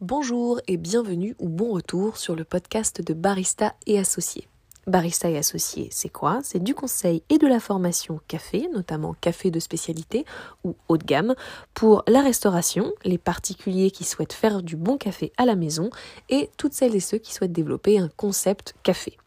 Bonjour 0.00 0.60
et 0.68 0.76
bienvenue 0.76 1.34
ou 1.40 1.48
bon 1.48 1.72
retour 1.72 2.18
sur 2.18 2.36
le 2.36 2.44
podcast 2.44 3.02
de 3.02 3.14
Barista 3.14 3.74
et 3.88 3.98
Associés. 3.98 4.46
Barista 4.86 5.28
et 5.28 5.36
Associés, 5.36 5.88
c'est 5.90 6.08
quoi? 6.08 6.38
C'est 6.44 6.62
du 6.62 6.72
conseil 6.72 7.24
et 7.30 7.38
de 7.38 7.48
la 7.48 7.58
formation 7.58 8.20
café, 8.28 8.68
notamment 8.72 9.16
café 9.20 9.50
de 9.50 9.58
spécialité 9.58 10.24
ou 10.62 10.76
haut 10.86 10.98
de 10.98 11.04
gamme, 11.04 11.34
pour 11.74 12.04
la 12.06 12.22
restauration, 12.22 12.92
les 13.04 13.18
particuliers 13.18 13.90
qui 13.90 14.04
souhaitent 14.04 14.34
faire 14.34 14.62
du 14.62 14.76
bon 14.76 14.98
café 14.98 15.32
à 15.36 15.44
la 15.44 15.56
maison 15.56 15.90
et 16.28 16.48
toutes 16.56 16.74
celles 16.74 16.94
et 16.94 17.00
ceux 17.00 17.18
qui 17.18 17.34
souhaitent 17.34 17.50
développer 17.50 17.98
un 17.98 18.08
concept 18.08 18.76
café. 18.84 19.18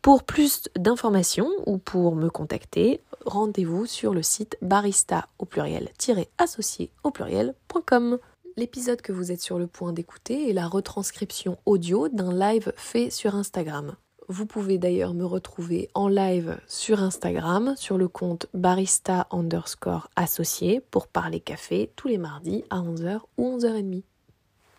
Pour 0.00 0.24
plus 0.24 0.70
d'informations 0.74 1.50
ou 1.66 1.76
pour 1.76 2.16
me 2.16 2.30
contacter, 2.30 3.02
rendez-vous 3.26 3.84
sur 3.84 4.14
le 4.14 4.22
site 4.22 4.56
barista 4.62 5.26
au 5.38 5.44
pluriel-associé 5.44 6.90
au 7.02 7.10
pluriel.com. 7.10 8.18
L'épisode 8.58 9.02
que 9.02 9.12
vous 9.12 9.32
êtes 9.32 9.42
sur 9.42 9.58
le 9.58 9.66
point 9.66 9.92
d'écouter 9.92 10.48
est 10.48 10.54
la 10.54 10.66
retranscription 10.66 11.58
audio 11.66 12.08
d'un 12.08 12.32
live 12.32 12.72
fait 12.74 13.10
sur 13.10 13.34
Instagram. 13.34 13.96
Vous 14.28 14.46
pouvez 14.46 14.78
d'ailleurs 14.78 15.12
me 15.12 15.26
retrouver 15.26 15.90
en 15.92 16.08
live 16.08 16.58
sur 16.66 17.02
Instagram 17.02 17.74
sur 17.76 17.98
le 17.98 18.08
compte 18.08 18.46
barista 18.54 19.26
underscore 19.30 20.08
associé 20.16 20.80
pour 20.80 21.06
parler 21.06 21.40
café 21.40 21.92
tous 21.96 22.08
les 22.08 22.16
mardis 22.16 22.64
à 22.70 22.78
11h 22.78 23.20
ou 23.36 23.58
11h30. 23.58 24.04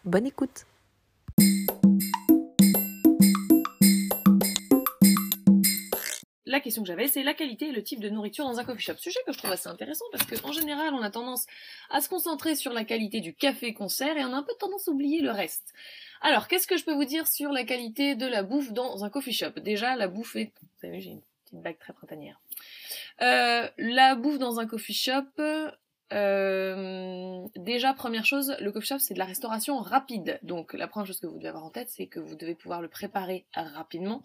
Bonne 0.06 0.26
écoute 0.26 0.66
la 6.48 6.60
question 6.60 6.82
que 6.82 6.88
j'avais, 6.88 7.08
c'est 7.08 7.24
la 7.24 7.34
qualité 7.34 7.68
et 7.68 7.72
le 7.72 7.84
type 7.84 8.00
de 8.00 8.10
nourriture 8.10 8.46
dans 8.46 8.60
un 8.60 8.64
coffee 8.64 8.82
shop. 8.82 8.96
Sujet 8.98 9.20
que 9.26 9.34
je 9.34 9.38
trouve 9.38 9.52
assez 9.52 9.68
intéressant 9.68 10.06
parce 10.12 10.26
qu'en 10.26 10.52
général, 10.52 10.94
on 10.94 11.02
a 11.02 11.10
tendance 11.10 11.46
à 11.90 12.02
se 12.02 12.10
concentrer 12.10 12.56
sur 12.56 12.74
la 12.74 12.86
qualité 12.86 13.20
du 13.20 13.34
café 13.34 13.74
qu'on 13.74 13.90
sert 13.90 14.18
et 14.18 14.24
on 14.24 14.34
a 14.34 14.38
un 14.38 14.44
peu 14.44 14.54
tendance 14.60 14.88
à 14.88 14.92
oublier 14.92 15.22
le 15.22 15.32
reste. 15.32 15.74
Alors, 16.22 16.48
qu'est-ce 16.48 16.66
que 16.66 16.78
je 16.78 16.86
peux 16.86 16.94
vous 16.94 17.06
dire 17.06 17.28
sur 17.28 17.52
la 17.52 17.64
qualité 17.64 18.16
de 18.16 18.26
la 18.26 18.44
bouffe 18.44 18.72
dans 18.72 19.04
un 19.04 19.10
coffee 19.10 19.34
shop? 19.34 19.60
Déjà, 19.62 19.96
la 19.96 20.08
bouffe 20.08 20.36
est... 20.36 20.54
Vous 20.62 20.82
savez, 20.82 21.02
j'ai 21.02 21.12
une 21.12 21.22
petite 21.22 21.62
bague 21.62 21.78
très 21.78 21.94
printanière. 21.94 22.40
Euh, 23.22 23.68
la 23.78 24.16
bouffe 24.16 24.40
dans 24.40 24.60
un 24.60 24.66
coffee 24.66 24.94
shop, 24.94 25.26
euh, 26.14 27.46
déjà, 27.56 27.94
première 27.94 28.26
chose, 28.26 28.56
le 28.60 28.72
coffee 28.72 28.88
shop, 28.88 29.00
c'est 29.00 29.14
de 29.14 29.20
la 29.20 29.26
restauration 29.26 29.78
rapide. 29.80 30.40
Donc, 30.44 30.74
la 30.74 30.88
première 30.88 31.08
chose 31.08 31.20
que 31.20 31.28
vous 31.28 31.38
devez 31.38 31.50
avoir 31.50 31.66
en 31.66 31.70
tête, 31.70 31.90
c'est 31.90 32.08
que 32.08 32.20
vous 32.20 32.36
devez 32.36 32.56
pouvoir 32.56 32.82
le 32.82 32.88
préparer 32.88 33.46
rapidement. 33.54 34.24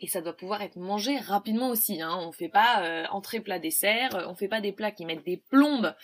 Et 0.00 0.06
ça 0.06 0.20
doit 0.20 0.36
pouvoir 0.36 0.62
être 0.62 0.76
mangé 0.76 1.18
rapidement 1.18 1.68
aussi. 1.68 2.00
Hein. 2.00 2.16
On 2.20 2.32
fait 2.32 2.48
pas 2.48 2.82
euh, 2.84 3.06
entrée, 3.10 3.40
plat, 3.40 3.58
dessert. 3.58 4.26
On 4.28 4.34
fait 4.34 4.48
pas 4.48 4.60
des 4.60 4.72
plats 4.72 4.92
qui 4.92 5.06
mettent 5.06 5.24
des 5.24 5.38
plombes 5.38 5.94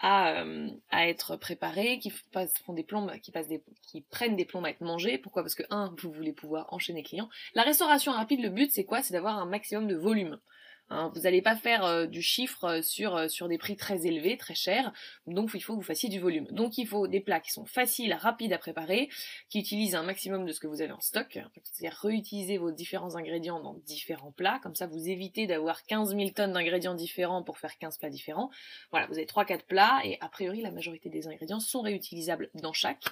à, 0.00 0.40
euh, 0.40 0.68
à 0.90 1.08
être 1.08 1.36
préparés, 1.36 2.00
qui 2.00 2.10
font 2.10 2.72
des 2.72 2.82
plombes, 2.82 3.12
qui 3.20 4.00
prennent 4.10 4.36
des 4.36 4.44
plombes 4.44 4.66
à 4.66 4.70
être 4.70 4.80
mangés. 4.80 5.18
Pourquoi? 5.18 5.42
Parce 5.42 5.54
que, 5.54 5.62
un, 5.70 5.94
vous 5.98 6.10
voulez 6.10 6.32
pouvoir 6.32 6.72
enchaîner 6.72 7.02
clients. 7.02 7.28
La 7.54 7.62
restauration 7.62 8.12
rapide, 8.12 8.42
le 8.42 8.50
but, 8.50 8.72
c'est 8.72 8.84
quoi? 8.84 9.02
C'est 9.02 9.14
d'avoir 9.14 9.38
un 9.38 9.46
maximum 9.46 9.86
de 9.86 9.94
volume. 9.94 10.40
Hein, 10.90 11.10
vous 11.14 11.22
n'allez 11.22 11.40
pas 11.40 11.56
faire 11.56 11.84
euh, 11.84 12.06
du 12.06 12.20
chiffre 12.20 12.64
euh, 12.64 12.82
sur, 12.82 13.16
euh, 13.16 13.28
sur 13.28 13.48
des 13.48 13.56
prix 13.56 13.74
très 13.74 14.06
élevés, 14.06 14.36
très 14.36 14.54
chers, 14.54 14.92
donc 15.26 15.50
il 15.54 15.62
faut 15.62 15.72
que 15.72 15.78
vous 15.78 15.84
fassiez 15.84 16.10
du 16.10 16.20
volume. 16.20 16.46
Donc 16.50 16.76
il 16.76 16.86
faut 16.86 17.06
des 17.06 17.20
plats 17.20 17.40
qui 17.40 17.52
sont 17.52 17.64
faciles, 17.64 18.12
rapides 18.12 18.52
à 18.52 18.58
préparer, 18.58 19.08
qui 19.48 19.58
utilisent 19.60 19.94
un 19.94 20.02
maximum 20.02 20.44
de 20.44 20.52
ce 20.52 20.60
que 20.60 20.66
vous 20.66 20.82
avez 20.82 20.92
en 20.92 21.00
stock, 21.00 21.38
c'est-à-dire 21.62 21.98
réutiliser 22.02 22.58
vos 22.58 22.70
différents 22.70 23.16
ingrédients 23.16 23.60
dans 23.60 23.74
différents 23.86 24.32
plats, 24.32 24.60
comme 24.62 24.74
ça 24.74 24.86
vous 24.86 25.08
évitez 25.08 25.46
d'avoir 25.46 25.84
15 25.84 26.14
000 26.14 26.30
tonnes 26.30 26.52
d'ingrédients 26.52 26.94
différents 26.94 27.42
pour 27.42 27.58
faire 27.58 27.78
15 27.78 27.96
plats 27.96 28.10
différents. 28.10 28.50
Voilà, 28.90 29.06
vous 29.06 29.14
avez 29.14 29.26
3-4 29.26 29.62
plats, 29.62 30.00
et 30.04 30.18
a 30.20 30.28
priori 30.28 30.60
la 30.60 30.70
majorité 30.70 31.08
des 31.08 31.26
ingrédients 31.28 31.60
sont 31.60 31.80
réutilisables 31.80 32.50
dans 32.54 32.74
chaque. 32.74 33.04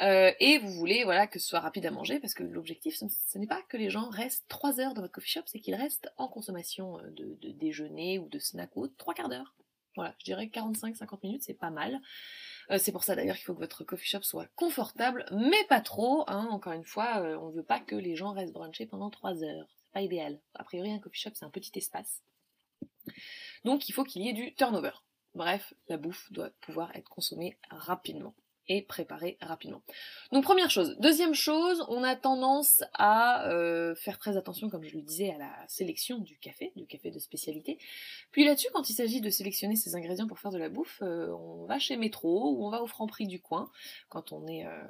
Euh, 0.00 0.32
et 0.40 0.58
vous 0.58 0.72
voulez 0.72 1.04
voilà 1.04 1.28
que 1.28 1.38
ce 1.38 1.46
soit 1.46 1.60
rapide 1.60 1.86
à 1.86 1.92
manger 1.92 2.18
parce 2.18 2.34
que 2.34 2.42
l'objectif 2.42 2.96
ce, 2.96 3.38
n'est 3.38 3.46
pas 3.46 3.62
que 3.68 3.76
les 3.76 3.90
gens 3.90 4.08
restent 4.08 4.44
3 4.48 4.80
heures 4.80 4.92
dans 4.92 5.02
votre 5.02 5.14
coffee 5.14 5.30
shop, 5.30 5.42
c'est 5.46 5.60
qu'ils 5.60 5.76
restent 5.76 6.12
en 6.16 6.26
consommation 6.26 6.98
euh, 6.98 7.10
de, 7.10 7.52
déjeuner 7.52 8.18
ou 8.18 8.28
de 8.28 8.40
snack 8.40 8.76
ou 8.76 8.82
autre 8.82 8.94
3 8.98 9.14
quarts 9.14 9.28
d'heure. 9.28 9.54
Voilà, 9.94 10.16
je 10.18 10.24
dirais 10.24 10.46
45-50 10.46 11.20
minutes, 11.22 11.44
c'est 11.44 11.54
pas 11.54 11.70
mal. 11.70 12.00
Euh, 12.72 12.78
c'est 12.78 12.90
pour 12.90 13.04
ça 13.04 13.14
d'ailleurs 13.14 13.36
qu'il 13.36 13.44
faut 13.44 13.54
que 13.54 13.60
votre 13.60 13.84
coffee 13.84 14.08
shop 14.08 14.22
soit 14.22 14.48
confortable, 14.56 15.26
mais 15.30 15.62
pas 15.68 15.80
trop. 15.80 16.24
Hein, 16.26 16.48
encore 16.50 16.72
une 16.72 16.84
fois, 16.84 17.20
on 17.40 17.50
ne 17.50 17.54
veut 17.54 17.62
pas 17.62 17.78
que 17.78 17.94
les 17.94 18.16
gens 18.16 18.32
restent 18.32 18.52
brunchés 18.52 18.86
pendant 18.86 19.10
3 19.10 19.44
heures. 19.44 19.68
C'est 19.76 19.92
pas 19.92 20.02
idéal. 20.02 20.40
A 20.54 20.64
priori, 20.64 20.90
un 20.90 20.98
coffee 20.98 21.20
shop, 21.20 21.30
c'est 21.34 21.44
un 21.44 21.50
petit 21.50 21.78
espace. 21.78 22.24
Donc 23.64 23.88
il 23.88 23.92
faut 23.92 24.02
qu'il 24.02 24.22
y 24.22 24.28
ait 24.28 24.32
du 24.32 24.52
turnover. 24.56 24.90
Bref, 25.36 25.72
la 25.88 25.98
bouffe 25.98 26.32
doit 26.32 26.50
pouvoir 26.60 26.94
être 26.96 27.08
consommée 27.08 27.56
rapidement 27.70 28.34
et 28.68 28.82
préparer 28.82 29.36
rapidement. 29.40 29.82
Donc 30.32 30.44
première 30.44 30.70
chose. 30.70 30.96
Deuxième 30.98 31.34
chose, 31.34 31.84
on 31.88 32.02
a 32.02 32.16
tendance 32.16 32.82
à 32.94 33.48
euh, 33.48 33.94
faire 33.94 34.18
très 34.18 34.36
attention, 34.36 34.68
comme 34.68 34.84
je 34.84 34.96
le 34.96 35.02
disais, 35.02 35.30
à 35.30 35.38
la 35.38 35.52
sélection 35.68 36.18
du 36.18 36.38
café, 36.38 36.72
du 36.76 36.86
café 36.86 37.10
de 37.10 37.18
spécialité. 37.18 37.78
Puis 38.30 38.44
là-dessus, 38.44 38.68
quand 38.72 38.88
il 38.88 38.94
s'agit 38.94 39.20
de 39.20 39.30
sélectionner 39.30 39.76
ses 39.76 39.94
ingrédients 39.94 40.26
pour 40.26 40.38
faire 40.38 40.50
de 40.50 40.58
la 40.58 40.68
bouffe, 40.68 41.00
euh, 41.02 41.28
on 41.32 41.66
va 41.66 41.78
chez 41.78 41.96
Métro 41.96 42.52
ou 42.52 42.66
on 42.66 42.70
va 42.70 42.82
au 42.82 42.86
Franprix 42.86 43.26
du 43.26 43.40
coin 43.40 43.70
quand 44.08 44.32
on 44.32 44.46
est 44.46 44.66
euh, 44.66 44.82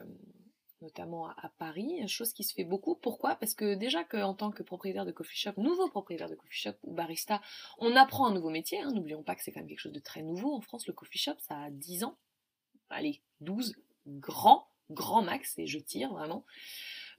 notamment 0.84 1.28
à, 1.28 1.50
Paris, 1.58 2.06
chose 2.08 2.32
qui 2.32 2.44
se 2.44 2.54
fait 2.54 2.64
beaucoup. 2.64 2.94
Pourquoi? 2.94 3.36
Parce 3.36 3.54
que 3.54 3.74
déjà 3.74 4.04
qu'en 4.04 4.34
tant 4.34 4.50
que 4.50 4.62
propriétaire 4.62 5.06
de 5.06 5.12
coffee 5.12 5.36
shop, 5.36 5.52
nouveau 5.56 5.88
propriétaire 5.88 6.28
de 6.28 6.34
coffee 6.34 6.60
shop 6.60 6.74
ou 6.82 6.92
barista, 6.92 7.40
on 7.78 7.96
apprend 7.96 8.26
un 8.26 8.34
nouveau 8.34 8.50
métier. 8.50 8.80
Hein. 8.80 8.90
N'oublions 8.92 9.22
pas 9.22 9.34
que 9.34 9.42
c'est 9.42 9.50
quand 9.50 9.60
même 9.60 9.68
quelque 9.68 9.80
chose 9.80 9.92
de 9.92 10.00
très 10.00 10.22
nouveau. 10.22 10.52
En 10.54 10.60
France, 10.60 10.86
le 10.86 10.92
coffee 10.92 11.18
shop, 11.18 11.36
ça 11.38 11.58
a 11.58 11.70
10 11.70 12.04
ans. 12.04 12.16
Allez, 12.90 13.20
12 13.40 13.74
grand, 14.06 14.68
grand 14.90 15.22
max, 15.22 15.58
et 15.58 15.66
je 15.66 15.78
tire 15.78 16.10
vraiment. 16.12 16.44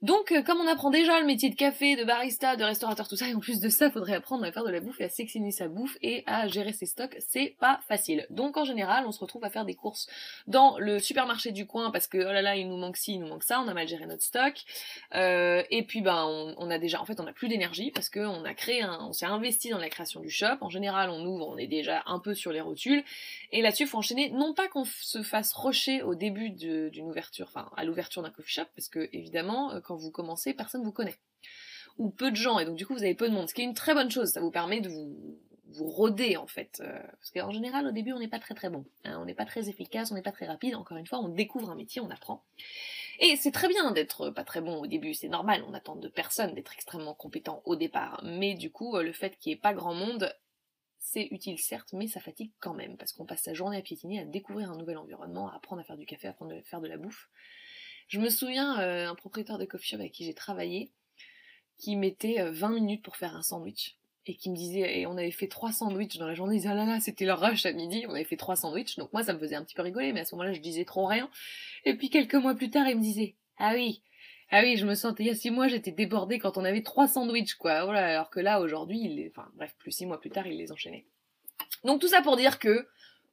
Donc, 0.02 0.32
euh, 0.32 0.42
comme 0.42 0.60
on 0.60 0.66
apprend 0.66 0.90
déjà 0.90 1.20
le 1.20 1.26
métier 1.26 1.50
de 1.50 1.54
café, 1.54 1.96
de 1.96 2.04
barista, 2.04 2.56
de 2.56 2.64
restaurateur, 2.64 3.08
tout 3.08 3.16
ça, 3.16 3.28
et 3.28 3.34
en 3.34 3.40
plus 3.40 3.60
de 3.60 3.68
ça, 3.68 3.90
faudrait 3.90 4.14
apprendre 4.14 4.44
à 4.44 4.52
faire 4.52 4.64
de 4.64 4.70
la 4.70 4.80
bouffe 4.80 5.00
et 5.00 5.04
à 5.04 5.08
sectionner 5.08 5.50
sa 5.50 5.68
bouffe 5.68 5.96
et 6.02 6.22
à 6.26 6.48
gérer 6.48 6.72
ses 6.72 6.86
stocks, 6.86 7.16
c'est 7.20 7.56
pas 7.58 7.80
facile. 7.88 8.26
Donc, 8.30 8.56
en 8.56 8.64
général, 8.64 9.04
on 9.06 9.12
se 9.12 9.20
retrouve 9.20 9.44
à 9.44 9.50
faire 9.50 9.64
des 9.64 9.74
courses 9.74 10.08
dans 10.46 10.78
le 10.78 10.98
supermarché 10.98 11.52
du 11.52 11.66
coin 11.66 11.90
parce 11.90 12.06
que, 12.06 12.18
oh 12.18 12.32
là 12.32 12.42
là, 12.42 12.56
il 12.56 12.68
nous 12.68 12.76
manque 12.76 12.96
ci, 12.96 13.14
il 13.14 13.20
nous 13.20 13.26
manque 13.26 13.44
ça, 13.44 13.60
on 13.60 13.68
a 13.68 13.74
mal 13.74 13.88
géré 13.88 14.06
notre 14.06 14.22
stock. 14.22 14.54
Euh, 15.14 15.62
et 15.70 15.82
puis, 15.82 16.02
ben, 16.02 16.24
on, 16.58 16.70
a 16.70 16.78
déjà, 16.78 17.00
en 17.00 17.04
fait, 17.04 17.20
on 17.20 17.26
a 17.26 17.32
plus 17.32 17.48
d'énergie 17.48 17.90
parce 17.90 18.10
qu'on 18.10 18.44
a 18.44 18.54
créé 18.54 18.82
un, 18.82 18.98
on 19.08 19.12
s'est 19.12 19.26
investi 19.26 19.70
dans 19.70 19.78
la 19.78 19.88
création 19.88 20.20
du 20.20 20.30
shop. 20.30 20.58
En 20.60 20.70
général, 20.70 21.10
on 21.10 21.24
ouvre, 21.24 21.48
on 21.48 21.56
est 21.56 21.66
déjà 21.66 22.02
un 22.06 22.18
peu 22.18 22.34
sur 22.34 22.52
les 22.52 22.60
rotules. 22.60 23.02
Et 23.52 23.62
là-dessus, 23.62 23.86
faut 23.86 23.98
enchaîner, 23.98 24.30
non 24.30 24.54
pas 24.54 24.68
qu'on 24.68 24.84
se 24.84 25.22
fasse 25.22 25.54
rusher 25.54 26.02
au 26.02 26.14
début 26.14 26.50
d'une 26.50 27.08
ouverture, 27.08 27.46
enfin, 27.48 27.70
à 27.76 27.84
l'ouverture 27.84 28.22
d'un 28.22 28.30
coffee 28.30 28.52
shop, 28.52 28.66
parce 28.74 28.88
que, 28.88 29.08
évidemment, 29.12 29.72
euh, 29.72 29.80
quand 29.86 29.96
vous 29.96 30.10
commencez, 30.10 30.54
personne 30.54 30.82
vous 30.82 30.92
connaît. 30.92 31.16
Ou 31.98 32.10
peu 32.10 32.30
de 32.30 32.36
gens, 32.36 32.58
et 32.58 32.66
donc 32.66 32.76
du 32.76 32.86
coup 32.86 32.94
vous 32.94 33.02
avez 33.02 33.14
peu 33.14 33.28
de 33.28 33.34
monde, 33.34 33.48
ce 33.48 33.54
qui 33.54 33.62
est 33.62 33.64
une 33.64 33.74
très 33.74 33.94
bonne 33.94 34.10
chose, 34.10 34.30
ça 34.30 34.40
vous 34.40 34.50
permet 34.50 34.80
de 34.80 34.88
vous, 34.88 35.38
vous 35.68 35.86
rôder 35.86 36.36
en 36.36 36.46
fait. 36.46 36.82
Euh, 36.84 37.00
parce 37.02 37.30
qu'en 37.30 37.50
général 37.50 37.86
au 37.86 37.92
début 37.92 38.12
on 38.12 38.18
n'est 38.18 38.28
pas 38.28 38.38
très 38.38 38.54
très 38.54 38.68
bon, 38.68 38.84
hein. 39.04 39.18
on 39.20 39.24
n'est 39.24 39.34
pas 39.34 39.46
très 39.46 39.68
efficace, 39.70 40.10
on 40.10 40.14
n'est 40.14 40.22
pas 40.22 40.32
très 40.32 40.46
rapide, 40.46 40.74
encore 40.74 40.98
une 40.98 41.06
fois 41.06 41.20
on 41.20 41.28
découvre 41.28 41.70
un 41.70 41.74
métier, 41.74 42.02
on 42.02 42.10
apprend. 42.10 42.44
Et 43.18 43.36
c'est 43.36 43.50
très 43.50 43.68
bien 43.68 43.92
d'être 43.92 44.28
pas 44.30 44.44
très 44.44 44.60
bon 44.60 44.82
au 44.82 44.86
début, 44.86 45.14
c'est 45.14 45.28
normal, 45.28 45.64
on 45.66 45.72
attend 45.72 45.96
de 45.96 46.08
personne 46.08 46.52
d'être 46.54 46.74
extrêmement 46.74 47.14
compétent 47.14 47.62
au 47.64 47.76
départ. 47.76 48.20
Mais 48.24 48.54
du 48.54 48.70
coup, 48.70 48.94
euh, 48.96 49.02
le 49.02 49.12
fait 49.12 49.38
qu'il 49.38 49.50
n'y 49.50 49.56
ait 49.56 49.60
pas 49.60 49.72
grand 49.72 49.94
monde, 49.94 50.34
c'est 50.98 51.28
utile 51.30 51.58
certes, 51.58 51.92
mais 51.92 52.08
ça 52.08 52.20
fatigue 52.20 52.52
quand 52.60 52.74
même, 52.74 52.96
parce 52.96 53.12
qu'on 53.12 53.24
passe 53.24 53.42
sa 53.42 53.54
journée 53.54 53.78
à 53.78 53.82
piétiner, 53.82 54.20
à 54.20 54.24
découvrir 54.24 54.70
un 54.70 54.76
nouvel 54.76 54.98
environnement, 54.98 55.48
à 55.48 55.56
apprendre 55.56 55.80
à 55.80 55.84
faire 55.84 55.96
du 55.96 56.04
café, 56.04 56.26
à 56.26 56.30
apprendre 56.30 56.54
à 56.54 56.62
faire 56.62 56.80
de 56.80 56.88
la 56.88 56.98
bouffe. 56.98 57.30
Je 58.08 58.20
me 58.20 58.28
souviens, 58.28 58.80
euh, 58.80 59.08
un 59.08 59.14
propriétaire 59.14 59.58
de 59.58 59.64
coffee 59.64 59.94
avec 59.94 60.12
qui 60.12 60.24
j'ai 60.24 60.34
travaillé, 60.34 60.92
qui 61.76 61.96
mettait 61.96 62.50
20 62.50 62.70
euh, 62.70 62.74
minutes 62.74 63.02
pour 63.02 63.16
faire 63.16 63.36
un 63.36 63.42
sandwich. 63.42 63.96
Et 64.28 64.34
qui 64.34 64.50
me 64.50 64.56
disait, 64.56 64.98
et 64.98 65.06
on 65.06 65.16
avait 65.16 65.30
fait 65.30 65.46
trois 65.46 65.70
sandwichs 65.70 66.18
dans 66.18 66.26
la 66.26 66.34
journée, 66.34 66.56
il 66.56 66.58
disait, 66.58 66.70
ah 66.70 66.74
là 66.74 66.84
là, 66.84 66.98
c'était 66.98 67.24
leur 67.24 67.40
rush 67.40 67.64
à 67.64 67.72
midi, 67.72 68.06
on 68.08 68.14
avait 68.14 68.24
fait 68.24 68.36
trois 68.36 68.56
sandwichs, 68.56 68.96
donc 68.96 69.12
moi 69.12 69.22
ça 69.22 69.32
me 69.32 69.38
faisait 69.38 69.54
un 69.54 69.62
petit 69.62 69.76
peu 69.76 69.82
rigoler, 69.82 70.12
mais 70.12 70.18
à 70.18 70.24
ce 70.24 70.34
moment-là 70.34 70.52
je 70.52 70.60
disais 70.60 70.84
trop 70.84 71.06
rien. 71.06 71.30
Et 71.84 71.94
puis 71.94 72.10
quelques 72.10 72.34
mois 72.34 72.56
plus 72.56 72.68
tard, 72.68 72.88
il 72.88 72.96
me 72.96 73.02
disait, 73.02 73.36
ah 73.58 73.74
oui, 73.74 74.02
ah 74.50 74.62
oui, 74.62 74.76
je 74.76 74.84
me 74.84 74.94
sentais, 74.94 75.22
il 75.22 75.26
y 75.26 75.30
a 75.30 75.34
six 75.36 75.50
mois, 75.50 75.68
j'étais 75.68 75.92
débordée 75.92 76.40
quand 76.40 76.58
on 76.58 76.64
avait 76.64 76.82
trois 76.82 77.06
sandwichs, 77.06 77.54
quoi. 77.54 77.84
Voilà, 77.84 78.04
alors 78.06 78.30
que 78.30 78.40
là, 78.40 78.60
aujourd'hui, 78.60 78.98
il 79.00 79.30
enfin, 79.30 79.48
bref, 79.54 79.74
plus 79.78 79.92
six 79.92 80.06
mois 80.06 80.20
plus 80.20 80.30
tard, 80.30 80.46
il 80.48 80.56
les 80.56 80.72
enchaînait. 80.72 81.06
Donc 81.84 82.00
tout 82.00 82.08
ça 82.08 82.22
pour 82.22 82.36
dire 82.36 82.58
que 82.58 82.88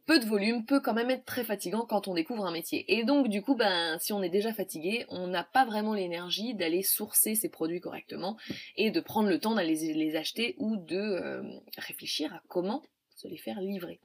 peu 0.06 0.20
de 0.20 0.26
volume 0.26 0.66
peut 0.66 0.80
quand 0.80 0.94
même 0.94 1.10
être 1.10 1.26
très 1.26 1.44
fatigant 1.44 1.86
quand 1.86 2.08
on 2.08 2.14
découvre 2.14 2.46
un 2.46 2.52
métier. 2.52 2.86
Et 2.98 3.04
donc 3.04 3.28
du 3.30 3.42
coup, 3.42 3.56
ben 3.56 3.98
si 4.00 4.14
on 4.14 4.22
est 4.22 4.30
déjà 4.30 4.54
fatigué, 4.54 5.06
on 5.10 5.28
n'a 5.28 5.44
pas 5.44 5.66
vraiment 5.66 5.94
l'énergie 5.94 6.54
d'aller 6.54 6.84
sourcer 6.84 7.36
ses 7.36 7.50
produits 7.50 7.80
correctement 7.80 8.38
et 8.76 8.92
de 8.92 9.00
prendre 9.00 9.30
le 9.30 9.40
temps 9.40 9.56
d'aller 9.56 9.94
les 9.94 10.16
acheter 10.16 10.56
ou 10.58 10.78
de 10.78 10.98
euh, 10.98 11.44
réfléchir 11.78 12.34
à 12.34 12.42
comment 12.48 12.84
se 13.16 13.28
les 13.28 13.38
faire 13.38 13.62
livrer. 13.62 14.00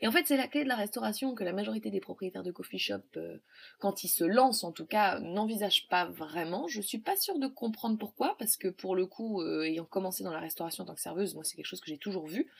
Et 0.00 0.06
en 0.06 0.12
fait, 0.12 0.26
c'est 0.26 0.36
la 0.36 0.46
clé 0.46 0.64
de 0.64 0.68
la 0.68 0.76
restauration 0.76 1.34
que 1.34 1.44
la 1.44 1.52
majorité 1.52 1.90
des 1.90 2.00
propriétaires 2.00 2.42
de 2.42 2.52
coffee 2.52 2.78
shop, 2.78 3.00
euh, 3.16 3.38
quand 3.78 4.04
ils 4.04 4.08
se 4.08 4.24
lancent 4.24 4.64
en 4.64 4.72
tout 4.72 4.86
cas, 4.86 5.18
n'envisagent 5.20 5.88
pas 5.88 6.06
vraiment. 6.06 6.68
Je 6.68 6.80
suis 6.80 6.98
pas 6.98 7.16
sûre 7.16 7.38
de 7.38 7.46
comprendre 7.46 7.98
pourquoi, 7.98 8.36
parce 8.38 8.56
que 8.56 8.68
pour 8.68 8.94
le 8.94 9.06
coup, 9.06 9.42
euh, 9.42 9.64
ayant 9.64 9.84
commencé 9.84 10.24
dans 10.24 10.32
la 10.32 10.40
restauration 10.40 10.84
en 10.84 10.86
tant 10.86 10.94
que 10.94 11.00
serveuse, 11.00 11.34
moi 11.34 11.44
c'est 11.44 11.56
quelque 11.56 11.66
chose 11.66 11.80
que 11.80 11.90
j'ai 11.90 11.98
toujours 11.98 12.26
vu. 12.26 12.50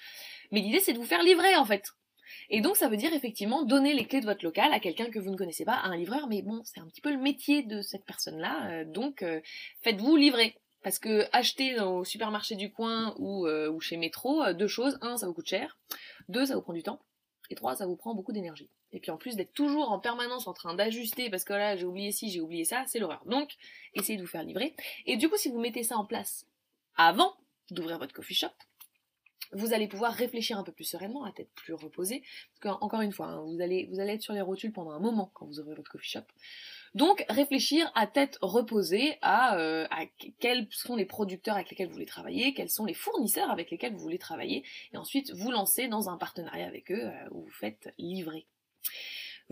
Mais 0.52 0.60
l'idée 0.60 0.80
c'est 0.80 0.92
de 0.92 0.98
vous 0.98 1.04
faire 1.04 1.22
livrer 1.22 1.54
en 1.56 1.64
fait. 1.64 1.92
Et 2.48 2.60
donc 2.60 2.76
ça 2.76 2.88
veut 2.88 2.96
dire 2.96 3.12
effectivement 3.12 3.62
donner 3.62 3.94
les 3.94 4.06
clés 4.06 4.20
de 4.20 4.26
votre 4.26 4.44
local 4.44 4.72
à 4.72 4.80
quelqu'un 4.80 5.06
que 5.06 5.18
vous 5.18 5.30
ne 5.30 5.36
connaissez 5.36 5.64
pas, 5.64 5.74
à 5.74 5.86
un 5.86 5.96
livreur, 5.96 6.26
mais 6.28 6.42
bon, 6.42 6.62
c'est 6.64 6.80
un 6.80 6.86
petit 6.86 7.00
peu 7.00 7.10
le 7.10 7.18
métier 7.18 7.62
de 7.62 7.82
cette 7.82 8.04
personne-là, 8.04 8.70
euh, 8.70 8.84
donc 8.84 9.22
euh, 9.22 9.40
faites-vous 9.82 10.16
livrer. 10.16 10.56
Parce 10.82 10.98
que 10.98 11.26
acheter 11.32 11.78
au 11.78 12.04
supermarché 12.04 12.54
du 12.54 12.72
coin 12.72 13.14
ou, 13.18 13.46
euh, 13.46 13.78
chez 13.80 13.98
Métro, 13.98 14.50
deux 14.54 14.66
choses, 14.66 14.98
un, 15.02 15.18
ça 15.18 15.26
vous 15.26 15.34
coûte 15.34 15.46
cher, 15.46 15.76
deux, 16.30 16.46
ça 16.46 16.54
vous 16.54 16.62
prend 16.62 16.72
du 16.72 16.82
temps, 16.82 17.00
et 17.50 17.54
trois, 17.54 17.76
ça 17.76 17.86
vous 17.86 17.96
prend 17.96 18.14
beaucoup 18.14 18.32
d'énergie. 18.32 18.70
Et 18.92 18.98
puis 18.98 19.10
en 19.10 19.18
plus 19.18 19.36
d'être 19.36 19.52
toujours 19.52 19.92
en 19.92 19.98
permanence 19.98 20.46
en 20.46 20.54
train 20.54 20.72
d'ajuster, 20.72 21.28
parce 21.28 21.44
que 21.44 21.52
là 21.52 21.76
j'ai 21.76 21.84
oublié 21.84 22.12
ci, 22.12 22.30
j'ai 22.30 22.40
oublié 22.40 22.64
ça, 22.64 22.84
c'est 22.86 22.98
l'horreur. 22.98 23.22
Donc, 23.26 23.56
essayez 23.92 24.16
de 24.16 24.22
vous 24.22 24.28
faire 24.28 24.42
livrer. 24.42 24.74
Et 25.04 25.18
du 25.18 25.28
coup, 25.28 25.36
si 25.36 25.50
vous 25.50 25.60
mettez 25.60 25.82
ça 25.82 25.98
en 25.98 26.06
place 26.06 26.46
avant 26.96 27.34
d'ouvrir 27.70 27.98
votre 27.98 28.14
coffee 28.14 28.34
shop, 28.34 28.48
vous 29.52 29.72
allez 29.72 29.88
pouvoir 29.88 30.12
réfléchir 30.12 30.58
un 30.58 30.62
peu 30.62 30.72
plus 30.72 30.84
sereinement, 30.84 31.24
à 31.24 31.32
tête 31.32 31.50
plus 31.54 31.74
reposée. 31.74 32.22
Parce 32.60 32.76
qu'encore 32.76 33.00
une 33.00 33.12
fois, 33.12 33.26
hein, 33.26 33.44
vous, 33.44 33.60
allez, 33.60 33.88
être 33.98 34.22
sur 34.22 34.32
les 34.32 34.40
rotules 34.40 34.72
pendant 34.72 34.92
un 34.92 35.00
moment 35.00 35.30
quand 35.34 35.46
vous 35.46 35.60
ouvrez 35.60 35.74
votre 35.74 35.90
coffee 35.90 36.10
shop. 36.10 36.20
Donc 36.94 37.24
réfléchir 37.28 37.90
à 37.94 38.06
tête 38.06 38.38
reposée 38.42 39.16
à, 39.22 39.56
euh, 39.58 39.86
quels 40.40 40.66
sont 40.70 40.96
les 40.96 41.04
producteurs 41.04 41.54
avec 41.54 41.70
lesquels 41.70 41.86
vous 41.86 41.92
voulez 41.92 42.06
travailler, 42.06 42.52
quels 42.52 42.70
sont 42.70 42.84
les 42.84 42.94
fournisseurs 42.94 43.50
avec 43.50 43.70
lesquels 43.70 43.92
vous 43.92 44.00
voulez 44.00 44.18
travailler, 44.18 44.64
et 44.92 44.96
ensuite 44.96 45.32
vous 45.32 45.52
lancer 45.52 45.86
dans 45.86 46.08
un 46.08 46.16
partenariat 46.16 46.66
avec 46.66 46.90
eux 46.90 47.04
euh, 47.04 47.28
où 47.30 47.42
vous 47.42 47.52
faites 47.52 47.94
livrer. 47.96 48.46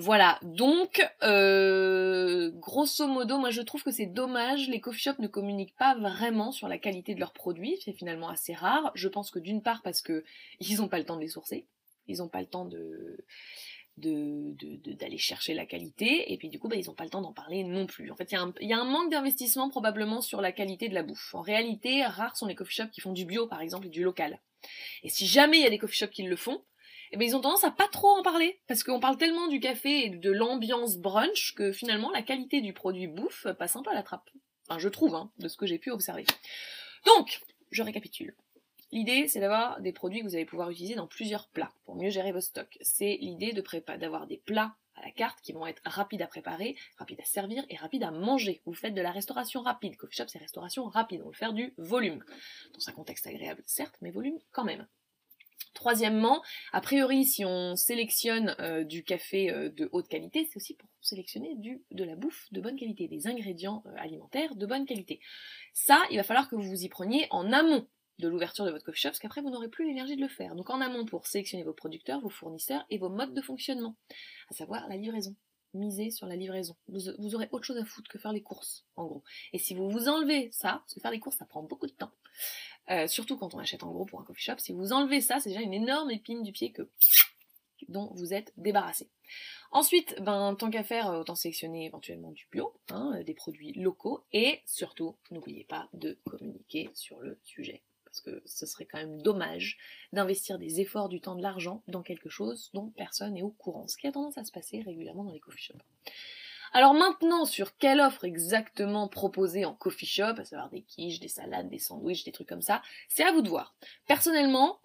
Voilà, 0.01 0.39
donc 0.43 1.05
euh, 1.25 2.53
grosso 2.55 3.09
modo, 3.09 3.37
moi 3.39 3.51
je 3.51 3.61
trouve 3.63 3.83
que 3.83 3.91
c'est 3.91 4.07
dommage, 4.07 4.69
les 4.69 4.81
coffee 4.81 5.01
shops 5.01 5.19
ne 5.19 5.27
communiquent 5.27 5.75
pas 5.77 5.97
vraiment 5.97 6.53
sur 6.53 6.69
la 6.69 6.79
qualité 6.79 7.17
de 7.17 7.21
leurs 7.21 7.33
produits, 7.33 7.77
c'est 7.85 7.93
finalement 7.93 8.29
assez 8.29 8.55
rare. 8.55 8.93
Je 8.95 9.09
pense 9.09 9.33
que 9.33 9.41
d'une 9.41 9.61
part 9.61 9.83
parce 9.83 10.01
que 10.01 10.23
ils 10.61 10.77
n'ont 10.77 10.87
pas 10.87 11.01
le 11.01 11.05
temps 11.05 11.17
de 11.17 11.23
les 11.23 11.29
sourcer, 11.29 11.67
ils 12.07 12.19
n'ont 12.19 12.29
pas 12.29 12.41
le 12.41 12.47
temps 12.47 12.65
de 12.65 13.25
d'aller 13.97 15.19
chercher 15.19 15.55
la 15.55 15.67
qualité, 15.67 16.33
et 16.33 16.37
puis 16.37 16.49
du 16.49 16.61
coup, 16.61 16.69
bah, 16.69 16.77
ils 16.77 16.87
n'ont 16.87 16.95
pas 16.95 17.03
le 17.03 17.11
temps 17.11 17.21
d'en 17.21 17.33
parler 17.33 17.65
non 17.65 17.87
plus. 17.87 18.13
En 18.13 18.15
fait, 18.15 18.31
il 18.31 18.39
y, 18.61 18.67
y, 18.67 18.73
a 18.73 18.79
un 18.79 18.85
manque 18.85 19.11
d'investissement 19.11 19.69
probablement 19.69 20.21
sur 20.21 20.41
la 20.41 20.53
qualité 20.53 20.89
de 20.89 20.95
la 20.95 21.03
bouffe. 21.03 21.35
En 21.35 21.41
réalité, 21.41 22.05
rares 22.05 22.37
sont 22.37 22.47
les 22.47 22.55
coffee 22.55 22.77
shops 22.77 22.93
qui 22.93 23.01
font 23.01 23.13
du 23.13 23.25
bio, 23.25 23.49
par 23.49 23.61
exemple, 23.61 23.89
et 23.89 23.91
du 23.91 24.05
local. 24.05 24.41
Et 25.03 25.09
si 25.09 25.27
jamais 25.27 25.59
il 25.59 25.65
y 25.65 25.67
a 25.67 25.71
des 25.71 25.79
coffee 25.79 25.97
shops 25.97 26.13
qui 26.13 26.23
le 26.23 26.37
font, 26.37 26.63
eh 27.13 27.17
ben 27.17 27.27
ils 27.27 27.37
ont 27.37 27.41
tendance 27.41 27.65
à 27.65 27.71
pas 27.71 27.89
trop 27.89 28.09
en 28.09 28.23
parler 28.23 28.61
parce 28.67 28.85
qu'on 28.85 29.01
parle 29.01 29.17
tellement 29.17 29.49
du 29.49 29.61
café 29.61 30.07
et 30.07 30.11
de 30.11 30.31
l'ambiance 30.31 30.97
brunch 30.97 31.55
que 31.55 31.73
finalement 31.73 32.11
la 32.11 32.23
qualité 32.23 32.61
du 32.61 32.73
produit 32.73 33.07
bouffe 33.07 33.47
passe 33.59 33.77
un 33.77 33.83
peu 33.83 33.91
à 33.91 33.95
la 33.95 34.03
trappe. 34.03 34.31
Enfin, 34.69 34.79
je 34.79 34.89
trouve, 34.89 35.15
hein, 35.15 35.31
de 35.39 35.49
ce 35.49 35.57
que 35.57 35.67
j'ai 35.67 35.79
pu 35.79 35.91
observer. 35.91 36.27
Donc, 37.07 37.41
je 37.71 37.83
récapitule. 37.83 38.35
L'idée, 38.91 39.29
c'est 39.29 39.41
d'avoir 39.41 39.81
des 39.81 39.93
produits 39.93 40.21
que 40.21 40.25
vous 40.25 40.35
allez 40.35 40.47
pouvoir 40.47 40.71
utiliser 40.71 40.95
dans 40.95 41.07
plusieurs 41.07 41.49
plats 41.49 41.73
pour 41.85 41.95
mieux 41.95 42.11
gérer 42.11 42.33
vos 42.33 42.41
stocks. 42.41 42.79
C'est 42.81 43.19
l'idée 43.21 43.53
de 43.53 43.63
d'avoir 43.97 44.27
des 44.27 44.39
plats 44.39 44.77
à 44.97 45.03
la 45.03 45.11
carte 45.11 45.41
qui 45.43 45.53
vont 45.53 45.67
être 45.67 45.83
rapides 45.85 46.23
à 46.23 46.27
préparer, 46.27 46.75
rapides 46.97 47.21
à 47.21 47.25
servir 47.25 47.65
et 47.69 47.77
rapides 47.77 48.03
à 48.03 48.11
manger. 48.11 48.63
Vous 48.65 48.75
faites 48.75 48.95
de 48.95 49.03
la 49.03 49.13
restauration 49.13 49.61
rapide. 49.61 49.97
Coffee 49.97 50.17
shop, 50.17 50.25
c'est 50.29 50.39
restauration 50.39 50.85
rapide. 50.85 51.23
On 51.25 51.29
veut 51.29 51.35
faire 51.35 51.53
du 51.53 51.75
volume. 51.77 52.25
Dans 52.75 52.89
un 52.89 52.93
contexte 52.93 53.27
agréable, 53.27 53.63
certes, 53.67 53.97
mais 54.01 54.11
volume 54.11 54.39
quand 54.53 54.65
même. 54.65 54.87
Troisièmement, 55.75 56.43
a 56.73 56.81
priori, 56.81 57.25
si 57.25 57.45
on 57.45 57.77
sélectionne 57.77 58.57
euh, 58.59 58.83
du 58.83 59.05
café 59.05 59.51
euh, 59.51 59.69
de 59.69 59.89
haute 59.93 60.09
qualité, 60.09 60.45
c'est 60.45 60.57
aussi 60.57 60.75
pour 60.75 60.89
sélectionner 61.01 61.55
de 61.91 62.05
la 62.05 62.17
bouffe 62.17 62.47
de 62.51 62.61
bonne 62.61 62.77
qualité, 62.77 63.07
des 63.07 63.29
ingrédients 63.29 63.85
euh, 63.87 63.95
alimentaires 63.97 64.57
de 64.57 64.67
bonne 64.67 64.87
qualité. 64.87 65.21
Ça, 65.75 66.03
il 66.11 66.17
va 66.17 66.25
falloir 66.25 66.49
que 66.49 66.57
vous 66.57 66.63
vous 66.63 66.85
y 66.85 66.89
preniez 66.89 67.29
en 67.31 67.53
amont 67.53 67.87
de 68.19 68.27
l'ouverture 68.27 68.65
de 68.65 68.73
votre 68.73 68.85
coffee 68.85 69.01
shop, 69.01 69.11
parce 69.11 69.21
qu'après 69.21 69.41
vous 69.41 69.51
n'aurez 69.51 69.69
plus 69.69 69.87
l'énergie 69.87 70.17
de 70.17 70.21
le 70.21 70.29
faire. 70.29 70.57
Donc 70.57 70.71
en 70.71 70.81
amont 70.81 71.05
pour 71.05 71.27
sélectionner 71.27 71.63
vos 71.63 71.73
producteurs, 71.73 72.21
vos 72.21 72.29
fournisseurs 72.29 72.85
et 72.91 72.99
vos 72.99 73.09
modes 73.09 73.35
de 73.35 73.43
fonctionnement, 73.43 73.97
à 74.51 74.55
savoir 74.55 74.89
la 74.89 74.97
livraison. 74.97 75.37
Misez 75.75 76.11
sur 76.11 76.27
la 76.27 76.37
livraison. 76.37 76.77
Vous, 76.89 77.35
aurez 77.35 77.49
autre 77.53 77.65
chose 77.65 77.77
à 77.77 77.85
foutre 77.85 78.11
que 78.11 78.19
faire 78.19 78.33
les 78.33 78.43
courses, 78.43 78.87
en 78.97 79.05
gros. 79.05 79.23
Et 79.53 79.59
si 79.59 79.75
vous 79.75 79.91
vous 79.91 80.09
enlevez 80.09 80.51
ça, 80.53 80.81
parce 80.81 80.95
que 80.95 81.01
faire 81.01 81.11
les 81.11 81.21
courses 81.21 81.37
ça 81.37 81.45
prend 81.45 81.63
beaucoup 81.63 81.87
de 81.87 81.93
temps, 81.93 82.13
euh, 82.91 83.07
surtout 83.07 83.37
quand 83.37 83.55
on 83.55 83.59
achète 83.59 83.83
en 83.83 83.91
gros 83.91 84.07
pour 84.07 84.21
un 84.21 84.25
coffee 84.25 84.43
shop. 84.43 84.59
Si 84.59 84.73
vous 84.73 84.93
enlevez 84.93 85.21
ça, 85.21 85.41
c'est 85.41 85.51
déjà 85.51 85.61
une 85.61 85.75
énorme 85.75 86.11
épine 86.11 86.43
du 86.43 86.53
pied 86.53 86.73
que 86.73 86.89
dont 87.89 88.13
vous 88.15 88.35
êtes 88.35 88.53
débarrassé. 88.57 89.09
Ensuite, 89.71 90.17
ben, 90.21 90.55
tant 90.59 90.71
qu'à 90.71 90.83
faire, 90.83 91.11
autant 91.11 91.35
sélectionner 91.35 91.87
éventuellement 91.87 92.33
du 92.33 92.49
bio, 92.51 92.75
hein, 92.91 93.23
des 93.25 93.35
produits 93.35 93.73
locaux, 93.75 94.25
et 94.33 94.63
surtout, 94.67 95.17
n'oubliez 95.31 95.65
pas 95.65 95.89
de 95.93 96.19
communiquer 96.25 96.91
sur 96.95 97.21
le 97.21 97.39
sujet. 97.45 97.83
Parce 98.09 98.21
que 98.21 98.43
ce 98.47 98.65
serait 98.65 98.87
quand 98.87 98.99
même 98.99 99.21
dommage 99.21 99.77
d'investir 100.13 100.59
des 100.59 100.81
efforts, 100.81 101.09
du 101.09 101.21
temps, 101.21 101.37
de 101.37 101.43
l'argent 101.43 101.83
dans 101.89 102.03
quelque 102.03 102.31
chose 102.31 102.71
dont 102.73 102.91
personne 102.97 103.35
n'est 103.35 103.43
au 103.43 103.51
courant. 103.51 103.87
Ce 103.87 103.99
qui 103.99 104.07
a 104.07 104.13
tendance 104.13 104.39
à 104.39 104.45
se 104.45 104.53
passer 104.53 104.81
régulièrement 104.81 105.25
dans 105.25 105.33
les 105.33 105.41
coffee 105.41 105.63
shops. 105.63 105.83
Alors 106.73 106.95
maintenant, 106.95 107.45
sur 107.45 107.77
quelle 107.77 108.01
offre 108.01 108.25
exactement 108.25 109.09
proposer 109.09 109.65
en 109.65 109.75
coffee 109.75 110.07
shop, 110.07 110.35
à 110.39 110.45
savoir 110.45 110.71
des 110.71 110.83
quiches, 110.83 111.21
des 111.21 111.29
salades, 111.29 111.69
des 111.69 111.79
sandwichs, 111.79 112.25
des 112.25 112.33
trucs 112.33 112.49
comme 112.49 112.63
ça, 112.63 112.83
c'est 113.09 113.25
à 113.25 113.33
vous 113.33 113.43
de 113.43 113.49
voir. 113.49 113.75
Personnellement, 114.07 114.79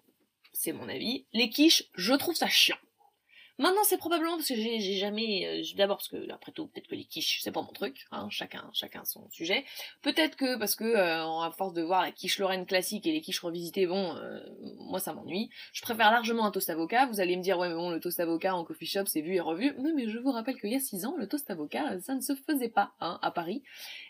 c'est 0.52 0.72
mon 0.72 0.88
avis, 0.88 1.26
les 1.32 1.50
quiches, 1.50 1.84
je 1.94 2.14
trouve 2.14 2.34
ça 2.34 2.48
chiant. 2.48 2.76
Maintenant, 3.58 3.84
c'est 3.84 3.98
probablement 3.98 4.36
parce 4.36 4.48
que 4.48 4.56
j'ai 4.56 4.80
jamais, 4.80 5.46
euh, 5.46 5.76
d'abord 5.76 5.98
parce 5.98 6.08
que 6.08 6.28
après 6.32 6.50
tout, 6.50 6.66
peut-être 6.66 6.88
que 6.88 6.96
les 6.96 7.04
quiches, 7.04 7.40
c'est 7.40 7.52
pas 7.52 7.62
mon 7.62 7.72
truc, 7.72 8.06
hein, 8.10 8.26
chacun, 8.28 8.68
chacun 8.72 9.04
son 9.04 9.30
sujet. 9.30 9.64
Peut-être 10.02 10.34
que 10.34 10.58
parce 10.58 10.74
que 10.74 10.84
euh, 10.84 11.40
à 11.40 11.52
force 11.56 11.72
de 11.72 11.82
voir 11.82 12.02
la 12.02 12.10
quiche 12.10 12.40
Lorraine 12.40 12.66
classique 12.66 13.06
et 13.06 13.12
les 13.12 13.20
quiches 13.20 13.38
revisitées, 13.38 13.86
bon, 13.86 14.16
euh, 14.16 14.40
moi 14.78 14.98
ça 14.98 15.12
m'ennuie. 15.12 15.50
Je 15.72 15.82
préfère 15.82 16.10
largement 16.10 16.44
un 16.44 16.50
toast 16.50 16.68
avocat. 16.68 17.06
Vous 17.06 17.20
allez 17.20 17.36
me 17.36 17.42
dire 17.42 17.56
ouais 17.58 17.68
mais 17.68 17.74
bon 17.74 17.90
le 17.90 18.00
toast 18.00 18.18
avocat 18.18 18.56
en 18.56 18.64
coffee 18.64 18.86
shop 18.86 19.06
c'est 19.06 19.20
vu 19.20 19.34
et 19.34 19.40
revu. 19.40 19.72
Oui 19.78 19.92
mais 19.94 20.08
je 20.08 20.18
vous 20.18 20.32
rappelle 20.32 20.58
qu'il 20.60 20.72
y 20.72 20.76
a 20.76 20.80
six 20.80 21.06
ans 21.06 21.14
le 21.16 21.28
toast 21.28 21.48
avocat 21.48 22.00
ça 22.00 22.16
ne 22.16 22.20
se 22.20 22.34
faisait 22.34 22.68
pas 22.68 22.92
hein, 23.00 23.20
à 23.22 23.30
Paris 23.30 23.62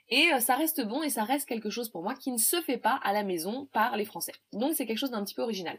et 0.09 0.31
ça 0.41 0.57
reste 0.57 0.87
bon 0.87 1.03
et 1.03 1.11
ça 1.11 1.25
reste 1.25 1.47
quelque 1.47 1.71
chose 1.71 1.91
pour 1.91 2.03
moi 2.03 2.15
qui 2.15 2.33
ne 2.33 2.39
se 2.39 2.61
fait 2.63 2.79
pas 2.79 2.99
à 3.03 3.13
la 3.13 3.23
maison 3.23 3.67
par 3.73 3.97
les 3.97 4.05
Français. 4.07 4.33
Donc 4.53 4.73
c'est 4.75 4.87
quelque 4.87 4.99
chose 4.99 5.11
d'un 5.11 5.25
petit 5.25 5.35
peu 5.35 5.43
original. 5.43 5.79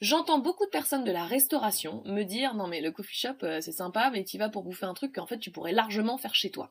J'entends 0.00 0.38
beaucoup 0.38 0.66
de 0.66 0.70
personnes 0.70 1.04
de 1.04 1.12
la 1.12 1.24
restauration 1.24 2.02
me 2.04 2.22
dire 2.22 2.54
non 2.54 2.66
mais 2.66 2.82
le 2.82 2.92
coffee 2.92 3.16
shop 3.16 3.44
euh, 3.44 3.62
c'est 3.62 3.72
sympa 3.72 4.10
mais 4.10 4.24
tu 4.24 4.36
vas 4.36 4.50
pour 4.50 4.62
bouffer 4.62 4.84
un 4.84 4.92
truc 4.92 5.14
qu'en 5.14 5.26
fait 5.26 5.38
tu 5.38 5.50
pourrais 5.50 5.72
largement 5.72 6.18
faire 6.18 6.34
chez 6.34 6.50
toi. 6.50 6.70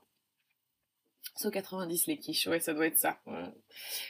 So 1.35 1.49
90 1.49 2.05
les 2.05 2.17
quiches, 2.17 2.45
ouais 2.47 2.59
ça 2.59 2.73
doit 2.73 2.85
être 2.85 2.99
ça. 2.99 3.19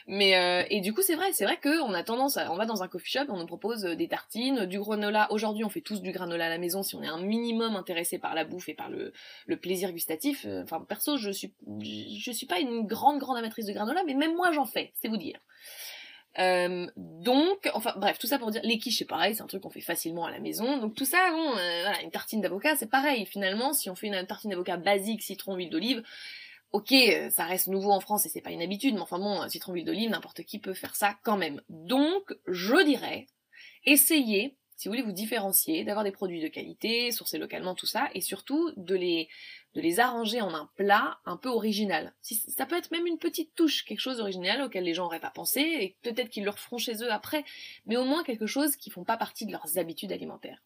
Mais 0.05 0.35
euh, 0.35 0.67
et 0.69 0.81
du 0.81 0.93
coup 0.93 1.01
c'est 1.01 1.15
vrai, 1.15 1.31
c'est 1.31 1.45
vrai 1.45 1.57
que 1.57 1.81
on 1.81 1.93
a 1.93 2.03
tendance, 2.03 2.35
à, 2.35 2.51
on 2.51 2.57
va 2.57 2.65
dans 2.65 2.83
un 2.83 2.89
coffee 2.89 3.09
shop, 3.09 3.25
on 3.29 3.37
nous 3.39 3.45
propose 3.45 3.85
euh, 3.85 3.95
des 3.95 4.09
tartines, 4.09 4.65
du 4.65 4.79
granola. 4.79 5.31
Aujourd'hui 5.31 5.63
on 5.63 5.69
fait 5.69 5.81
tous 5.81 6.01
du 6.01 6.11
granola 6.11 6.47
à 6.47 6.49
la 6.49 6.57
maison 6.57 6.83
si 6.83 6.93
on 6.95 7.01
est 7.01 7.07
un 7.07 7.21
minimum 7.21 7.77
intéressé 7.77 8.19
par 8.19 8.35
la 8.35 8.43
bouffe 8.43 8.67
et 8.67 8.75
par 8.75 8.89
le, 8.89 9.13
le 9.47 9.57
plaisir 9.57 9.93
gustatif. 9.93 10.45
Enfin 10.61 10.81
perso 10.81 11.15
je 11.17 11.31
suis 11.31 11.53
je 11.81 12.31
suis 12.31 12.45
pas 12.47 12.59
une 12.59 12.85
grande 12.85 13.19
grande 13.19 13.37
amatrice 13.37 13.65
de 13.65 13.73
granola 13.73 14.03
mais 14.05 14.13
même 14.13 14.35
moi 14.35 14.51
j'en 14.51 14.65
fais, 14.65 14.91
c'est 14.93 15.07
vous 15.07 15.17
dire. 15.17 15.39
Euh, 16.37 16.87
donc, 16.97 17.69
enfin 17.73 17.93
bref, 17.97 18.19
tout 18.19 18.27
ça 18.27 18.37
pour 18.37 18.51
dire, 18.51 18.61
les 18.63 18.77
quiches 18.77 18.97
c'est 18.97 19.05
pareil, 19.05 19.35
c'est 19.35 19.41
un 19.41 19.47
truc 19.47 19.61
qu'on 19.63 19.69
fait 19.69 19.81
facilement 19.81 20.25
à 20.25 20.31
la 20.31 20.39
maison. 20.39 20.77
Donc 20.77 20.95
tout 20.95 21.05
ça, 21.05 21.31
bon, 21.31 21.57
euh, 21.57 21.91
une 22.03 22.11
tartine 22.11 22.41
d'avocat 22.41 22.75
c'est 22.75 22.89
pareil. 22.89 23.25
Finalement, 23.25 23.73
si 23.73 23.89
on 23.89 23.95
fait 23.95 24.07
une 24.07 24.25
tartine 24.25 24.51
d'avocat 24.51 24.77
basique, 24.77 25.21
citron, 25.21 25.55
huile 25.55 25.69
d'olive, 25.69 26.03
ok, 26.71 26.91
euh, 26.91 27.29
ça 27.29 27.45
reste 27.45 27.67
nouveau 27.67 27.91
en 27.91 27.99
France 27.99 28.25
et 28.25 28.29
c'est 28.29 28.41
pas 28.41 28.51
une 28.51 28.61
habitude, 28.61 28.95
mais 28.95 29.01
enfin 29.01 29.19
bon, 29.19 29.47
citron, 29.49 29.73
huile 29.73 29.85
d'olive, 29.85 30.09
n'importe 30.09 30.43
qui 30.43 30.59
peut 30.59 30.73
faire 30.73 30.95
ça 30.95 31.15
quand 31.23 31.37
même. 31.37 31.61
Donc, 31.69 32.33
je 32.47 32.83
dirais, 32.83 33.27
essayez 33.85 34.57
si 34.75 34.87
vous 34.87 34.93
voulez 34.93 35.03
vous 35.03 35.11
différencier, 35.11 35.83
d'avoir 35.83 36.03
des 36.03 36.11
produits 36.11 36.41
de 36.41 36.47
qualité, 36.47 37.11
sourcés 37.11 37.37
localement, 37.37 37.75
tout 37.75 37.85
ça, 37.85 38.09
et 38.13 38.21
surtout 38.21 38.71
de 38.77 38.95
les, 38.95 39.29
de 39.73 39.81
les 39.81 39.99
arranger 39.99 40.41
en 40.41 40.53
un 40.53 40.69
plat 40.75 41.19
un 41.25 41.37
peu 41.37 41.49
original. 41.49 42.13
Ça 42.21 42.65
peut 42.65 42.77
être 42.77 42.91
même 42.91 43.07
une 43.07 43.17
petite 43.17 43.55
touche, 43.55 43.85
quelque 43.85 44.01
chose 44.01 44.17
d'original 44.17 44.61
auquel 44.61 44.83
les 44.83 44.93
gens 44.93 45.03
n'auraient 45.03 45.19
pas 45.19 45.29
pensé, 45.29 45.61
et 45.61 45.95
peut-être 46.01 46.29
qu'ils 46.29 46.43
le 46.43 46.49
referont 46.49 46.77
chez 46.77 47.03
eux 47.03 47.11
après, 47.11 47.45
mais 47.85 47.97
au 47.97 48.03
moins 48.03 48.23
quelque 48.23 48.47
chose 48.47 48.75
qui 48.75 48.89
font 48.89 49.03
pas 49.03 49.17
partie 49.17 49.45
de 49.45 49.51
leurs 49.51 49.77
habitudes 49.77 50.11
alimentaires. 50.11 50.61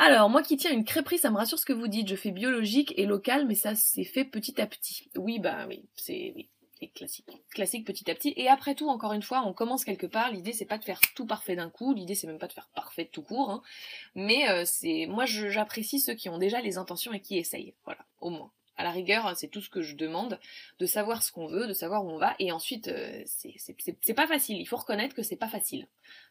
Alors, 0.00 0.30
moi 0.30 0.42
qui 0.42 0.56
tiens 0.56 0.72
une 0.72 0.84
crêperie, 0.84 1.18
ça 1.18 1.30
me 1.30 1.36
rassure 1.36 1.58
ce 1.58 1.66
que 1.66 1.72
vous 1.72 1.88
dites. 1.88 2.08
Je 2.08 2.14
fais 2.14 2.30
biologique 2.30 2.94
et 2.96 3.04
local, 3.04 3.46
mais 3.46 3.56
ça 3.56 3.74
s'est 3.74 4.04
fait 4.04 4.24
petit 4.24 4.60
à 4.60 4.66
petit. 4.66 5.10
Oui, 5.16 5.40
bah 5.40 5.66
oui, 5.68 5.84
c'est 5.96 6.48
classique. 6.86 7.42
Classique 7.50 7.84
petit 7.84 8.08
à 8.10 8.14
petit. 8.14 8.32
Et 8.36 8.48
après 8.48 8.74
tout, 8.74 8.88
encore 8.88 9.12
une 9.12 9.22
fois, 9.22 9.42
on 9.44 9.52
commence 9.52 9.84
quelque 9.84 10.06
part. 10.06 10.30
L'idée, 10.30 10.52
c'est 10.52 10.64
pas 10.64 10.78
de 10.78 10.84
faire 10.84 11.00
tout 11.14 11.26
parfait 11.26 11.56
d'un 11.56 11.70
coup. 11.70 11.92
L'idée, 11.92 12.14
c'est 12.14 12.26
même 12.28 12.38
pas 12.38 12.46
de 12.46 12.52
faire 12.52 12.68
parfait 12.74 13.06
tout 13.06 13.22
court. 13.22 13.50
Hein. 13.50 13.62
Mais 14.14 14.48
euh, 14.48 14.64
c'est, 14.64 15.06
moi, 15.06 15.26
j'apprécie 15.26 15.98
ceux 15.98 16.14
qui 16.14 16.28
ont 16.28 16.38
déjà 16.38 16.60
les 16.60 16.78
intentions 16.78 17.12
et 17.12 17.20
qui 17.20 17.36
essayent. 17.36 17.74
Voilà, 17.84 18.04
au 18.20 18.30
moins. 18.30 18.52
À 18.76 18.84
la 18.84 18.92
rigueur, 18.92 19.36
c'est 19.36 19.48
tout 19.48 19.60
ce 19.60 19.68
que 19.68 19.82
je 19.82 19.96
demande, 19.96 20.38
de 20.78 20.86
savoir 20.86 21.24
ce 21.24 21.32
qu'on 21.32 21.48
veut, 21.48 21.66
de 21.66 21.72
savoir 21.72 22.04
où 22.04 22.10
on 22.10 22.18
va. 22.18 22.36
Et 22.38 22.52
ensuite, 22.52 22.86
euh, 22.86 23.24
c'est 23.26 24.14
pas 24.14 24.28
facile. 24.28 24.60
Il 24.60 24.66
faut 24.66 24.76
reconnaître 24.76 25.16
que 25.16 25.24
c'est 25.24 25.34
pas 25.34 25.48
facile 25.48 25.88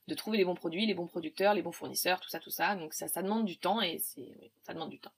de 0.08 0.16
trouver 0.16 0.38
les 0.38 0.46
bons 0.46 0.56
produits, 0.56 0.86
les 0.86 0.94
bons 0.94 1.08
producteurs, 1.08 1.54
les 1.54 1.62
bons 1.62 1.74
fournisseurs, 1.74 2.22
tout 2.22 2.30
ça, 2.30 2.39
tout 2.39 2.50
ça. 2.50 2.75
Donc 2.75 2.94
ça, 2.94 3.10
ça 3.10 3.22
demande 3.22 3.46
du 3.46 3.58
temps 3.58 3.82
et 3.82 3.98
c'est, 4.00 4.51
ça 4.63 4.74
demande 4.74 4.92
du 4.92 5.00
temps. 5.00 5.12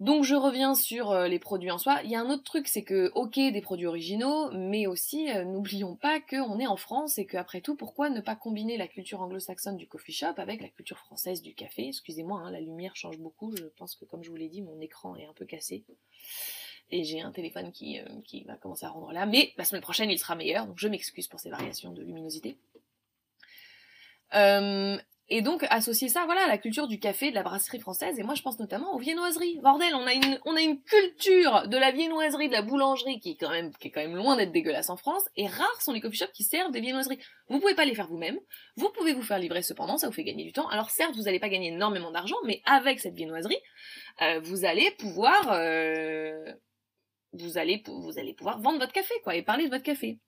Donc 0.00 0.24
je 0.24 0.34
reviens 0.34 0.74
sur 0.74 1.12
euh, 1.12 1.28
les 1.28 1.38
produits 1.38 1.70
en 1.70 1.78
soi. 1.78 2.00
Il 2.02 2.10
y 2.10 2.16
a 2.16 2.20
un 2.20 2.28
autre 2.28 2.42
truc, 2.42 2.66
c'est 2.66 2.82
que 2.82 3.12
ok 3.14 3.36
des 3.36 3.60
produits 3.60 3.86
originaux, 3.86 4.50
mais 4.52 4.86
aussi 4.86 5.30
euh, 5.30 5.44
n'oublions 5.44 5.94
pas 5.94 6.20
qu'on 6.20 6.58
est 6.58 6.66
en 6.66 6.76
France 6.76 7.18
et 7.18 7.26
qu'après 7.26 7.60
tout, 7.60 7.76
pourquoi 7.76 8.10
ne 8.10 8.20
pas 8.20 8.34
combiner 8.34 8.76
la 8.76 8.88
culture 8.88 9.22
anglo-saxonne 9.22 9.76
du 9.76 9.86
coffee 9.86 10.12
shop 10.12 10.34
avec 10.36 10.60
la 10.60 10.68
culture 10.68 10.98
française 10.98 11.42
du 11.42 11.54
café? 11.54 11.88
Excusez-moi, 11.88 12.40
hein, 12.40 12.50
la 12.50 12.60
lumière 12.60 12.96
change 12.96 13.18
beaucoup. 13.18 13.54
Je 13.56 13.64
pense 13.76 13.94
que 13.94 14.04
comme 14.04 14.24
je 14.24 14.30
vous 14.30 14.36
l'ai 14.36 14.48
dit, 14.48 14.62
mon 14.62 14.80
écran 14.80 15.14
est 15.16 15.26
un 15.26 15.32
peu 15.32 15.44
cassé 15.44 15.84
et 16.90 17.04
j'ai 17.04 17.20
un 17.20 17.32
téléphone 17.32 17.72
qui, 17.72 17.98
euh, 17.98 18.04
qui 18.24 18.44
va 18.44 18.56
commencer 18.56 18.86
à 18.86 18.90
rendre 18.90 19.12
là. 19.12 19.26
Mais 19.26 19.52
la 19.56 19.64
semaine 19.64 19.82
prochaine, 19.82 20.10
il 20.10 20.18
sera 20.18 20.34
meilleur, 20.34 20.66
donc 20.66 20.78
je 20.78 20.88
m'excuse 20.88 21.28
pour 21.28 21.40
ces 21.40 21.50
variations 21.50 21.92
de 21.92 22.02
luminosité. 22.02 22.56
Euh, 24.34 24.98
et 25.28 25.40
donc 25.40 25.64
associer 25.70 26.08
ça, 26.08 26.24
voilà, 26.26 26.42
à 26.44 26.48
la 26.48 26.58
culture 26.58 26.86
du 26.86 26.98
café, 26.98 27.30
de 27.30 27.34
la 27.34 27.42
brasserie 27.42 27.80
française. 27.80 28.18
Et 28.18 28.22
moi, 28.22 28.34
je 28.34 28.42
pense 28.42 28.58
notamment 28.58 28.94
aux 28.94 28.98
viennoiseries. 28.98 29.58
Bordel, 29.62 29.94
on 29.94 30.06
a 30.06 30.12
une, 30.12 30.38
on 30.44 30.54
a 30.54 30.60
une 30.60 30.82
culture 30.82 31.66
de 31.66 31.78
la 31.78 31.92
viennoiserie, 31.92 32.48
de 32.48 32.52
la 32.52 32.60
boulangerie 32.60 33.20
qui 33.20 33.30
est 33.30 33.36
quand 33.36 33.50
même, 33.50 33.72
qui 33.76 33.88
est 33.88 33.90
quand 33.90 34.02
même 34.02 34.16
loin 34.16 34.36
d'être 34.36 34.52
dégueulasse 34.52 34.90
en 34.90 34.96
France. 34.96 35.22
Et 35.36 35.46
rares 35.46 35.80
sont 35.80 35.92
les 35.92 36.00
coffee 36.02 36.18
shops 36.18 36.32
qui 36.34 36.44
servent 36.44 36.72
des 36.72 36.80
viennoiseries. 36.80 37.18
Vous 37.48 37.58
pouvez 37.58 37.74
pas 37.74 37.86
les 37.86 37.94
faire 37.94 38.08
vous-même. 38.08 38.38
Vous 38.76 38.90
pouvez 38.90 39.14
vous 39.14 39.22
faire 39.22 39.38
livrer 39.38 39.62
cependant, 39.62 39.96
ça 39.96 40.08
vous 40.08 40.12
fait 40.12 40.24
gagner 40.24 40.44
du 40.44 40.52
temps. 40.52 40.68
Alors 40.68 40.90
certes, 40.90 41.14
vous 41.16 41.22
n'allez 41.22 41.40
pas 41.40 41.48
gagner 41.48 41.68
énormément 41.68 42.10
d'argent, 42.10 42.36
mais 42.44 42.60
avec 42.66 43.00
cette 43.00 43.14
viennoiserie, 43.14 43.58
euh, 44.20 44.40
vous 44.40 44.66
allez 44.66 44.90
pouvoir, 44.98 45.52
euh, 45.52 46.52
vous 47.32 47.56
allez, 47.56 47.82
vous 47.86 48.18
allez 48.18 48.34
pouvoir 48.34 48.60
vendre 48.60 48.78
votre 48.78 48.92
café, 48.92 49.14
quoi, 49.22 49.34
et 49.34 49.42
parler 49.42 49.64
de 49.64 49.70
votre 49.70 49.84
café 49.84 50.18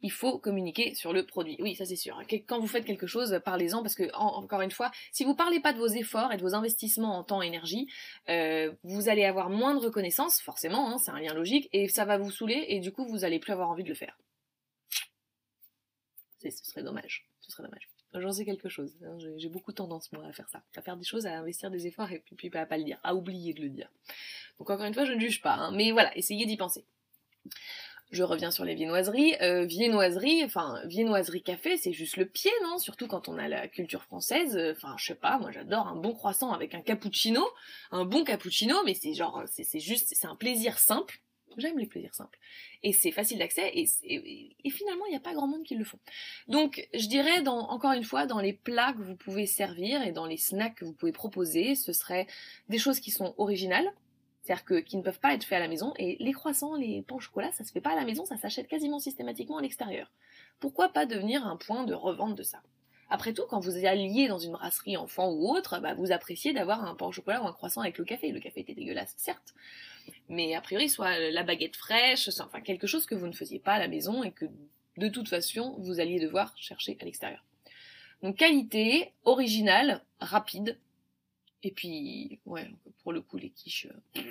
il 0.00 0.12
faut 0.12 0.38
communiquer 0.38 0.94
sur 0.94 1.12
le 1.12 1.26
produit. 1.26 1.56
Oui, 1.60 1.74
ça 1.74 1.84
c'est 1.84 1.96
sûr. 1.96 2.20
Quand 2.46 2.60
vous 2.60 2.66
faites 2.66 2.84
quelque 2.84 3.06
chose, 3.06 3.40
parlez-en 3.44 3.82
parce 3.82 3.94
que 3.94 4.12
encore 4.14 4.60
une 4.60 4.70
fois, 4.70 4.90
si 5.12 5.24
vous 5.24 5.34
parlez 5.34 5.60
pas 5.60 5.72
de 5.72 5.78
vos 5.78 5.88
efforts 5.88 6.32
et 6.32 6.36
de 6.36 6.42
vos 6.42 6.54
investissements 6.54 7.18
en 7.18 7.24
temps 7.24 7.42
et 7.42 7.46
énergie, 7.46 7.88
euh, 8.28 8.72
vous 8.84 9.08
allez 9.08 9.24
avoir 9.24 9.50
moins 9.50 9.74
de 9.74 9.80
reconnaissance, 9.80 10.40
forcément, 10.40 10.90
hein, 10.90 10.98
c'est 10.98 11.10
un 11.10 11.20
lien 11.20 11.34
logique, 11.34 11.68
et 11.72 11.88
ça 11.88 12.04
va 12.04 12.18
vous 12.18 12.30
saouler 12.30 12.66
et 12.68 12.80
du 12.80 12.92
coup 12.92 13.06
vous 13.06 13.24
allez 13.24 13.38
plus 13.38 13.52
avoir 13.52 13.70
envie 13.70 13.84
de 13.84 13.88
le 13.88 13.94
faire. 13.94 14.16
Ce 16.40 16.50
serait 16.50 16.82
dommage. 16.82 17.26
Ce 17.40 17.50
serait 17.50 17.64
dommage. 17.64 17.88
J'en 18.14 18.32
sais 18.32 18.44
quelque 18.44 18.68
chose. 18.68 18.96
Hein, 19.04 19.18
j'ai 19.36 19.48
beaucoup 19.48 19.72
tendance, 19.72 20.10
moi, 20.12 20.24
à 20.24 20.32
faire 20.32 20.48
ça. 20.48 20.62
À 20.76 20.82
faire 20.82 20.96
des 20.96 21.04
choses, 21.04 21.26
à 21.26 21.38
investir 21.38 21.70
des 21.70 21.86
efforts 21.86 22.10
et 22.10 22.20
puis, 22.20 22.36
puis 22.36 22.58
à 22.58 22.64
pas 22.64 22.78
le 22.78 22.84
dire, 22.84 22.98
à 23.02 23.14
oublier 23.14 23.52
de 23.52 23.60
le 23.60 23.68
dire. 23.68 23.90
Donc 24.58 24.70
encore 24.70 24.86
une 24.86 24.94
fois, 24.94 25.04
je 25.04 25.12
ne 25.12 25.20
juge 25.20 25.42
pas. 25.42 25.54
Hein, 25.54 25.72
mais 25.72 25.90
voilà, 25.92 26.16
essayez 26.16 26.46
d'y 26.46 26.56
penser. 26.56 26.84
Je 28.10 28.22
reviens 28.22 28.50
sur 28.50 28.64
les 28.64 28.74
viennoiseries. 28.74 29.34
Euh, 29.42 29.64
viennoiserie, 29.66 30.42
enfin, 30.44 30.80
viennoiserie 30.86 31.42
café, 31.42 31.76
c'est 31.76 31.92
juste 31.92 32.16
le 32.16 32.24
pied, 32.24 32.50
non? 32.62 32.78
Surtout 32.78 33.06
quand 33.06 33.28
on 33.28 33.36
a 33.36 33.48
la 33.48 33.68
culture 33.68 34.02
française. 34.02 34.56
Euh, 34.56 34.72
enfin, 34.72 34.94
je 34.98 35.06
sais 35.06 35.14
pas, 35.14 35.38
moi 35.38 35.50
j'adore 35.50 35.88
un 35.88 35.96
bon 35.96 36.14
croissant 36.14 36.52
avec 36.52 36.74
un 36.74 36.80
cappuccino. 36.80 37.46
Un 37.90 38.04
bon 38.04 38.24
cappuccino, 38.24 38.76
mais 38.84 38.94
c'est 38.94 39.12
genre, 39.12 39.42
c'est 39.46 39.80
juste, 39.80 40.14
c'est 40.14 40.26
un 40.26 40.36
plaisir 40.36 40.78
simple. 40.78 41.20
J'aime 41.58 41.78
les 41.78 41.86
plaisirs 41.86 42.14
simples. 42.14 42.38
Et 42.82 42.92
c'est 42.92 43.10
facile 43.10 43.38
d'accès, 43.38 43.72
et, 43.74 44.70
finalement, 44.70 45.06
il 45.06 45.10
n'y 45.10 45.16
a 45.16 45.20
pas 45.20 45.34
grand 45.34 45.48
monde 45.48 45.64
qui 45.64 45.74
le 45.74 45.84
font. 45.84 45.98
Donc, 46.46 46.88
je 46.94 47.06
dirais, 47.06 47.46
encore 47.48 47.92
une 47.92 48.04
fois, 48.04 48.26
dans 48.26 48.40
les 48.40 48.52
plats 48.52 48.92
que 48.92 49.02
vous 49.02 49.16
pouvez 49.16 49.46
servir 49.46 50.02
et 50.02 50.12
dans 50.12 50.26
les 50.26 50.36
snacks 50.36 50.76
que 50.76 50.84
vous 50.84 50.92
pouvez 50.92 51.10
proposer, 51.10 51.74
ce 51.74 51.92
serait 51.92 52.28
des 52.68 52.78
choses 52.78 53.00
qui 53.00 53.10
sont 53.10 53.34
originales, 53.38 53.92
c'est-à-dire 54.42 54.64
que 54.64 54.80
qui 54.80 54.96
ne 54.96 55.02
peuvent 55.02 55.20
pas 55.20 55.34
être 55.34 55.44
faits 55.44 55.56
à 55.56 55.60
la 55.60 55.68
maison. 55.68 55.92
Et 55.98 56.16
les 56.20 56.32
croissants, 56.32 56.74
les 56.74 57.02
pains 57.02 57.16
au 57.16 57.20
chocolat, 57.20 57.52
ça 57.52 57.64
se 57.64 57.72
fait 57.72 57.80
pas 57.80 57.92
à 57.92 57.96
la 57.96 58.04
maison, 58.04 58.24
ça 58.24 58.36
s'achète 58.36 58.68
quasiment 58.68 58.98
systématiquement 58.98 59.58
à 59.58 59.62
l'extérieur. 59.62 60.10
Pourquoi 60.60 60.88
pas 60.88 61.06
devenir 61.06 61.46
un 61.46 61.56
point 61.56 61.84
de 61.84 61.94
revente 61.94 62.34
de 62.34 62.42
ça? 62.42 62.60
Après 63.10 63.32
tout, 63.32 63.44
quand 63.48 63.60
vous 63.60 63.86
alliez 63.86 64.28
dans 64.28 64.38
une 64.38 64.52
brasserie 64.52 64.96
enfant 64.96 65.30
ou 65.30 65.48
autre, 65.48 65.80
bah, 65.80 65.94
vous 65.94 66.12
appréciez 66.12 66.52
d'avoir 66.52 66.84
un 66.84 66.94
pain 66.94 67.06
au 67.06 67.12
chocolat 67.12 67.42
ou 67.42 67.46
un 67.46 67.52
croissant 67.52 67.80
avec 67.80 67.96
le 67.96 68.04
café. 68.04 68.30
Le 68.32 68.40
café 68.40 68.60
était 68.60 68.74
dégueulasse, 68.74 69.14
certes. 69.16 69.54
Mais 70.28 70.54
a 70.54 70.60
priori, 70.60 70.88
soit 70.88 71.18
la 71.30 71.42
baguette 71.42 71.76
fraîche, 71.76 72.28
enfin 72.40 72.60
quelque 72.60 72.86
chose 72.86 73.06
que 73.06 73.14
vous 73.14 73.26
ne 73.26 73.32
faisiez 73.32 73.58
pas 73.58 73.72
à 73.72 73.78
la 73.78 73.88
maison 73.88 74.22
et 74.22 74.32
que 74.32 74.46
de 74.98 75.08
toute 75.08 75.28
façon, 75.28 75.76
vous 75.78 76.00
alliez 76.00 76.20
devoir 76.20 76.54
chercher 76.58 76.98
à 77.00 77.04
l'extérieur. 77.04 77.44
Donc 78.22 78.36
qualité, 78.36 79.12
originale, 79.24 80.02
rapide, 80.20 80.76
et 81.62 81.70
puis, 81.72 82.38
ouais, 82.46 82.70
pour 83.02 83.12
le 83.12 83.20
coup, 83.20 83.36
les 83.36 83.50
quiches. 83.50 83.88
Euh, 84.16 84.22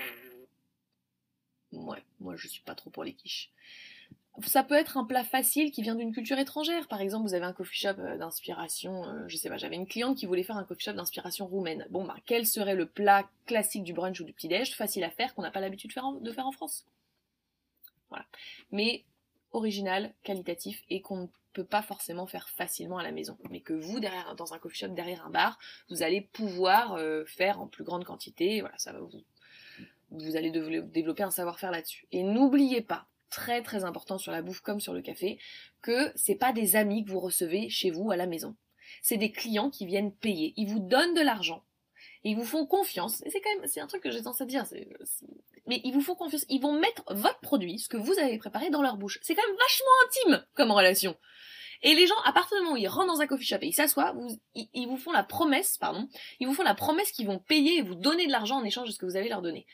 ouais, 1.73 2.03
moi 2.19 2.35
je 2.35 2.47
suis 2.47 2.61
pas 2.61 2.75
trop 2.75 2.89
pour 2.89 3.03
les 3.03 3.13
quiches. 3.13 3.51
Ça 4.45 4.63
peut 4.63 4.75
être 4.75 4.97
un 4.97 5.03
plat 5.03 5.23
facile 5.23 5.71
qui 5.71 5.81
vient 5.81 5.95
d'une 5.95 6.13
culture 6.13 6.37
étrangère. 6.37 6.87
Par 6.87 7.01
exemple, 7.01 7.27
vous 7.27 7.33
avez 7.33 7.45
un 7.45 7.53
coffee 7.53 7.79
shop 7.79 7.99
euh, 7.99 8.17
d'inspiration, 8.17 9.03
euh, 9.05 9.27
je 9.27 9.35
sais 9.35 9.49
pas, 9.49 9.57
j'avais 9.57 9.75
une 9.75 9.87
cliente 9.87 10.15
qui 10.15 10.27
voulait 10.27 10.43
faire 10.43 10.57
un 10.57 10.63
coffee 10.63 10.83
shop 10.83 10.93
d'inspiration 10.93 11.47
roumaine. 11.47 11.87
Bon, 11.89 12.05
bah, 12.05 12.15
quel 12.25 12.45
serait 12.45 12.75
le 12.75 12.85
plat 12.85 13.27
classique 13.47 13.83
du 13.83 13.93
brunch 13.93 14.19
ou 14.19 14.23
du 14.23 14.33
petit-déj, 14.33 14.75
facile 14.75 15.03
à 15.03 15.09
faire, 15.09 15.33
qu'on 15.33 15.41
n'a 15.41 15.51
pas 15.51 15.59
l'habitude 15.59 15.91
de 16.21 16.31
faire 16.31 16.45
en 16.45 16.51
France? 16.51 16.85
Voilà. 18.09 18.25
Mais 18.71 19.03
original, 19.51 20.13
qualitatif 20.23 20.83
et 20.89 21.01
qu'on 21.01 21.29
peut 21.57 21.65
pas 21.65 21.81
forcément 21.81 22.27
faire 22.27 22.49
facilement 22.49 22.99
à 22.99 23.03
la 23.03 23.11
maison, 23.11 23.37
mais 23.49 23.61
que 23.61 23.73
vous, 23.73 23.99
derrière, 23.99 24.35
dans 24.35 24.53
un 24.53 24.59
coffee 24.59 24.77
shop, 24.77 24.89
derrière 24.89 25.25
un 25.25 25.31
bar, 25.31 25.57
vous 25.89 26.03
allez 26.03 26.21
pouvoir 26.21 26.93
euh, 26.93 27.25
faire 27.25 27.59
en 27.59 27.67
plus 27.67 27.83
grande 27.83 28.05
quantité. 28.05 28.61
Voilà, 28.61 28.77
ça 28.77 28.93
va 28.93 28.99
vous, 28.99 29.23
vous 30.11 30.35
allez 30.35 30.51
développer 30.51 31.23
un 31.23 31.31
savoir-faire 31.31 31.71
là-dessus. 31.71 32.07
Et 32.11 32.21
n'oubliez 32.21 32.81
pas, 32.81 33.07
très 33.31 33.63
très 33.63 33.83
important 33.85 34.19
sur 34.19 34.31
la 34.31 34.43
bouffe 34.43 34.61
comme 34.61 34.79
sur 34.79 34.93
le 34.93 35.01
café, 35.01 35.39
que 35.81 36.11
c'est 36.15 36.35
pas 36.35 36.53
des 36.53 36.75
amis 36.75 37.03
que 37.03 37.09
vous 37.09 37.19
recevez 37.19 37.69
chez 37.69 37.89
vous 37.89 38.11
à 38.11 38.15
la 38.15 38.27
maison. 38.27 38.55
C'est 39.01 39.17
des 39.17 39.31
clients 39.31 39.71
qui 39.71 39.87
viennent 39.87 40.13
payer. 40.13 40.53
Ils 40.57 40.67
vous 40.67 40.79
donnent 40.79 41.15
de 41.15 41.21
l'argent. 41.21 41.63
Ils 42.23 42.35
vous 42.35 42.45
font 42.45 42.67
confiance. 42.67 43.23
Et 43.25 43.31
c'est 43.31 43.41
quand 43.41 43.49
même, 43.55 43.67
c'est 43.67 43.81
un 43.81 43.87
truc 43.87 44.03
que 44.03 44.11
j'ai 44.11 44.19
tendance 44.19 44.41
à 44.41 44.45
dire. 44.45 44.65
Mais 45.67 45.81
ils 45.83 45.93
vous 45.93 46.01
font 46.01 46.15
confiance. 46.15 46.45
Ils 46.49 46.61
vont 46.61 46.73
mettre 46.73 47.03
votre 47.13 47.39
produit, 47.39 47.79
ce 47.79 47.89
que 47.89 47.97
vous 47.97 48.17
avez 48.19 48.37
préparé, 48.37 48.69
dans 48.69 48.81
leur 48.81 48.97
bouche. 48.97 49.19
C'est 49.21 49.35
quand 49.35 49.47
même 49.47 49.57
vachement 49.57 50.35
intime 50.35 50.45
comme 50.55 50.71
relation. 50.71 51.15
Et 51.83 51.93
les 51.93 52.07
gens, 52.07 52.19
à 52.25 52.33
partir 52.33 52.57
du 52.57 52.63
moment 52.63 52.75
où 52.75 52.77
ils 52.77 52.87
rentrent 52.87 53.13
dans 53.13 53.21
un 53.21 53.27
coffee 53.27 53.45
shop 53.45 53.57
et 53.61 53.67
ils 53.67 53.73
s'assoient, 53.73 54.15
ils, 54.55 54.87
vous 54.87 54.97
font 54.97 55.11
la 55.11 55.23
promesse, 55.23 55.77
pardon, 55.77 56.07
ils 56.39 56.47
vous 56.47 56.53
font 56.53 56.63
la 56.63 56.73
promesse 56.73 57.11
qu'ils 57.11 57.27
vont 57.27 57.39
payer 57.39 57.77
et 57.77 57.81
vous 57.81 57.95
donner 57.95 58.25
de 58.25 58.31
l'argent 58.31 58.57
en 58.57 58.63
échange 58.63 58.87
de 58.87 58.93
ce 58.93 58.97
que 58.97 59.05
vous 59.05 59.15
allez 59.15 59.29
leur 59.29 59.41
donner. 59.41 59.67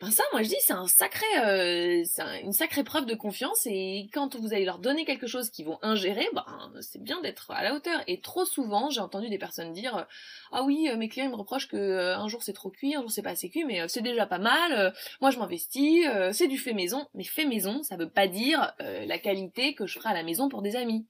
Ben 0.00 0.12
ça, 0.12 0.22
moi 0.30 0.44
je 0.44 0.48
dis, 0.48 0.56
c'est 0.60 0.74
un 0.74 0.86
sacré, 0.86 1.26
euh, 1.40 2.04
c'est 2.04 2.22
une 2.42 2.52
sacrée 2.52 2.84
preuve 2.84 3.04
de 3.04 3.16
confiance 3.16 3.66
et 3.66 4.08
quand 4.12 4.36
vous 4.36 4.52
allez 4.54 4.64
leur 4.64 4.78
donner 4.78 5.04
quelque 5.04 5.26
chose 5.26 5.50
qu'ils 5.50 5.66
vont 5.66 5.80
ingérer, 5.82 6.28
ben 6.32 6.44
c'est 6.80 7.02
bien 7.02 7.20
d'être 7.20 7.50
à 7.50 7.64
la 7.64 7.74
hauteur. 7.74 8.00
Et 8.06 8.20
trop 8.20 8.44
souvent, 8.44 8.90
j'ai 8.90 9.00
entendu 9.00 9.28
des 9.28 9.38
personnes 9.38 9.72
dire, 9.72 10.06
ah 10.52 10.62
oui, 10.62 10.88
euh, 10.88 10.96
mes 10.96 11.08
clients 11.08 11.28
me 11.28 11.34
reprochent 11.34 11.66
que 11.66 11.76
euh, 11.76 12.16
un 12.16 12.28
jour 12.28 12.44
c'est 12.44 12.52
trop 12.52 12.70
cuit, 12.70 12.94
un 12.94 13.00
jour 13.00 13.10
c'est 13.10 13.22
pas 13.22 13.30
assez 13.30 13.50
cuit, 13.50 13.64
mais 13.64 13.88
c'est 13.88 14.02
déjà 14.02 14.24
pas 14.24 14.38
mal. 14.38 14.94
moi 15.20 15.32
je 15.32 15.38
m'investis, 15.40 16.06
c'est 16.32 16.46
du 16.46 16.58
fait 16.58 16.74
maison. 16.74 17.08
Mais 17.14 17.24
fait 17.24 17.44
maison, 17.44 17.82
ça 17.82 17.96
veut 17.96 18.08
pas 18.08 18.28
dire 18.28 18.72
la 18.78 19.18
qualité 19.18 19.74
que 19.74 19.86
je 19.88 19.98
ferai 19.98 20.10
à 20.10 20.14
la 20.14 20.22
maison 20.22 20.48
pour 20.48 20.62
des 20.62 20.76
amis 20.76 21.06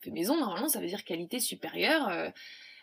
fait 0.00 0.10
maison, 0.10 0.38
normalement, 0.38 0.68
ça 0.68 0.80
veut 0.80 0.86
dire 0.86 1.04
qualité 1.04 1.40
supérieure. 1.40 2.08
Euh. 2.08 2.30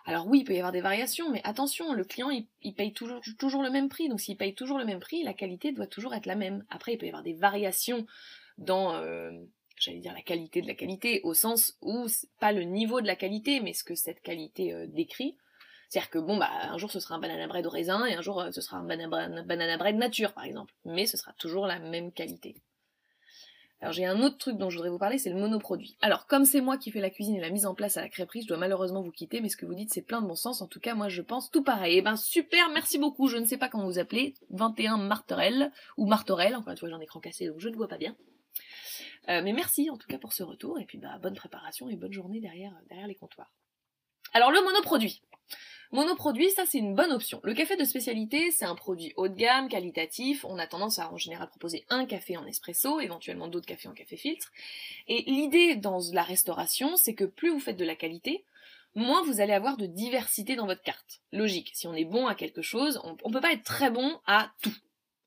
Alors 0.05 0.27
oui, 0.27 0.39
il 0.39 0.43
peut 0.43 0.53
y 0.53 0.57
avoir 0.57 0.73
des 0.73 0.81
variations, 0.81 1.31
mais 1.31 1.41
attention, 1.43 1.93
le 1.93 2.03
client, 2.03 2.29
il, 2.29 2.73
paye 2.75 2.93
toujours, 2.93 3.63
le 3.63 3.69
même 3.69 3.87
prix. 3.87 4.09
Donc 4.09 4.19
s'il 4.19 4.35
paye 4.35 4.53
toujours 4.53 4.77
le 4.77 4.85
même 4.85 4.99
prix, 4.99 5.23
la 5.23 5.33
qualité 5.33 5.71
doit 5.71 5.87
toujours 5.87 6.13
être 6.13 6.25
la 6.25 6.35
même. 6.35 6.65
Après, 6.69 6.93
il 6.93 6.97
peut 6.97 7.05
y 7.05 7.09
avoir 7.09 7.23
des 7.23 7.33
variations 7.33 8.05
dans, 8.57 8.95
euh, 8.95 9.31
j'allais 9.77 9.99
dire, 9.99 10.13
la 10.13 10.21
qualité 10.21 10.61
de 10.61 10.67
la 10.67 10.73
qualité, 10.73 11.21
au 11.23 11.33
sens 11.33 11.77
où, 11.81 12.07
pas 12.39 12.51
le 12.51 12.63
niveau 12.63 12.99
de 12.99 13.07
la 13.07 13.15
qualité, 13.15 13.61
mais 13.61 13.73
ce 13.73 13.85
que 13.85 13.95
cette 13.95 14.21
qualité 14.21 14.73
euh, 14.73 14.87
décrit. 14.87 15.37
C'est-à-dire 15.87 16.09
que 16.09 16.19
bon, 16.19 16.37
bah, 16.37 16.49
un 16.51 16.77
jour 16.77 16.91
ce 16.91 16.99
sera 16.99 17.15
un 17.15 17.19
banana 17.19 17.47
bread 17.47 17.65
au 17.65 17.69
raisin 17.69 18.05
et 18.05 18.15
un 18.15 18.21
jour 18.21 18.43
ce 18.51 18.61
sera 18.61 18.77
un 18.77 18.83
banana, 18.83 19.43
banana 19.43 19.77
bread 19.77 19.95
nature, 19.95 20.33
par 20.33 20.43
exemple. 20.43 20.73
Mais 20.83 21.05
ce 21.05 21.15
sera 21.15 21.31
toujours 21.33 21.65
la 21.65 21.79
même 21.79 22.11
qualité. 22.11 22.55
Alors 23.83 23.91
j'ai 23.91 24.05
un 24.05 24.21
autre 24.21 24.37
truc 24.37 24.55
dont 24.57 24.69
je 24.69 24.77
voudrais 24.77 24.89
vous 24.89 24.97
parler, 24.97 25.17
c'est 25.17 25.29
le 25.29 25.35
monoproduit. 25.35 25.97
Alors 25.99 26.25
comme 26.25 26.45
c'est 26.45 26.61
moi 26.61 26.77
qui 26.77 26.89
fais 26.89 27.01
la 27.01 27.09
cuisine 27.09 27.35
et 27.35 27.41
la 27.41 27.49
mise 27.49 27.65
en 27.65 27.75
place 27.75 27.97
à 27.97 28.01
la 28.01 28.07
crêperie, 28.07 28.41
je 28.41 28.47
dois 28.47 28.55
malheureusement 28.55 29.01
vous 29.01 29.11
quitter, 29.11 29.41
mais 29.41 29.49
ce 29.49 29.57
que 29.57 29.65
vous 29.65 29.73
dites 29.75 29.93
c'est 29.93 30.01
plein 30.01 30.21
de 30.21 30.27
bon 30.27 30.35
sens. 30.35 30.61
En 30.61 30.67
tout 30.67 30.79
cas, 30.79 30.95
moi 30.95 31.09
je 31.09 31.21
pense 31.21 31.51
tout 31.51 31.65
pareil. 31.65 31.97
Eh 31.97 32.01
ben 32.01 32.15
super, 32.15 32.69
merci 32.69 32.97
beaucoup. 32.97 33.27
Je 33.27 33.35
ne 33.35 33.43
sais 33.43 33.57
pas 33.57 33.67
comment 33.67 33.83
vous 33.83 33.99
appelez, 33.99 34.35
21 34.51 34.99
Martorel 34.99 35.69
ou 35.97 36.05
Martorel. 36.05 36.55
Encore 36.55 36.71
une 36.71 36.77
fois, 36.77 36.87
j'ai 36.87 36.95
un 36.95 37.01
écran 37.01 37.19
cassé 37.19 37.47
donc 37.47 37.59
je 37.59 37.67
ne 37.67 37.75
vois 37.75 37.89
pas 37.89 37.97
bien. 37.97 38.15
Euh, 39.27 39.41
mais 39.43 39.51
merci 39.51 39.89
en 39.89 39.97
tout 39.97 40.07
cas 40.07 40.17
pour 40.17 40.31
ce 40.31 40.43
retour 40.43 40.79
et 40.79 40.85
puis 40.85 40.97
bah 40.97 41.19
bonne 41.21 41.35
préparation 41.35 41.89
et 41.89 41.97
bonne 41.97 42.13
journée 42.13 42.39
derrière 42.39 42.71
derrière 42.87 43.07
les 43.07 43.15
comptoirs. 43.15 43.51
Alors 44.31 44.51
le 44.51 44.63
monoproduit. 44.63 45.21
Monoproduit, 45.91 46.49
ça 46.51 46.65
c'est 46.65 46.79
une 46.79 46.95
bonne 46.95 47.11
option. 47.11 47.39
Le 47.43 47.53
café 47.53 47.75
de 47.75 47.83
spécialité, 47.83 48.51
c'est 48.51 48.65
un 48.65 48.75
produit 48.75 49.13
haut 49.15 49.27
de 49.27 49.35
gamme, 49.35 49.69
qualitatif. 49.69 50.43
On 50.45 50.57
a 50.57 50.67
tendance 50.67 50.99
à 50.99 51.11
en 51.11 51.17
général 51.17 51.49
proposer 51.49 51.85
un 51.89 52.05
café 52.05 52.37
en 52.37 52.45
espresso, 52.45 52.99
éventuellement 52.99 53.47
d'autres 53.47 53.67
cafés 53.67 53.87
en 53.87 53.93
café 53.93 54.17
filtre. 54.17 54.51
Et 55.07 55.23
l'idée 55.23 55.75
dans 55.75 55.99
la 56.11 56.23
restauration, 56.23 56.95
c'est 56.95 57.13
que 57.13 57.25
plus 57.25 57.51
vous 57.51 57.59
faites 57.59 57.77
de 57.77 57.85
la 57.85 57.95
qualité, 57.95 58.43
moins 58.95 59.23
vous 59.23 59.41
allez 59.41 59.53
avoir 59.53 59.77
de 59.77 59.85
diversité 59.85 60.55
dans 60.55 60.65
votre 60.65 60.81
carte. 60.81 61.21
Logique, 61.31 61.71
si 61.73 61.87
on 61.87 61.93
est 61.93 62.05
bon 62.05 62.27
à 62.27 62.35
quelque 62.35 62.61
chose, 62.61 62.99
on, 63.03 63.11
ne 63.11 63.33
peut 63.33 63.41
pas 63.41 63.53
être 63.53 63.63
très 63.63 63.89
bon 63.89 64.19
à 64.25 64.51
tout. 64.61 64.75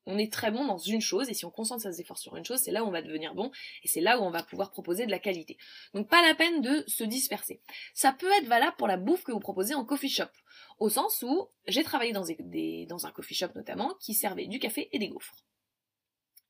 on 0.05 0.17
est 0.17 0.31
très 0.31 0.51
bon 0.51 0.65
dans 0.65 0.77
une 0.77 1.01
chose, 1.01 1.29
et 1.29 1.33
si 1.33 1.45
on 1.45 1.51
concentre 1.51 1.83
ses 1.83 2.01
efforts 2.01 2.17
sur 2.17 2.35
une 2.37 2.45
chose, 2.45 2.59
c'est 2.59 2.71
là 2.71 2.83
où 2.83 2.87
on 2.87 2.91
va 2.91 3.01
devenir 3.01 3.35
bon, 3.35 3.51
et 3.83 3.87
c'est 3.87 4.01
là 4.01 4.19
où 4.19 4.23
on 4.23 4.29
va 4.29 4.41
pouvoir 4.41 4.71
proposer 4.71 5.05
de 5.05 5.11
la 5.11 5.19
qualité. 5.19 5.57
Donc 5.93 6.07
pas 6.07 6.25
la 6.25 6.33
peine 6.33 6.61
de 6.61 6.83
se 6.87 7.03
disperser. 7.03 7.59
Ça 7.93 8.13
peut 8.13 8.31
être 8.39 8.47
valable 8.47 8.75
pour 8.77 8.87
la 8.87 8.97
bouffe 8.97 9.23
que 9.23 9.33
vous 9.33 9.39
proposez 9.39 9.75
en 9.75 9.83
coffee 9.83 10.09
shop, 10.09 10.29
au 10.77 10.89
sens 10.89 11.23
où 11.23 11.49
j'ai 11.67 11.83
travaillé 11.83 12.13
dans, 12.13 12.25
un 13.05 13.11
coffee 13.11 13.35
shop 13.35 13.49
notamment 13.55 13.95
qui 13.99 14.13
servait 14.13 14.47
du 14.47 14.59
café 14.59 14.89
et 14.91 14.99
des 14.99 15.09
gaufres. 15.09 15.35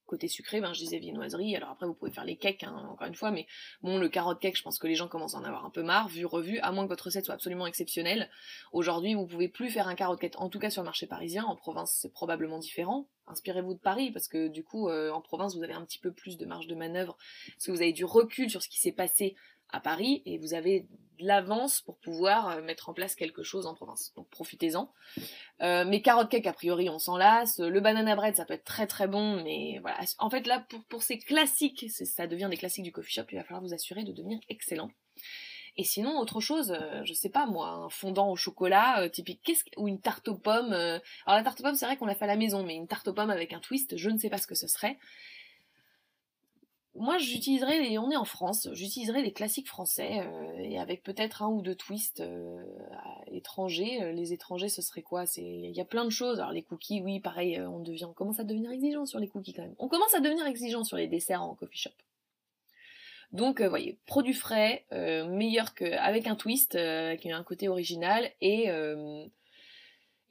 Côté 0.06 0.30
sucré, 0.30 0.62
ben, 0.62 0.74
je 0.74 0.80
disais 0.80 1.00
viennoiserie. 1.00 1.54
Alors 1.58 1.70
après, 1.70 1.86
vous 1.86 1.94
pouvez 1.94 2.12
faire 2.12 2.24
les 2.24 2.38
cakes, 2.38 2.64
hein, 2.64 2.88
encore 2.90 3.08
une 3.08 3.16
fois, 3.16 3.30
mais 3.30 3.46
bon, 3.82 3.98
le 3.98 4.08
carotte 4.08 4.40
cake, 4.40 4.56
je 4.56 4.64
pense 4.64 4.80
que 4.80 4.88
les 4.88 4.96
gens 4.96 5.10
commencent 5.10 5.36
à 5.36 5.40
en 5.40 5.44
avoir 5.44 5.66
un 5.66 5.70
peu 5.70 5.84
marre, 5.84 6.08
vu 6.08 6.26
revu, 6.26 6.60
à 6.60 6.72
moins 6.72 6.86
que 6.86 6.90
votre 6.90 7.06
recette 7.06 7.26
soit 7.26 7.34
absolument 7.34 7.68
exceptionnelle. 7.68 8.30
Aujourd'hui, 8.72 9.16
vous 9.16 9.28
pouvez 9.28 9.50
plus 9.50 9.70
faire 9.70 9.90
un 9.90 9.96
carotte 9.96 10.22
cake, 10.22 10.40
en 10.40 10.48
tout 10.48 10.60
cas 10.60 10.70
sur 10.70 10.82
le 10.82 10.86
marché 10.86 11.08
parisien. 11.08 11.44
En 11.44 11.58
province, 11.58 11.98
c'est 12.02 12.14
probablement 12.14 12.58
différent. 12.58 13.10
Inspirez-vous 13.28 13.74
de 13.74 13.80
Paris, 13.80 14.12
parce 14.12 14.30
que 14.30 14.48
du 14.48 14.64
coup, 14.64 14.88
euh, 14.88 15.12
en 15.12 15.20
province, 15.20 15.58
vous 15.58 15.64
avez 15.64 15.74
un 15.74 15.84
petit 15.84 16.00
peu 16.00 16.14
plus 16.14 16.38
de 16.38 16.46
marge 16.46 16.68
de 16.68 16.76
manœuvre, 16.76 17.18
parce 17.50 17.66
que 17.66 17.72
vous 17.72 17.82
avez 17.82 17.92
du 17.92 18.06
recul 18.06 18.50
sur 18.50 18.64
ce 18.64 18.70
qui 18.70 18.80
s'est 18.80 18.94
passé 18.94 19.36
à 19.70 19.80
Paris 19.80 20.22
et 20.26 20.38
vous 20.38 20.54
avez 20.54 20.88
de 21.20 21.28
l'avance 21.28 21.82
pour 21.82 21.98
pouvoir 21.98 22.50
euh, 22.50 22.62
mettre 22.62 22.90
en 22.90 22.94
place 22.94 23.16
quelque 23.16 23.44
chose 23.44 23.66
en 23.66 23.74
province. 23.74 24.14
Donc 24.16 24.30
profitez-en. 24.30 24.92
Euh, 25.62 25.86
mes 25.86 26.02
carottes 26.02 26.30
cake, 26.30 26.48
a 26.48 26.54
priori, 26.54 26.90
on 26.90 27.00
s'en 27.00 27.18
lasse. 27.18 27.60
Le 27.60 27.80
banana 27.80 28.16
bread, 28.16 28.36
ça 28.36 28.46
peut 28.46 28.54
être 28.54 28.64
très 28.64 28.88
très 28.88 29.08
bon, 29.08 29.42
mais 29.44 29.80
voilà. 29.82 30.00
En 30.20 30.30
fait, 30.30 30.48
là, 30.48 30.66
pour, 30.70 30.84
pour 30.86 31.04
ces 31.04 31.18
classiques, 31.18 31.86
ça 31.90 32.28
devient 32.28 32.48
des 32.50 32.58
classiques 32.58 32.84
du 32.84 32.92
coffee 32.92 33.14
shop, 33.14 33.24
il 33.32 33.38
va 33.38 33.44
falloir 33.44 33.62
vous 33.62 33.74
assurer 33.74 34.04
de 34.04 34.12
devenir 34.12 34.40
excellent. 34.50 34.92
Et 35.80 35.84
sinon, 35.84 36.18
autre 36.18 36.40
chose, 36.40 36.72
euh, 36.72 37.04
je 37.04 37.14
sais 37.14 37.30
pas 37.30 37.46
moi, 37.46 37.70
un 37.70 37.90
fondant 37.90 38.32
au 38.32 38.36
chocolat 38.36 39.02
euh, 39.02 39.10
typique, 39.10 39.42
qu'est-ce 39.44 39.64
ou 39.78 39.88
une 39.88 40.02
tarte 40.02 40.28
aux 40.28 40.38
pommes. 40.38 40.74
alors 40.74 41.02
la 41.38 41.44
tarte 41.44 41.60
aux 41.60 41.64
pommes, 41.64 41.76
c'est 41.76 41.86
vrai 41.86 41.98
qu'on 41.98 42.08
l'a 42.08 42.16
fait 42.16 42.26
à 42.26 42.28
la 42.28 42.36
maison, 42.36 42.64
mais 42.64 42.76
une 42.76 42.88
tarte 42.88 43.08
aux 43.08 43.14
pommes 43.14 43.30
avec 43.30 43.54
un 43.54 43.60
twist, 43.60 43.96
je 43.96 44.10
ne 44.10 44.18
sais 44.18 44.30
pas 44.30 44.40
ce 44.40 44.48
que 44.48 44.56
ce 44.56 44.68
serait 44.68 44.98
moi 46.98 47.18
j'utiliserais 47.18 47.80
les, 47.82 47.98
on 47.98 48.12
est 48.12 48.16
en 48.16 48.26
France, 48.26 48.68
j'utiliserais 48.74 49.22
les 49.22 49.32
classiques 49.32 49.68
français 49.68 50.22
euh, 50.22 50.58
et 50.60 50.80
avec 50.80 51.04
peut-être 51.04 51.44
un 51.44 51.48
ou 51.48 51.62
deux 51.62 51.76
twists 51.76 52.22
euh, 52.22 52.64
étrangers. 53.28 54.02
Euh, 54.02 54.12
les 54.12 54.34
étrangers 54.34 54.70
ce 54.70 54.82
serait 54.82 55.02
quoi? 55.02 55.26
C'est 55.26 55.44
il 55.44 55.76
y 55.76 55.82
a 55.82 55.86
plein 55.86 56.06
de 56.06 56.10
choses. 56.10 56.40
Alors 56.40 56.52
les 56.52 56.64
cookies, 56.64 57.02
oui, 57.02 57.20
pareil, 57.20 57.60
on 57.62 57.80
devient, 57.80 58.06
on 58.06 58.14
commence 58.14 58.40
à 58.40 58.44
devenir 58.44 58.72
exigeant 58.72 59.06
sur 59.06 59.20
les 59.20 59.28
cookies 59.28 59.54
quand 59.54 59.62
même. 59.62 59.76
On 59.80 59.88
commence 59.88 60.14
à 60.14 60.20
devenir 60.20 60.46
exigeant 60.46 60.84
sur 60.84 60.98
les 60.98 61.08
desserts 61.08 61.44
en 61.44 61.56
coffee 61.56 61.78
shop. 61.78 61.92
Donc, 63.34 63.62
vous 63.62 63.70
voyez, 63.70 63.98
produit 64.06 64.34
frais, 64.34 64.86
meilleur 64.92 65.74
que 65.74 65.84
avec 65.98 66.28
un 66.28 66.36
twist, 66.36 66.76
avec 66.76 67.26
un 67.26 67.44
côté 67.44 67.68
original 67.68 68.32
et 68.40 68.72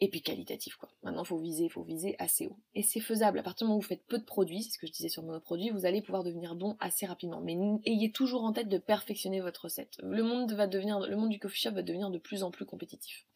et 0.00 0.08
puis 0.08 0.22
qualitatif 0.22 0.76
quoi. 0.76 0.90
Maintenant 1.02 1.24
faut 1.24 1.38
viser, 1.38 1.68
faut 1.68 1.82
viser 1.82 2.16
assez 2.18 2.46
haut. 2.46 2.56
Et 2.74 2.82
c'est 2.82 3.00
faisable 3.00 3.38
à 3.38 3.42
partir 3.42 3.64
du 3.64 3.68
moment 3.68 3.78
où 3.78 3.80
vous 3.80 3.88
faites 3.88 4.04
peu 4.06 4.18
de 4.18 4.24
produits, 4.24 4.62
c'est 4.62 4.72
ce 4.72 4.78
que 4.78 4.86
je 4.86 4.92
disais 4.92 5.08
sur 5.08 5.22
monoproduit, 5.22 5.70
vous 5.70 5.86
allez 5.86 6.02
pouvoir 6.02 6.24
devenir 6.24 6.54
bon 6.54 6.76
assez 6.80 7.06
rapidement. 7.06 7.40
Mais 7.40 7.56
ayez 7.84 8.12
toujours 8.12 8.44
en 8.44 8.52
tête 8.52 8.68
de 8.68 8.78
perfectionner 8.78 9.40
votre 9.40 9.64
recette. 9.64 9.96
Le 10.02 10.22
monde 10.22 10.52
va 10.52 10.66
devenir, 10.66 11.00
le 11.00 11.16
monde 11.16 11.30
du 11.30 11.38
coffee 11.38 11.60
shop 11.60 11.72
va 11.72 11.82
devenir 11.82 12.10
de 12.10 12.18
plus 12.18 12.42
en 12.42 12.50
plus 12.50 12.66
compétitif. 12.66 13.26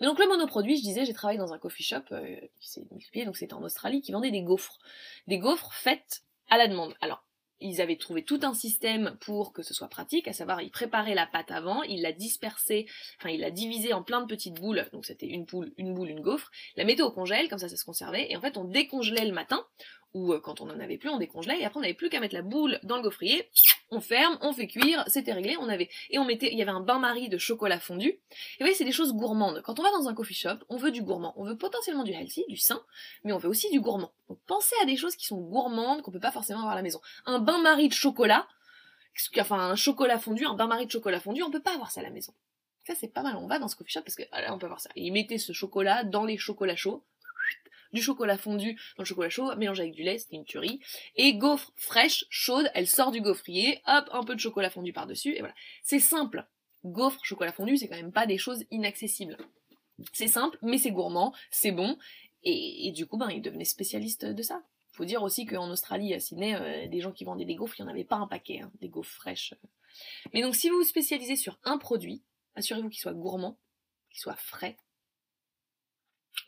Mais 0.00 0.06
donc 0.06 0.18
le 0.18 0.26
monoproduit, 0.26 0.76
je 0.76 0.82
disais, 0.82 1.04
j'ai 1.04 1.12
travaillé 1.12 1.38
dans 1.38 1.52
un 1.52 1.58
coffee 1.58 1.84
shop 1.84 2.02
euh, 2.12 2.36
s'est 2.60 2.86
multiplié, 2.90 3.24
donc 3.24 3.36
c'était 3.36 3.54
en 3.54 3.62
Australie, 3.62 4.00
qui 4.00 4.12
vendait 4.12 4.30
des 4.30 4.42
gaufres, 4.42 4.78
des 5.26 5.38
gaufres 5.38 5.72
faites 5.72 6.24
à 6.48 6.58
la 6.58 6.66
demande. 6.66 6.94
Alors 7.00 7.24
ils 7.60 7.80
avaient 7.80 7.96
trouvé 7.96 8.22
tout 8.22 8.40
un 8.42 8.54
système 8.54 9.16
pour 9.20 9.52
que 9.52 9.62
ce 9.62 9.74
soit 9.74 9.88
pratique, 9.88 10.28
à 10.28 10.32
savoir 10.32 10.62
ils 10.62 10.70
préparaient 10.70 11.14
la 11.14 11.26
pâte 11.26 11.50
avant, 11.50 11.82
ils 11.82 12.02
la 12.02 12.12
dispersaient, 12.12 12.86
enfin 13.18 13.30
ils 13.30 13.40
la 13.40 13.50
divisaient 13.50 13.92
en 13.92 14.02
plein 14.02 14.20
de 14.20 14.26
petites 14.26 14.60
boules, 14.60 14.88
donc 14.92 15.04
c'était 15.04 15.26
une 15.26 15.46
poule, 15.46 15.72
une 15.76 15.94
boule, 15.94 16.10
une 16.10 16.20
gaufre, 16.20 16.50
la 16.76 16.84
mettaient 16.84 17.02
au 17.02 17.10
congèle, 17.10 17.48
comme 17.48 17.58
ça 17.58 17.68
ça 17.68 17.76
se 17.76 17.84
conservait, 17.84 18.30
et 18.30 18.36
en 18.36 18.40
fait 18.40 18.56
on 18.56 18.64
décongelait 18.64 19.26
le 19.26 19.32
matin, 19.32 19.64
ou 20.14 20.32
euh, 20.32 20.40
quand 20.40 20.60
on 20.60 20.70
en 20.70 20.80
avait 20.80 20.98
plus, 20.98 21.08
on 21.10 21.18
décongelait, 21.18 21.60
et 21.60 21.64
après 21.64 21.78
on 21.78 21.82
n'avait 21.82 21.94
plus 21.94 22.08
qu'à 22.08 22.20
mettre 22.20 22.34
la 22.34 22.42
boule 22.42 22.78
dans 22.82 22.96
le 22.96 23.02
gaufrier, 23.02 23.48
on 23.90 24.00
ferme, 24.00 24.38
on 24.40 24.52
fait 24.52 24.66
cuire, 24.66 25.04
c'était 25.06 25.32
réglé, 25.32 25.56
on 25.58 25.68
avait, 25.68 25.88
et 26.10 26.18
on 26.18 26.24
mettait, 26.24 26.50
il 26.52 26.58
y 26.58 26.62
avait 26.62 26.70
un 26.70 26.80
bain-marie 26.80 27.28
de 27.28 27.38
chocolat 27.38 27.78
fondu, 27.78 28.08
et 28.08 28.18
vous 28.58 28.60
voyez, 28.60 28.74
c'est 28.74 28.84
des 28.84 28.92
choses 28.92 29.12
gourmandes. 29.14 29.62
Quand 29.62 29.78
on 29.78 29.82
va 29.82 29.90
dans 29.90 30.08
un 30.08 30.14
coffee 30.14 30.34
shop, 30.34 30.58
on 30.68 30.76
veut 30.76 30.90
du 30.90 31.02
gourmand, 31.02 31.32
on 31.36 31.44
veut 31.44 31.56
potentiellement 31.56 32.04
du 32.04 32.12
healthy, 32.12 32.44
du 32.48 32.56
sain, 32.56 32.82
mais 33.24 33.32
on 33.32 33.38
veut 33.38 33.48
aussi 33.48 33.70
du 33.70 33.80
gourmand. 33.80 34.12
Donc 34.28 34.38
pensez 34.46 34.74
à 34.82 34.84
des 34.84 34.96
choses 34.96 35.16
qui 35.16 35.26
sont 35.26 35.40
gourmandes, 35.40 36.02
qu'on 36.02 36.10
peut 36.10 36.20
pas 36.20 36.32
forcément 36.32 36.60
avoir 36.60 36.72
à 36.72 36.76
la 36.76 36.82
maison. 36.82 37.00
Un 37.26 37.38
bain-marie 37.38 37.88
de 37.88 37.94
chocolat, 37.94 38.46
enfin 39.38 39.70
un 39.70 39.76
chocolat 39.76 40.18
fondu, 40.18 40.44
un 40.44 40.54
bain-marie 40.54 40.86
de 40.86 40.90
chocolat 40.90 41.20
fondu, 41.20 41.42
on 41.42 41.50
peut 41.50 41.62
pas 41.62 41.74
avoir 41.74 41.90
ça 41.90 42.00
à 42.00 42.04
la 42.04 42.10
maison. 42.10 42.32
Ça 42.86 42.94
c'est 42.98 43.08
pas 43.08 43.22
mal, 43.22 43.36
on 43.36 43.46
va 43.46 43.58
dans 43.58 43.68
ce 43.68 43.76
coffee 43.76 43.92
shop 43.92 44.02
parce 44.02 44.14
que 44.14 44.22
là 44.32 44.52
on 44.54 44.58
peut 44.58 44.66
avoir 44.66 44.80
ça. 44.80 44.90
Et 44.96 45.02
ils 45.02 45.12
mettaient 45.12 45.38
ce 45.38 45.52
chocolat 45.52 46.04
dans 46.04 46.24
les 46.24 46.38
chocolats 46.38 46.76
chauds, 46.76 47.04
du 47.92 48.02
chocolat 48.02 48.38
fondu 48.38 48.74
dans 48.96 49.02
le 49.02 49.04
chocolat 49.04 49.30
chaud, 49.30 49.54
mélangé 49.56 49.82
avec 49.82 49.94
du 49.94 50.02
lait, 50.02 50.18
c'était 50.18 50.36
une 50.36 50.44
tuerie. 50.44 50.80
Et 51.16 51.34
gaufre 51.34 51.72
fraîche, 51.76 52.26
chaude, 52.30 52.70
elle 52.74 52.86
sort 52.86 53.10
du 53.10 53.20
gaufrier, 53.20 53.80
hop, 53.86 54.08
un 54.12 54.24
peu 54.24 54.34
de 54.34 54.40
chocolat 54.40 54.70
fondu 54.70 54.92
par-dessus, 54.92 55.34
et 55.34 55.40
voilà. 55.40 55.54
C'est 55.82 56.00
simple. 56.00 56.46
Gaufre, 56.84 57.24
chocolat 57.24 57.52
fondu, 57.52 57.76
c'est 57.76 57.88
quand 57.88 57.96
même 57.96 58.12
pas 58.12 58.26
des 58.26 58.38
choses 58.38 58.64
inaccessibles. 58.70 59.36
C'est 60.12 60.28
simple, 60.28 60.58
mais 60.62 60.78
c'est 60.78 60.92
gourmand, 60.92 61.34
c'est 61.50 61.72
bon, 61.72 61.98
et, 62.44 62.92
du 62.92 63.06
coup, 63.06 63.16
ben, 63.16 63.30
il 63.30 63.42
devenait 63.42 63.64
spécialiste 63.64 64.24
de 64.24 64.42
ça. 64.42 64.62
Faut 64.92 65.04
dire 65.04 65.22
aussi 65.22 65.44
qu'en 65.44 65.70
Australie, 65.70 66.14
à 66.14 66.20
Sydney, 66.20 66.54
euh, 66.54 66.88
des 66.88 67.00
gens 67.00 67.12
qui 67.12 67.24
vendaient 67.24 67.44
des 67.44 67.54
gaufres, 67.54 67.78
il 67.78 67.82
n'y 67.82 67.88
en 67.88 67.92
avait 67.92 68.04
pas 68.04 68.16
un 68.16 68.26
paquet, 68.26 68.60
hein, 68.60 68.70
des 68.80 68.88
gaufres 68.88 69.12
fraîches. 69.12 69.54
Mais 70.32 70.42
donc, 70.42 70.54
si 70.54 70.70
vous 70.70 70.78
vous 70.78 70.84
spécialisez 70.84 71.36
sur 71.36 71.58
un 71.64 71.78
produit, 71.78 72.22
assurez-vous 72.54 72.88
qu'il 72.88 73.00
soit 73.00 73.12
gourmand, 73.12 73.58
qu'il 74.10 74.20
soit 74.20 74.36
frais, 74.36 74.76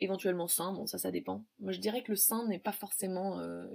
éventuellement 0.00 0.48
sain, 0.48 0.72
bon 0.72 0.86
ça 0.86 0.98
ça 0.98 1.10
dépend. 1.10 1.44
Moi 1.60 1.72
je 1.72 1.78
dirais 1.78 2.02
que 2.02 2.12
le 2.12 2.16
sain 2.16 2.46
n'est 2.46 2.58
pas 2.58 2.72
forcément 2.72 3.38
euh, 3.38 3.66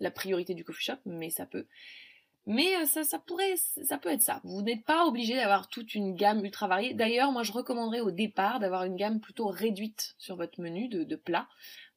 la 0.00 0.10
priorité 0.10 0.54
du 0.54 0.64
coffee 0.64 0.84
shop, 0.84 0.98
mais 1.04 1.30
ça 1.30 1.46
peut. 1.46 1.66
Mais 2.48 2.76
euh, 2.76 2.84
ça, 2.86 3.02
ça 3.02 3.18
pourrait, 3.18 3.56
ça 3.56 3.98
peut 3.98 4.08
être 4.08 4.22
ça. 4.22 4.40
Vous 4.44 4.62
n'êtes 4.62 4.84
pas 4.84 5.04
obligé 5.04 5.34
d'avoir 5.34 5.68
toute 5.68 5.96
une 5.96 6.14
gamme 6.14 6.44
ultra 6.44 6.68
variée. 6.68 6.94
D'ailleurs, 6.94 7.32
moi 7.32 7.42
je 7.42 7.50
recommanderais 7.50 8.00
au 8.00 8.12
départ 8.12 8.60
d'avoir 8.60 8.84
une 8.84 8.94
gamme 8.94 9.20
plutôt 9.20 9.48
réduite 9.48 10.14
sur 10.16 10.36
votre 10.36 10.60
menu 10.60 10.88
de, 10.88 11.02
de 11.02 11.16
plats, 11.16 11.48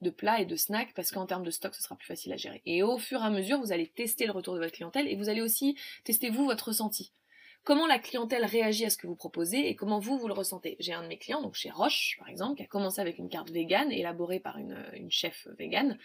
de 0.02 0.10
plats 0.10 0.42
et 0.42 0.46
de 0.46 0.56
snacks, 0.56 0.94
parce 0.96 1.12
qu'en 1.12 1.28
termes 1.28 1.44
de 1.44 1.52
stock, 1.52 1.76
ce 1.76 1.84
sera 1.84 1.96
plus 1.96 2.08
facile 2.08 2.34
à 2.34 2.38
gérer. 2.38 2.64
Et 2.66 2.82
au 2.82 2.98
fur 2.98 3.22
et 3.22 3.26
à 3.26 3.30
mesure, 3.30 3.60
vous 3.60 3.72
allez 3.72 3.88
tester 3.88 4.26
le 4.26 4.32
retour 4.32 4.56
de 4.56 4.60
votre 4.60 4.74
clientèle 4.74 5.08
et 5.08 5.16
vous 5.16 5.30
allez 5.30 5.42
aussi 5.42 5.78
tester 6.04 6.32
vous 6.32 6.46
votre 6.46 6.70
ressenti 6.70 7.14
comment 7.70 7.86
la 7.86 8.00
clientèle 8.00 8.46
réagit 8.46 8.86
à 8.86 8.90
ce 8.90 8.98
que 8.98 9.06
vous 9.06 9.16
proposez 9.16 9.70
et 9.70 9.76
comment 9.76 10.00
vous, 10.00 10.18
vous 10.18 10.28
le 10.28 10.34
ressentez. 10.34 10.76
J'ai 10.80 10.92
un 10.92 11.04
de 11.04 11.08
mes 11.08 11.20
clients, 11.20 11.44
donc 11.44 11.54
chez 11.54 11.70
Roche, 11.70 12.16
par 12.18 12.28
exemple, 12.28 12.56
qui 12.58 12.64
a 12.64 12.66
commencé 12.66 13.00
avec 13.00 13.20
une 13.20 13.30
carte 13.30 13.52
végane, 13.52 13.92
élaborée 13.92 14.40
par 14.40 14.58
une, 14.58 14.76
chef 15.12 15.48
végane, 15.60 16.00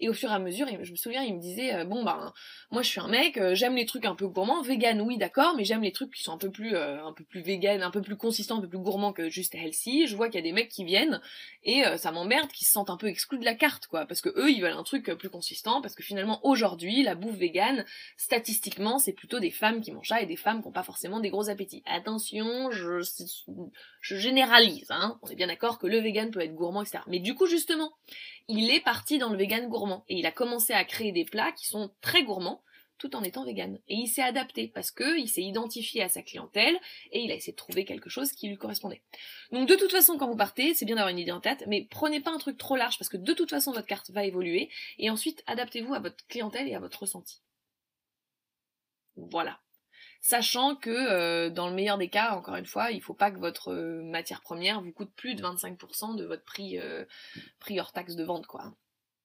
et 0.00 0.08
au 0.08 0.14
fur 0.14 0.30
et 0.30 0.34
à 0.34 0.38
mesure, 0.38 0.66
je 0.82 0.90
me 0.90 0.96
souviens, 0.96 1.22
il 1.22 1.34
me 1.34 1.40
disait 1.40 1.74
euh, 1.74 1.84
bon 1.84 2.02
ben 2.02 2.32
moi 2.70 2.82
je 2.82 2.88
suis 2.88 2.98
un 2.98 3.08
mec, 3.08 3.36
euh, 3.36 3.54
j'aime 3.54 3.76
les 3.76 3.84
trucs 3.84 4.06
un 4.06 4.14
peu 4.14 4.26
gourmands, 4.26 4.62
vegan 4.62 5.00
oui 5.02 5.18
d'accord, 5.18 5.54
mais 5.54 5.64
j'aime 5.64 5.82
les 5.82 5.92
trucs 5.92 6.12
qui 6.12 6.22
sont 6.22 6.32
un 6.32 6.38
peu 6.38 6.50
plus 6.50 6.74
euh, 6.74 7.04
un 7.04 7.12
peu 7.12 7.22
plus 7.24 7.40
vegan, 7.40 7.82
un 7.82 7.90
peu 7.90 8.00
plus 8.00 8.16
consistants, 8.16 8.58
un 8.58 8.60
peu 8.62 8.68
plus 8.68 8.78
gourmands 8.78 9.12
que 9.12 9.28
juste 9.28 9.54
healthy. 9.54 10.06
Je 10.08 10.16
vois 10.16 10.28
qu'il 10.28 10.36
y 10.36 10.42
a 10.42 10.42
des 10.42 10.52
mecs 10.52 10.70
qui 10.70 10.84
viennent 10.84 11.20
et 11.62 11.84
ça 11.98 12.10
m'emmerde 12.10 12.50
qu'ils 12.50 12.66
se 12.66 12.72
sentent 12.72 12.90
un 12.90 12.96
peu 12.96 13.06
exclus 13.06 13.38
de 13.38 13.44
la 13.44 13.54
carte 13.54 13.86
quoi, 13.86 14.06
parce 14.06 14.22
que 14.22 14.30
eux 14.30 14.50
ils 14.50 14.60
veulent 14.60 14.72
un 14.72 14.82
truc 14.82 15.04
plus 15.12 15.30
consistant, 15.30 15.80
parce 15.82 15.94
que 15.94 16.02
finalement 16.02 16.40
aujourd'hui 16.42 17.02
la 17.02 17.14
bouffe 17.14 17.36
vegan 17.36 17.84
statistiquement 18.16 18.98
c'est 18.98 19.12
plutôt 19.12 19.38
des 19.38 19.50
femmes 19.50 19.82
qui 19.82 19.92
mangent 19.92 20.08
ça 20.08 20.20
et 20.20 20.26
des 20.26 20.36
femmes 20.36 20.62
qui 20.62 20.66
n'ont 20.66 20.72
pas 20.72 20.82
forcément 20.82 21.01
des 21.20 21.30
gros 21.30 21.48
appétits. 21.48 21.82
Attention, 21.86 22.70
je 22.70 23.02
généralise, 24.00 24.90
hein. 24.90 25.18
On 25.22 25.28
est 25.28 25.34
bien 25.34 25.46
d'accord 25.46 25.78
que 25.78 25.86
le 25.86 25.98
vegan 25.98 26.30
peut 26.30 26.40
être 26.40 26.54
gourmand 26.54 26.82
etc. 26.82 27.00
Mais 27.06 27.18
du 27.18 27.34
coup 27.34 27.46
justement 27.46 27.92
il 28.48 28.70
est 28.70 28.80
parti 28.80 29.18
dans 29.18 29.30
le 29.30 29.38
vegan 29.38 29.68
gourmand 29.68 30.04
et 30.08 30.18
il 30.18 30.26
a 30.26 30.32
commencé 30.32 30.72
à 30.72 30.84
créer 30.84 31.12
des 31.12 31.24
plats 31.24 31.52
qui 31.52 31.66
sont 31.66 31.92
très 32.00 32.24
gourmands 32.24 32.62
tout 33.02 33.16
en 33.16 33.24
étant 33.24 33.44
vegan. 33.44 33.80
Et 33.88 33.96
il 33.96 34.06
s'est 34.06 34.22
adapté 34.22 34.68
parce 34.68 34.92
que 34.92 35.18
il 35.18 35.28
s'est 35.28 35.42
identifié 35.42 36.02
à 36.02 36.08
sa 36.08 36.22
clientèle 36.22 36.78
et 37.10 37.20
il 37.20 37.32
a 37.32 37.34
essayé 37.34 37.52
de 37.52 37.56
trouver 37.56 37.84
quelque 37.84 38.08
chose 38.08 38.30
qui 38.32 38.48
lui 38.48 38.56
correspondait. 38.56 39.02
Donc 39.50 39.68
de 39.68 39.74
toute 39.74 39.90
façon, 39.90 40.18
quand 40.18 40.28
vous 40.28 40.36
partez, 40.36 40.72
c'est 40.74 40.84
bien 40.84 40.94
d'avoir 40.94 41.10
une 41.10 41.18
idée 41.18 41.32
en 41.32 41.40
tête, 41.40 41.64
mais 41.66 41.88
prenez 41.90 42.20
pas 42.20 42.30
un 42.30 42.38
truc 42.38 42.58
trop 42.58 42.76
large 42.76 42.98
parce 42.98 43.08
que 43.08 43.16
de 43.16 43.32
toute 43.32 43.50
façon 43.50 43.72
votre 43.72 43.88
carte 43.88 44.10
va 44.10 44.24
évoluer 44.24 44.70
et 44.98 45.10
ensuite 45.10 45.42
adaptez-vous 45.48 45.94
à 45.94 45.98
votre 45.98 46.24
clientèle 46.28 46.68
et 46.68 46.76
à 46.76 46.78
votre 46.80 47.00
ressenti. 47.00 47.40
Voilà 49.16 49.61
sachant 50.22 50.76
que 50.76 50.90
euh, 50.90 51.50
dans 51.50 51.68
le 51.68 51.74
meilleur 51.74 51.98
des 51.98 52.08
cas, 52.08 52.34
encore 52.34 52.54
une 52.54 52.64
fois, 52.64 52.92
il 52.92 53.02
faut 53.02 53.12
pas 53.12 53.30
que 53.30 53.38
votre 53.38 53.72
euh, 53.72 54.02
matière 54.02 54.40
première 54.40 54.80
vous 54.80 54.92
coûte 54.92 55.12
plus 55.14 55.34
de 55.34 55.42
25% 55.42 56.16
de 56.16 56.24
votre 56.24 56.44
prix, 56.44 56.78
euh, 56.78 57.04
prix 57.58 57.78
hors 57.78 57.92
taxe 57.92 58.14
de 58.14 58.24
vente, 58.24 58.46
quoi. 58.46 58.72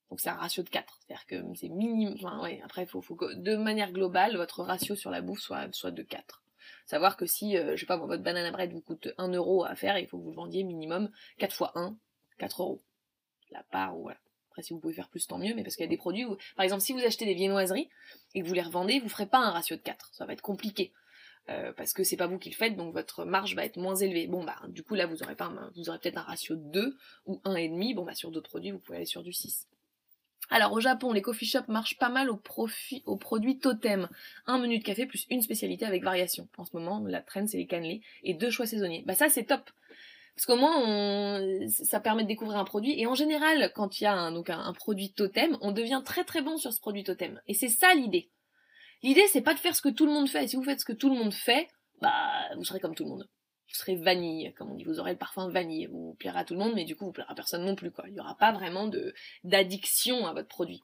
Donc 0.10 0.20
c'est 0.20 0.30
un 0.30 0.36
ratio 0.36 0.64
de 0.64 0.70
4, 0.70 1.00
c'est-à-dire 1.00 1.26
que 1.28 1.36
c'est 1.56 1.70
minimum, 1.70 2.16
enfin 2.16 2.42
ouais, 2.42 2.62
après 2.64 2.84
il 2.84 2.88
faut, 2.88 3.02
faut 3.02 3.16
que 3.16 3.34
de 3.34 3.56
manière 3.58 3.92
globale, 3.92 4.38
votre 4.38 4.64
ratio 4.64 4.96
sur 4.96 5.12
la 5.12 5.22
bouffe 5.22 5.42
soit, 5.42 5.68
soit 5.74 5.92
de 5.92 6.02
4. 6.02 6.44
Savoir 6.86 7.18
que 7.18 7.26
si, 7.26 7.58
je 7.58 7.76
sais 7.76 7.86
pas, 7.86 7.98
votre 7.98 8.24
banana 8.24 8.52
bread 8.52 8.72
vous 8.72 8.82
coûte 8.82 9.10
1 9.18 9.28
euro 9.34 9.66
à 9.66 9.76
faire, 9.76 9.98
il 9.98 10.08
faut 10.08 10.18
que 10.18 10.24
vous 10.24 10.30
le 10.30 10.36
vendiez 10.36 10.64
minimum 10.64 11.12
4 11.40 11.54
fois 11.54 11.72
1, 11.76 11.98
4 12.38 12.62
euros. 12.62 12.82
La 13.52 13.64
part 13.64 13.98
ou 13.98 14.04
voilà. 14.04 14.20
Si 14.62 14.74
vous 14.74 14.80
pouvez 14.80 14.93
faire 14.93 15.10
plus, 15.10 15.28
tant 15.28 15.38
mieux, 15.38 15.54
mais 15.56 15.63
parce 15.63 15.76
qu'il 15.76 15.84
y 15.84 15.88
a 15.88 15.89
des 15.89 15.98
produits 15.98 16.26
où, 16.26 16.38
par 16.56 16.63
exemple, 16.63 16.82
si 16.82 16.93
vous 16.93 17.00
achetez 17.00 17.26
des 17.26 17.34
viennoiseries 17.34 17.89
et 18.36 18.41
que 18.41 18.48
vous 18.48 18.54
les 18.54 18.62
revendez, 18.62 19.00
vous 19.00 19.10
ferez 19.10 19.28
pas 19.28 19.39
un 19.39 19.52
ratio 19.52 19.76
de 19.76 19.82
4. 19.82 20.10
Ça 20.13 20.26
va 20.26 20.34
être 20.34 20.41
compliqué. 20.41 20.91
Euh, 21.50 21.72
parce 21.72 21.93
que 21.93 22.04
c'est 22.04 22.17
pas 22.17 22.28
vous 22.28 22.39
qui 22.39 22.50
le 22.50 22.56
faites, 22.56 22.76
donc 22.76 22.93
votre 22.93 23.24
marge 23.24 23.56
va 23.56 23.63
être 23.63 23.78
moins 23.78 23.96
élevée. 23.96 24.28
Bon 24.28 24.43
bah 24.43 24.58
du 24.67 24.84
coup 24.84 24.96
là 24.96 25.06
vous 25.06 25.24
aurez 25.24 25.36
pas 25.36 25.50
vous 25.78 25.89
aurez 25.89 25.98
peut-être 25.98 26.17
un 26.17 26.24
ratio 26.24 26.58
de 26.58 26.72
2 26.72 26.98
ou 27.26 27.39
1,5, 27.46 27.96
bon 27.96 28.04
bah 28.04 28.15
sur 28.15 28.32
d'autres 28.32 28.50
produits 28.50 28.72
vous 28.72 28.80
pouvez 28.80 28.98
aller 28.98 29.06
sur 29.06 29.24
du 29.24 29.32
6. 29.32 29.65
Alors 30.50 30.74
au 30.74 30.82
Japon, 30.82 31.13
les 31.13 31.22
coffee 31.22 31.46
shops 31.46 31.67
marchent 31.70 31.98
pas 31.98 32.10
mal 32.10 32.30
au 32.30 32.36
profit, 32.36 33.02
au 33.06 33.15
produit 33.15 33.60
totem. 33.60 34.10
Un 34.46 34.60
menu 34.60 34.80
de 34.80 34.84
café 34.84 35.06
plus 35.06 35.26
une 35.30 35.41
spécialité 35.41 35.86
avec 35.86 36.04
variation. 36.04 36.50
En 36.58 36.65
ce 36.65 36.72
moment, 36.74 37.02
la 37.06 37.22
trend 37.22 37.48
c'est 37.48 37.58
les 37.58 37.65
cannelés 37.65 38.02
et 38.24 38.34
deux 38.34 38.50
choix 38.50 38.65
saisonniers. 38.65 39.04
Bah 39.06 39.15
ça 39.15 39.30
c'est 39.30 39.46
top. 39.46 39.70
Parce 40.38 40.45
qu'au 40.45 40.56
moins, 40.56 41.41
ça 41.67 42.00
permet 42.00 42.21
de 42.21 42.28
découvrir 42.28 42.60
un 42.60 42.63
produit. 42.63 42.93
Et 43.00 43.08
en 43.08 43.15
général, 43.15 43.71
quand 43.73 44.00
il 44.00 44.04
y 44.04 44.08
a 44.08 44.13
un, 44.13 44.32
donc 44.32 44.52
un, 44.52 44.71
produit 44.73 45.12
totem, 45.12 45.58
on 45.62 45.71
devient 45.71 46.04
très 46.06 46.23
très 46.26 46.43
bon 46.43 46.58
sur 46.58 46.71
ce 46.71 46.80
produit 46.80 47.04
totem. 47.04 47.41
Et 47.47 47.56
c'est 47.56 47.69
ça 47.69 47.95
l'idée. 47.95 48.30
L'idée, 49.02 49.26
c'est 49.32 49.41
pas 49.41 49.56
de 49.56 49.60
faire 49.60 49.76
ce 49.76 49.82
que 49.82 49.89
tout 49.89 50.06
le 50.06 50.12
monde 50.12 50.30
fait. 50.30 50.47
Si 50.47 50.56
vous 50.56 50.63
faites 50.63 50.80
ce 50.80 50.86
que 50.86 50.93
tout 50.93 51.10
le 51.10 51.15
monde 51.15 51.34
fait, 51.34 51.67
bah, 52.02 52.13
vous 52.56 52.63
serez 52.63 52.80
comme 52.80 52.93
tout 52.93 53.04
le 53.04 53.10
monde. 53.10 53.28
Vous 53.67 53.76
serez 53.76 53.95
vanille, 53.95 54.54
comme 54.54 54.71
on 54.71 54.76
dit. 54.76 54.84
Vous 54.84 55.00
aurez 55.00 55.13
le 55.13 55.17
parfum 55.17 55.50
vanille. 55.50 55.88
Vous 55.88 56.15
plairez 56.19 56.38
à 56.38 56.45
tout 56.45 56.54
le 56.54 56.60
monde, 56.60 56.73
mais 56.76 56.86
du 56.86 56.95
coup, 56.95 57.06
vous 57.06 57.12
plaira 57.12 57.32
à 57.32 57.36
personne 57.36 57.65
non 57.65 57.76
plus, 57.76 57.89
quoi. 57.89 58.06
Il 58.08 58.13
y 58.13 58.19
aura 58.19 58.38
pas 58.38 58.52
vraiment 58.52 58.86
de, 58.86 59.15
d'addiction 59.43 60.28
à 60.28 60.34
votre 60.34 60.47
produit. 60.47 60.84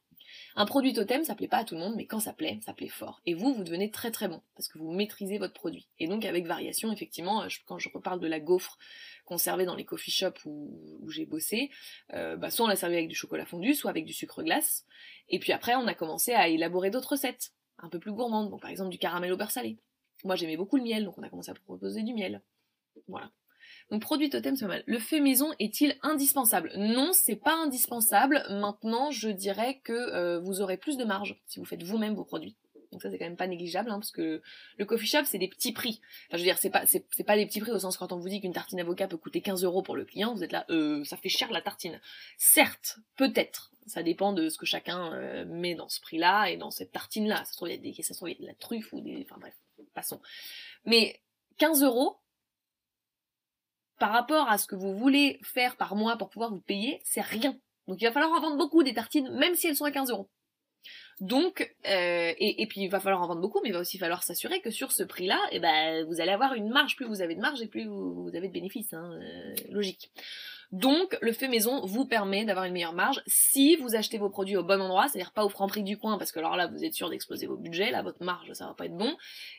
Un 0.55 0.65
produit 0.65 0.93
totem, 0.93 1.23
ça 1.23 1.35
plaît 1.35 1.47
pas 1.47 1.57
à 1.57 1.63
tout 1.63 1.75
le 1.75 1.81
monde, 1.81 1.95
mais 1.95 2.05
quand 2.05 2.19
ça 2.19 2.33
plaît, 2.33 2.59
ça 2.65 2.73
plaît 2.73 2.89
fort. 2.89 3.21
Et 3.25 3.33
vous, 3.33 3.53
vous 3.53 3.63
devenez 3.63 3.91
très 3.91 4.11
très 4.11 4.27
bon, 4.27 4.41
parce 4.55 4.67
que 4.67 4.77
vous 4.77 4.91
maîtrisez 4.91 5.37
votre 5.37 5.53
produit. 5.53 5.87
Et 5.99 6.07
donc 6.07 6.25
avec 6.25 6.45
variation, 6.45 6.91
effectivement, 6.91 7.45
quand 7.65 7.79
je 7.79 7.89
reparle 7.93 8.19
de 8.19 8.27
la 8.27 8.39
gaufre 8.39 8.77
qu'on 9.25 9.37
servait 9.37 9.65
dans 9.65 9.75
les 9.75 9.85
coffee 9.85 10.11
shops 10.11 10.45
où, 10.45 11.09
j'ai 11.09 11.25
bossé, 11.25 11.69
euh, 12.13 12.35
bah, 12.35 12.49
soit 12.49 12.65
on 12.65 12.69
l'a 12.69 12.75
servi 12.75 12.95
avec 12.95 13.07
du 13.07 13.15
chocolat 13.15 13.45
fondu, 13.45 13.73
soit 13.73 13.89
avec 13.89 14.05
du 14.05 14.13
sucre 14.13 14.43
glace. 14.43 14.85
Et 15.29 15.39
puis 15.39 15.51
après, 15.51 15.75
on 15.75 15.87
a 15.87 15.93
commencé 15.93 16.33
à 16.33 16.47
élaborer 16.47 16.89
d'autres 16.89 17.11
recettes, 17.11 17.51
un 17.79 17.89
peu 17.89 17.99
plus 17.99 18.11
gourmandes, 18.11 18.49
donc 18.49 18.61
par 18.61 18.69
exemple 18.69 18.89
du 18.89 18.97
caramel 18.97 19.31
au 19.31 19.37
beurre 19.37 19.51
salé. 19.51 19.77
Moi 20.23 20.35
j'aimais 20.35 20.57
beaucoup 20.57 20.77
le 20.77 20.83
miel, 20.83 21.05
donc 21.05 21.17
on 21.17 21.23
a 21.23 21.29
commencé 21.29 21.51
à 21.51 21.53
proposer 21.53 22.03
du 22.03 22.13
miel. 22.13 22.41
Voilà. 23.07 23.31
Donc 23.93 24.01
produit 24.01 24.32
totem, 24.32 24.56
c'est 24.56 24.65
pas 24.65 24.69
mal. 24.69 24.84
Le 24.88 24.97
fait 24.97 25.19
maison 25.19 25.53
est-il 25.60 25.95
indispensable? 26.01 26.71
Non, 26.77 27.12
c'est 27.13 27.36
pas 27.36 27.53
indispensable. 27.53 28.43
Maintenant, 28.49 29.12
je 29.12 29.29
dirais 29.29 29.82
que 29.84 29.93
euh, 29.93 30.39
vous 30.39 30.62
aurez 30.62 30.77
plus 30.77 30.97
de 30.97 31.03
marge 31.03 31.39
si 31.45 31.60
vous 31.60 31.65
faites 31.65 31.84
vous-même 31.84 32.15
vos 32.15 32.23
produits. 32.23 32.56
Donc 32.91 33.03
ça 33.03 33.12
c'est 33.12 33.19
quand 33.19 33.25
même 33.25 33.38
pas 33.38 33.45
négligeable 33.45 33.91
hein, 33.91 33.99
parce 33.99 34.10
que 34.10 34.41
le 34.77 34.86
coffee 34.86 35.06
shop 35.06 35.25
c'est 35.25 35.38
des 35.38 35.47
petits 35.47 35.73
prix. 35.73 36.01
Enfin 36.27 36.38
je 36.38 36.43
veux 36.43 36.43
dire 36.43 36.58
c'est 36.58 36.71
pas 36.71 36.88
c'est, 36.88 37.06
pas 37.23 37.36
des 37.36 37.45
petits 37.45 37.60
prix 37.60 37.71
au 37.71 37.77
sens 37.77 37.97
quand 37.97 38.12
on 38.12 38.17
vous 38.17 38.29
dit 38.29 38.41
qu'une 38.41 38.53
tartine 38.53 38.79
avocat 38.79 39.08
peut 39.08 39.17
coûter 39.17 39.41
15 39.41 39.63
euros 39.63 39.84
pour 39.84 39.95
le 39.95 40.06
client, 40.06 40.34
vous 40.34 40.43
êtes 40.43 40.51
là 40.51 40.65
euh, 40.69 41.03
ça 41.03 41.17
fait 41.17 41.29
cher 41.29 41.51
la 41.51 41.62
tartine. 41.62 41.99
Certes, 42.38 42.97
peut-être, 43.15 43.71
ça 43.88 44.03
dépend 44.03 44.32
de 44.32 44.49
ce 44.49 44.60
que 44.60 44.67
chacun 44.67 45.12
euh, 45.13 45.45
met 45.45 45.73
dans 45.73 45.89
ce 45.89 46.01
prix-là 46.01 46.49
et 46.49 46.58
dans 46.58 46.69
cette 46.69 46.91
tartine 46.91 47.27
là. 47.27 47.38
Ça 47.45 47.45
se 47.45 47.58
trouve 47.58 47.69
il 47.69 47.75
y 47.75 47.79
a 47.79 47.93
des 47.93 47.93
ça 48.03 48.13
se 48.13 48.19
trouve 48.19 48.29
il 48.29 48.34
y 48.34 48.38
a 48.38 48.41
de 48.41 48.47
la 48.47 48.56
truffe 48.56 48.93
ou 48.93 49.01
des 49.01 49.25
enfin 49.27 49.39
bref 49.39 49.56
passons. 49.93 50.21
Mais 50.86 51.19
15 51.58 51.84
euros 51.84 52.17
par 54.03 54.11
rapport 54.11 54.49
à 54.49 54.57
ce 54.57 54.67
que 54.67 54.75
vous 54.75 54.97
voulez 54.97 55.39
faire 55.43 55.77
par 55.77 55.95
mois 55.95 56.17
pour 56.17 56.29
pouvoir 56.29 56.51
vous 56.51 56.59
payer, 56.59 56.99
c'est 57.05 57.21
rien. 57.21 57.55
Donc 57.87 58.01
il 58.01 58.05
va 58.05 58.11
falloir 58.11 58.33
en 58.33 58.41
vendre 58.41 58.57
beaucoup 58.57 58.83
des 58.83 58.93
tartines, 58.93 59.29
même 59.31 59.55
si 59.55 59.67
elles 59.67 59.77
sont 59.77 59.85
à 59.85 59.91
15 59.91 60.11
euros. 60.11 60.29
Donc, 61.21 61.73
euh, 61.87 62.33
et, 62.37 62.67
puis 62.67 62.81
il 62.81 62.89
va 62.89 62.99
falloir 62.99 63.21
en 63.21 63.27
vendre 63.27 63.39
beaucoup, 63.39 63.61
mais 63.63 63.69
il 63.69 63.71
va 63.71 63.79
aussi 63.79 63.97
falloir 63.97 64.21
s'assurer 64.21 64.59
que 64.59 64.71
sur 64.71 64.91
ce 64.91 65.03
prix-là, 65.03 65.39
eh 65.53 65.61
ben, 65.61 66.05
vous 66.07 66.19
allez 66.19 66.31
avoir 66.31 66.53
une 66.53 66.67
marge. 66.67 66.97
Plus 66.97 67.05
vous 67.05 67.21
avez 67.21 67.33
de 67.33 67.39
marge 67.39 67.61
et 67.61 67.67
plus 67.67 67.85
vous, 67.85 68.29
avez 68.33 68.49
de 68.49 68.53
bénéfices. 68.53 68.91
Hein, 68.93 69.09
euh, 69.21 69.53
logique. 69.69 70.11
Donc, 70.73 71.15
le 71.21 71.33
fait 71.33 71.47
maison 71.47 71.86
vous 71.86 72.03
permet 72.03 72.45
d'avoir 72.45 72.65
une 72.65 72.73
meilleure 72.73 72.95
marge 72.95 73.21
si 73.27 73.75
vous 73.75 73.93
achetez 73.93 74.17
vos 74.17 74.31
produits 74.31 74.57
au 74.57 74.63
bon 74.63 74.81
endroit, 74.81 75.07
c'est-à-dire 75.07 75.31
pas 75.31 75.45
au 75.45 75.49
franc 75.49 75.67
prix 75.67 75.83
du 75.83 75.99
coin, 75.99 76.17
parce 76.17 76.31
que 76.31 76.39
alors 76.39 76.55
là, 76.55 76.65
vous 76.65 76.83
êtes 76.83 76.95
sûr 76.95 77.12
d'exploser 77.12 77.45
vos 77.45 77.57
budgets, 77.57 77.91
là, 77.91 78.01
votre 78.01 78.23
marge, 78.23 78.51
ça 78.53 78.65
va 78.65 78.73
pas 78.73 78.88
être 78.88 78.97
bon, 78.97 79.15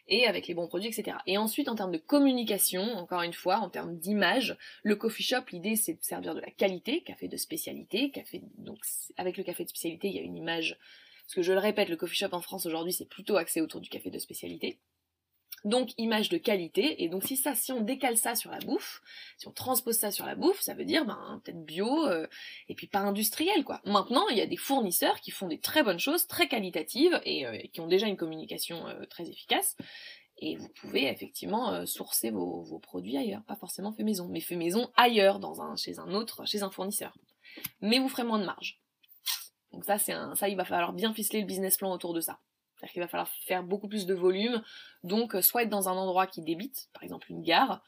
et 0.08 0.26
avec 0.26 0.48
les 0.48 0.54
bons 0.54 0.66
produits, 0.66 0.88
etc. 0.88 1.16
Et 1.28 1.38
ensuite, 1.38 1.68
en 1.68 1.76
termes 1.76 1.92
de 1.92 1.98
communication, 1.98 2.82
encore 2.96 3.22
une 3.22 3.32
fois, 3.32 3.58
en 3.58 3.70
termes 3.70 3.96
d'image, 3.96 4.58
le 4.82 4.96
coffee 4.96 5.22
shop, 5.22 5.44
l'idée, 5.52 5.76
c'est 5.76 5.92
de 5.92 6.02
servir 6.02 6.34
de 6.34 6.40
la 6.40 6.50
qualité, 6.50 7.02
café 7.02 7.28
de 7.28 7.36
spécialité, 7.36 8.10
café, 8.10 8.42
donc, 8.58 8.80
avec 9.16 9.36
le 9.36 9.44
café 9.44 9.62
de 9.62 9.68
spécialité, 9.68 10.08
il 10.08 10.16
y 10.16 10.18
a 10.18 10.22
une 10.22 10.36
image, 10.36 10.76
parce 11.22 11.36
que 11.36 11.42
je 11.42 11.52
le 11.52 11.60
répète, 11.60 11.90
le 11.90 11.96
coffee 11.96 12.16
shop 12.16 12.30
en 12.32 12.40
France 12.40 12.66
aujourd'hui, 12.66 12.92
c'est 12.92 13.08
plutôt 13.08 13.36
axé 13.36 13.60
autour 13.60 13.80
du 13.80 13.88
café 13.88 14.10
de 14.10 14.18
spécialité. 14.18 14.80
Donc 15.64 15.92
image 15.96 16.28
de 16.28 16.36
qualité, 16.36 17.02
et 17.02 17.08
donc 17.08 17.24
si 17.24 17.38
ça, 17.38 17.54
si 17.54 17.72
on 17.72 17.80
décale 17.80 18.18
ça 18.18 18.34
sur 18.34 18.50
la 18.50 18.58
bouffe, 18.58 19.00
si 19.38 19.48
on 19.48 19.50
transpose 19.50 19.96
ça 19.96 20.10
sur 20.10 20.26
la 20.26 20.34
bouffe, 20.34 20.60
ça 20.60 20.74
veut 20.74 20.84
dire 20.84 21.06
ben 21.06 21.40
peut-être 21.42 21.64
bio 21.64 22.06
euh, 22.06 22.26
et 22.68 22.74
puis 22.74 22.86
pas 22.86 22.98
industriel 22.98 23.64
quoi. 23.64 23.80
Maintenant, 23.86 24.28
il 24.28 24.36
y 24.36 24.42
a 24.42 24.46
des 24.46 24.58
fournisseurs 24.58 25.20
qui 25.20 25.30
font 25.30 25.48
des 25.48 25.58
très 25.58 25.82
bonnes 25.82 25.98
choses, 25.98 26.26
très 26.26 26.48
qualitatives 26.48 27.18
et, 27.24 27.46
euh, 27.46 27.56
qui 27.72 27.80
ont 27.80 27.86
déjà 27.86 28.06
une 28.06 28.18
communication 28.18 28.86
euh, 28.86 29.06
très 29.06 29.30
efficace. 29.30 29.76
Et 30.38 30.56
vous 30.56 30.68
pouvez 30.68 31.06
effectivement 31.06 31.86
sourcer 31.86 32.30
vos, 32.30 32.62
vos, 32.62 32.80
produits 32.80 33.16
ailleurs, 33.16 33.44
pas 33.44 33.54
forcément 33.54 33.92
fait 33.92 34.02
maison, 34.02 34.26
mais 34.28 34.40
fait 34.40 34.56
maison 34.56 34.90
ailleurs, 34.96 35.38
dans 35.38 35.62
un, 35.62 35.76
chez 35.76 36.00
un 36.00 36.12
autre, 36.12 36.44
chez 36.44 36.64
un 36.64 36.70
fournisseur. 36.70 37.16
Mais 37.80 38.00
vous 38.00 38.08
ferez 38.08 38.24
moins 38.24 38.40
de 38.40 38.44
marge. 38.44 38.80
Donc 39.72 39.84
ça, 39.84 39.96
c'est 39.96 40.12
un, 40.12 40.34
ça, 40.34 40.48
il 40.48 40.56
va 40.56 40.64
falloir 40.64 40.92
bien 40.92 41.14
ficeler 41.14 41.40
le 41.40 41.46
business 41.46 41.76
plan 41.76 41.92
autour 41.92 42.14
de 42.14 42.20
ça. 42.20 42.40
C'est-à-dire 42.76 42.92
qu'il 42.92 43.02
va 43.02 43.08
falloir 43.08 43.28
faire 43.28 43.62
beaucoup 43.62 43.88
plus 43.88 44.06
de 44.06 44.14
volume, 44.14 44.62
donc 45.02 45.34
euh, 45.34 45.42
soit 45.42 45.62
être 45.62 45.70
dans 45.70 45.88
un 45.88 45.92
endroit 45.92 46.26
qui 46.26 46.42
débite, 46.42 46.88
par 46.92 47.02
exemple 47.02 47.30
une 47.30 47.42
gare, 47.42 47.82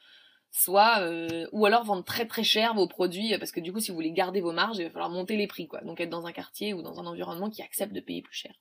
soit 0.57 1.01
euh, 1.01 1.47
ou 1.53 1.67
alors 1.67 1.85
vendre 1.85 2.05
très 2.05 2.27
très 2.27 2.45
cher 2.45 2.75
vos 2.75 2.87
produits 2.87 3.37
parce 3.39 3.53
que 3.53 3.61
du 3.61 3.73
coup 3.73 3.81
si 3.81 3.91
vous 3.91 3.95
voulez 3.95 4.13
garder 4.13 4.41
vos 4.41 4.53
marges 4.53 4.79
il 4.79 4.85
va 4.85 4.91
falloir 4.91 5.11
monter 5.11 5.37
les 5.37 5.47
prix 5.47 5.67
quoi. 5.67 5.83
Donc 5.83 6.01
être 6.01 6.11
dans 6.11 6.27
un 6.27 6.33
quartier 6.33 6.73
ou 6.73 6.83
dans 6.83 6.99
un 6.99 7.07
environnement 7.07 7.51
qui 7.51 7.63
accepte 7.63 7.93
de 7.93 8.01
payer 8.01 8.23
plus 8.23 8.35
cher. 8.35 8.55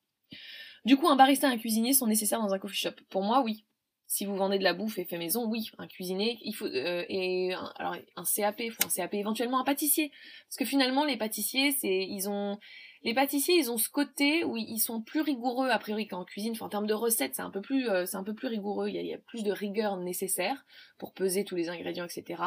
Du 0.84 0.98
coup 0.98 1.08
un 1.08 1.16
barista 1.16 1.50
et 1.50 1.54
un 1.54 1.58
cuisinier 1.58 1.94
sont 1.94 2.08
nécessaires 2.08 2.42
dans 2.42 2.54
un 2.54 2.60
coffee 2.60 2.78
shop. 2.78 2.96
Pour 3.10 3.24
moi 3.24 3.42
oui. 3.44 3.66
Si 4.08 4.26
vous 4.26 4.36
vendez 4.36 4.60
de 4.60 4.64
la 4.64 4.74
bouffe 4.74 5.00
et 5.00 5.06
fait 5.06 5.18
maison 5.18 5.46
oui. 5.46 5.72
Un 5.78 5.88
cuisinier 5.88 6.38
il 6.42 6.54
faut 6.54 6.66
euh, 6.66 7.06
et 7.08 7.54
alors 7.78 7.96
un 8.16 8.24
CAP 8.24 8.60
il 8.60 8.72
faut 8.72 8.84
un 8.86 8.90
CAP 8.90 9.14
éventuellement 9.14 9.60
un 9.60 9.64
pâtissier. 9.64 10.12
Parce 10.50 10.58
que 10.58 10.66
finalement 10.66 11.06
les 11.06 11.18
pâtissiers 11.18 11.72
c'est 11.72 12.06
ils 12.06 12.28
ont 12.28 12.60
les 13.06 13.14
pâtissiers, 13.14 13.56
ils 13.56 13.70
ont 13.70 13.78
ce 13.78 13.88
côté 13.88 14.44
où 14.44 14.58
ils 14.58 14.80
sont 14.80 15.00
plus 15.00 15.22
rigoureux 15.22 15.70
a 15.70 15.78
priori 15.78 16.08
qu'en 16.08 16.26
cuisine. 16.26 16.54
Enfin, 16.54 16.66
en 16.66 16.70
termes 16.70 16.88
de 16.88 16.94
recettes, 16.96 17.36
c'est 17.36 17.44
un 17.44 17.52
peu 17.52 17.62
plus, 17.62 17.88
euh, 17.88 18.08
c'est 18.08 18.18
un 18.18 18.24
peu 18.24 18.34
plus 18.34 18.48
rigoureux. 18.48 18.90
Il 18.90 18.96
y, 18.96 19.14
a, 19.14 19.18
plus 19.20 19.44
de 19.44 19.52
rigueur 19.52 19.98
nécessaire 19.98 20.66
pour 20.98 21.14
peser 21.14 21.46
tous 21.46 21.56
les 21.56 21.70
ingrédients, 21.70 22.06
etc. 22.06 22.42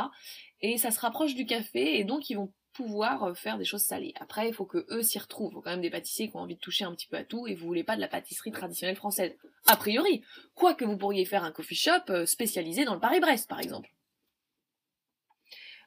Et 0.61 0.77
ça 0.77 0.91
se 0.91 0.99
rapproche 0.99 1.37
du 1.37 1.47
café, 1.47 2.01
et 2.01 2.05
donc 2.05 2.29
ils 2.29 2.35
vont 2.35 2.53
pouvoir 2.73 3.23
euh, 3.23 3.35
faire 3.35 3.57
des 3.57 3.65
choses 3.65 3.85
salées. 3.85 4.15
Après, 4.19 4.49
il 4.49 4.53
faut 4.53 4.67
que 4.67 4.85
eux 4.91 5.05
s'y 5.05 5.21
retrouvent. 5.21 5.53
Il 5.53 5.55
faut 5.55 5.63
quand 5.63 5.71
même 5.71 5.81
des 5.81 5.91
pâtissiers 5.91 6.29
qui 6.29 6.37
ont 6.37 6.41
envie 6.41 6.57
de 6.57 6.61
toucher 6.61 6.85
un 6.85 6.93
petit 6.93 7.07
peu 7.07 7.17
à 7.17 7.25
tout, 7.25 7.47
et 7.47 7.55
vous 7.55 7.65
voulez 7.65 7.85
pas 7.85 7.95
de 7.95 8.01
la 8.01 8.09
pâtisserie 8.09 8.51
traditionnelle 8.51 8.97
française. 8.97 9.37
A 9.69 9.77
priori, 9.77 10.25
quoique 10.57 10.85
vous 10.85 10.97
pourriez 10.97 11.25
faire 11.25 11.45
un 11.45 11.53
coffee 11.53 11.77
shop 11.77 12.11
euh, 12.11 12.27
spécialisé 12.27 12.85
dans 12.85 12.95
le 12.95 13.01
Paris-Brest, 13.01 13.49
par 13.49 13.61
exemple. 13.61 13.91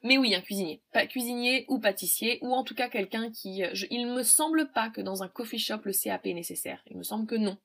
Mais 0.04 0.18
oui, 0.18 0.34
un 0.34 0.40
cuisinier. 0.40 0.82
Pas 0.92 1.06
cuisinier 1.06 1.64
ou 1.68 1.78
pâtissier, 1.78 2.38
ou 2.42 2.52
en 2.52 2.64
tout 2.64 2.74
cas 2.74 2.88
quelqu'un 2.88 3.30
qui... 3.30 3.62
Euh, 3.62 3.72
il 3.90 4.06
me 4.06 4.22
semble 4.22 4.70
pas 4.72 4.90
que 4.90 5.00
dans 5.00 5.22
un 5.22 5.28
coffee 5.28 5.58
shop 5.58 5.80
le 5.84 5.92
CAP 5.92 6.26
est 6.26 6.34
nécessaire. 6.34 6.82
Il 6.86 6.96
me 6.96 7.04
semble 7.04 7.26
que 7.26 7.36
non. 7.36 7.56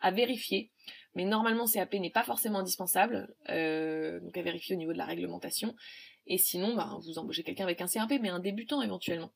À 0.00 0.10
vérifier. 0.10 0.72
Mais 1.14 1.24
normalement 1.24 1.66
CAP 1.66 1.94
n'est 1.94 2.10
pas 2.10 2.24
forcément 2.24 2.58
indispensable. 2.58 3.34
Euh, 3.50 4.20
donc 4.20 4.36
à 4.36 4.42
vérifier 4.42 4.74
au 4.74 4.78
niveau 4.78 4.92
de 4.92 4.98
la 4.98 5.04
réglementation. 5.04 5.74
Et 6.26 6.38
sinon, 6.38 6.74
bah, 6.74 6.98
vous 7.02 7.18
embauchez 7.18 7.44
quelqu'un 7.44 7.64
avec 7.64 7.80
un 7.80 7.86
CAP, 7.86 8.20
mais 8.20 8.30
un 8.30 8.40
débutant 8.40 8.82
éventuellement. 8.82 9.30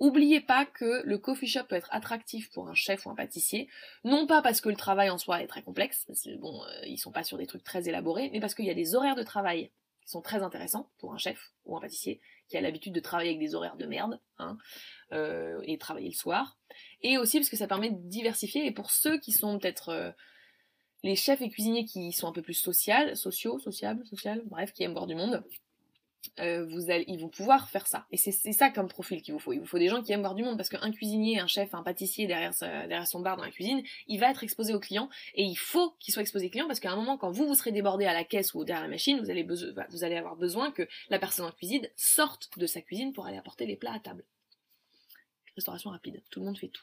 Oubliez 0.00 0.40
pas 0.40 0.66
que 0.66 1.02
le 1.04 1.18
coffee 1.18 1.46
shop 1.46 1.64
peut 1.68 1.76
être 1.76 1.88
attractif 1.92 2.50
pour 2.50 2.68
un 2.68 2.74
chef 2.74 3.06
ou 3.06 3.10
un 3.10 3.14
pâtissier, 3.14 3.68
non 4.02 4.26
pas 4.26 4.42
parce 4.42 4.60
que 4.60 4.68
le 4.68 4.74
travail 4.74 5.08
en 5.08 5.18
soi 5.18 5.40
est 5.40 5.46
très 5.46 5.62
complexe, 5.62 6.06
bon, 6.40 6.62
euh, 6.64 6.86
ils 6.86 6.98
sont 6.98 7.12
pas 7.12 7.22
sur 7.22 7.38
des 7.38 7.46
trucs 7.46 7.62
très 7.62 7.88
élaborés, 7.88 8.28
mais 8.32 8.40
parce 8.40 8.56
qu'il 8.56 8.64
y 8.64 8.70
a 8.70 8.74
des 8.74 8.96
horaires 8.96 9.14
de 9.14 9.22
travail 9.22 9.70
qui 10.04 10.10
sont 10.10 10.22
très 10.22 10.42
intéressants 10.42 10.90
pour 10.98 11.14
un 11.14 11.18
chef 11.18 11.52
ou 11.64 11.76
un 11.76 11.80
pâtissier 11.80 12.20
qui 12.48 12.56
a 12.56 12.60
l'habitude 12.60 12.92
de 12.92 13.00
travailler 13.00 13.30
avec 13.30 13.40
des 13.40 13.54
horaires 13.54 13.76
de 13.76 13.86
merde 13.86 14.20
hein, 14.38 14.58
euh, 15.12 15.60
et 15.64 15.78
travailler 15.78 16.08
le 16.08 16.14
soir. 16.14 16.58
Et 17.00 17.18
aussi 17.18 17.38
parce 17.38 17.48
que 17.48 17.56
ça 17.56 17.66
permet 17.66 17.90
de 17.90 17.98
diversifier. 18.08 18.66
Et 18.66 18.70
pour 18.70 18.90
ceux 18.90 19.18
qui 19.18 19.32
sont 19.32 19.58
peut-être 19.58 19.88
euh, 19.88 20.10
les 21.02 21.16
chefs 21.16 21.40
et 21.40 21.48
cuisiniers 21.48 21.84
qui 21.84 22.12
sont 22.12 22.28
un 22.28 22.32
peu 22.32 22.42
plus 22.42 22.54
social, 22.54 23.16
sociaux, 23.16 23.58
sociables, 23.58 24.06
social, 24.06 24.42
bref, 24.46 24.72
qui 24.72 24.82
aiment 24.82 24.92
voir 24.92 25.06
du 25.06 25.14
monde, 25.14 25.42
euh, 26.40 26.64
vous 26.66 26.90
allez, 26.90 27.04
ils 27.08 27.20
vont 27.20 27.28
pouvoir 27.28 27.68
faire 27.68 27.86
ça. 27.86 28.06
Et 28.10 28.16
c'est 28.16 28.32
ça 28.52 28.70
comme 28.70 28.88
profil 28.88 29.22
qu'il 29.22 29.34
vous 29.34 29.40
faut. 29.40 29.52
Il 29.52 29.60
vous 29.60 29.66
faut 29.66 29.78
des 29.78 29.88
gens 29.88 30.02
qui 30.02 30.12
aiment 30.12 30.20
voir 30.20 30.34
du 30.34 30.42
monde 30.42 30.56
parce 30.56 30.68
qu'un 30.68 30.90
cuisinier, 30.90 31.40
un 31.40 31.46
chef, 31.46 31.74
un 31.74 31.82
pâtissier 31.82 32.26
derrière, 32.26 32.52
derrière 32.60 33.06
son 33.06 33.20
bar 33.20 33.36
dans 33.36 33.44
la 33.44 33.50
cuisine, 33.50 33.82
il 34.06 34.18
va 34.18 34.30
être 34.30 34.42
exposé 34.42 34.74
aux 34.74 34.80
clients 34.80 35.08
et 35.34 35.44
il 35.44 35.56
faut 35.56 35.94
qu'il 36.00 36.12
soit 36.12 36.22
exposé 36.22 36.46
aux 36.46 36.50
clients 36.50 36.66
parce 36.66 36.80
qu'à 36.80 36.92
un 36.92 36.96
moment, 36.96 37.16
quand 37.16 37.30
vous 37.30 37.46
vous 37.46 37.54
serez 37.54 37.72
débordé 37.72 38.04
à 38.06 38.12
la 38.12 38.24
caisse 38.24 38.54
ou 38.54 38.64
derrière 38.64 38.84
la 38.84 38.90
machine, 38.90 39.20
vous 39.20 39.30
allez, 39.30 39.42
vous 39.44 40.04
allez 40.04 40.16
avoir 40.16 40.36
besoin 40.36 40.70
que 40.70 40.86
la 41.10 41.18
personne 41.18 41.46
en 41.46 41.52
cuisine 41.52 41.88
sorte 41.96 42.50
de 42.58 42.66
sa 42.66 42.80
cuisine 42.80 43.12
pour 43.12 43.26
aller 43.26 43.38
apporter 43.38 43.66
les 43.66 43.76
plats 43.76 43.94
à 43.94 44.00
table. 44.00 44.24
Restauration 45.56 45.90
rapide, 45.90 46.22
tout 46.30 46.40
le 46.40 46.46
monde 46.46 46.58
fait 46.58 46.68
tout. 46.68 46.82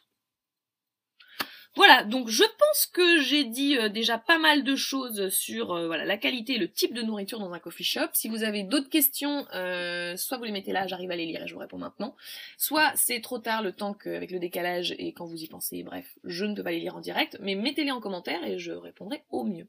Voilà, 1.76 2.04
donc 2.04 2.28
je 2.28 2.44
pense 2.44 2.86
que 2.86 3.22
j'ai 3.22 3.46
dit 3.46 3.78
euh, 3.78 3.88
déjà 3.88 4.18
pas 4.18 4.38
mal 4.38 4.66
de 4.66 4.76
choses 4.76 5.30
sur 5.30 5.72
euh, 5.72 5.88
voilà 5.88 6.04
la 6.04 6.18
qualité 6.18 6.56
et 6.56 6.58
le 6.58 6.70
type 6.70 6.94
de 6.94 7.02
nourriture 7.02 7.40
dans 7.40 7.54
un 7.54 7.60
coffee 7.60 7.86
shop. 7.86 8.10
Si 8.12 8.28
vous 8.28 8.44
avez 8.44 8.64
d'autres 8.64 8.90
questions, 8.90 9.48
euh, 9.56 10.18
soit 10.18 10.38
vous 10.38 10.44
les 10.44 10.52
mettez 10.52 10.74
là, 10.74 10.86
j'arrive 10.88 11.12
à 11.12 11.16
les 11.16 11.26
lire 11.26 11.44
et 11.44 11.48
je 11.48 11.54
vous 11.54 11.62
réponds 11.62 11.78
maintenant, 11.78 12.14
soit 12.58 12.92
c'est 12.96 13.22
trop 13.22 13.40
tard 13.40 13.62
le 13.62 13.72
temps 13.72 13.94
qu'avec 13.94 14.32
le 14.32 14.40
décalage 14.40 14.94
et 15.00 15.14
quand 15.14 15.26
vous 15.26 15.42
y 15.42 15.48
pensez, 15.48 15.82
bref, 15.84 16.06
je 16.26 16.44
ne 16.44 16.56
peux 16.56 16.64
pas 16.64 16.72
les 16.72 16.82
lire 16.82 16.98
en 16.98 17.00
direct, 17.00 17.38
mais 17.40 17.56
mettez-les 17.56 17.92
en 17.92 18.02
commentaire 18.02 18.44
et 18.44 18.60
je 18.60 18.74
répondrai 18.74 19.24
au 19.30 19.46
mieux. 19.46 19.68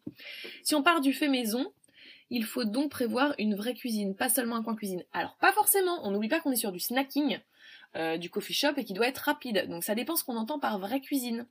Si 0.64 0.74
on 0.74 0.82
part 0.82 1.02
du 1.02 1.12
fait 1.12 1.28
maison, 1.28 1.72
il 2.30 2.44
faut 2.44 2.64
donc 2.64 2.90
prévoir 2.90 3.32
une 3.38 3.54
vraie 3.54 3.74
cuisine, 3.74 4.16
pas 4.16 4.28
seulement 4.28 4.56
un 4.56 4.64
coin 4.64 4.74
cuisine. 4.74 5.04
Alors 5.12 5.36
pas 5.40 5.52
forcément, 5.52 6.04
on 6.04 6.10
n'oublie 6.10 6.28
pas 6.28 6.40
qu'on 6.40 6.50
est 6.50 6.56
sur 6.56 6.72
du 6.72 6.80
snacking. 6.80 7.38
du 8.18 8.28
coffee 8.28 8.54
shop 8.54 8.72
et 8.78 8.84
qui 8.84 8.92
doit 8.92 9.06
être 9.06 9.18
rapide. 9.18 9.68
Donc 9.68 9.84
ça 9.84 9.94
dépend 9.94 10.16
ce 10.16 10.24
qu'on 10.24 10.36
entend 10.36 10.58
par 10.58 10.80
vraie 10.80 11.00
cuisine. 11.00 11.46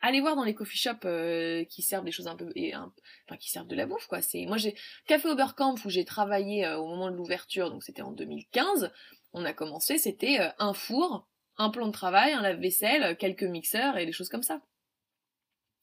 Allez 0.00 0.20
voir 0.20 0.36
dans 0.36 0.44
les 0.44 0.54
coffee 0.54 0.78
shops 0.78 1.04
euh, 1.04 1.64
qui 1.64 1.82
servent 1.82 2.04
des 2.04 2.12
choses 2.12 2.26
un 2.26 2.36
peu 2.36 2.50
et 2.54 2.74
enfin 2.74 3.36
qui 3.38 3.50
servent 3.50 3.66
de 3.66 3.76
la 3.76 3.86
bouffe 3.86 4.06
quoi. 4.06 4.22
C'est 4.22 4.46
moi 4.46 4.56
j'ai 4.56 4.74
Café 5.06 5.28
Oberkampf 5.28 5.84
où 5.84 5.90
j'ai 5.90 6.04
travaillé 6.04 6.66
au 6.68 6.86
moment 6.86 7.10
de 7.10 7.16
l'ouverture, 7.16 7.70
donc 7.70 7.82
c'était 7.82 8.02
en 8.02 8.12
2015. 8.12 8.90
On 9.32 9.44
a 9.44 9.52
commencé, 9.52 9.98
c'était 9.98 10.38
un 10.58 10.72
four, 10.72 11.28
un 11.56 11.70
plan 11.70 11.86
de 11.86 11.92
travail, 11.92 12.32
un 12.32 12.42
lave-vaisselle, 12.42 13.16
quelques 13.16 13.44
mixeurs 13.44 13.96
et 13.98 14.06
des 14.06 14.12
choses 14.12 14.28
comme 14.28 14.42
ça. 14.42 14.62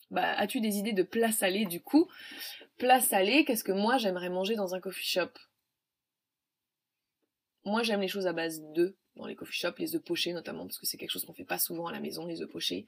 Bah, 0.10 0.34
as-tu 0.38 0.62
des 0.62 0.78
idées 0.78 0.94
de 0.94 1.04
plats 1.04 1.32
salés 1.32 1.66
du 1.66 1.82
coup? 1.82 2.08
Plats 2.78 3.02
salés, 3.02 3.44
qu'est-ce 3.46 3.64
que 3.64 3.72
moi 3.72 3.98
j'aimerais 3.98 4.30
manger 4.30 4.56
dans 4.56 4.74
un 4.74 4.80
coffee 4.80 5.06
shop? 5.06 5.32
Moi 7.68 7.84
j'aime 7.84 8.02
les 8.02 8.08
choses 8.08 8.28
à 8.28 8.34
base 8.34 8.62
d'œufs 8.74 8.96
dans 9.18 9.26
les 9.26 9.36
coffee 9.36 9.58
shops, 9.58 9.78
les 9.78 9.96
œufs 9.96 10.02
pochés 10.02 10.32
notamment, 10.32 10.66
parce 10.66 10.80
que 10.80 10.86
c'est 10.86 10.98
quelque 10.98 11.12
chose 11.12 11.26
qu'on 11.26 11.34
fait 11.34 11.44
pas 11.44 11.60
souvent 11.60 11.88
à 11.88 11.92
la 11.92 12.00
maison, 12.00 12.26
les 12.26 12.42
œufs 12.42 12.50
pochés. 12.50 12.88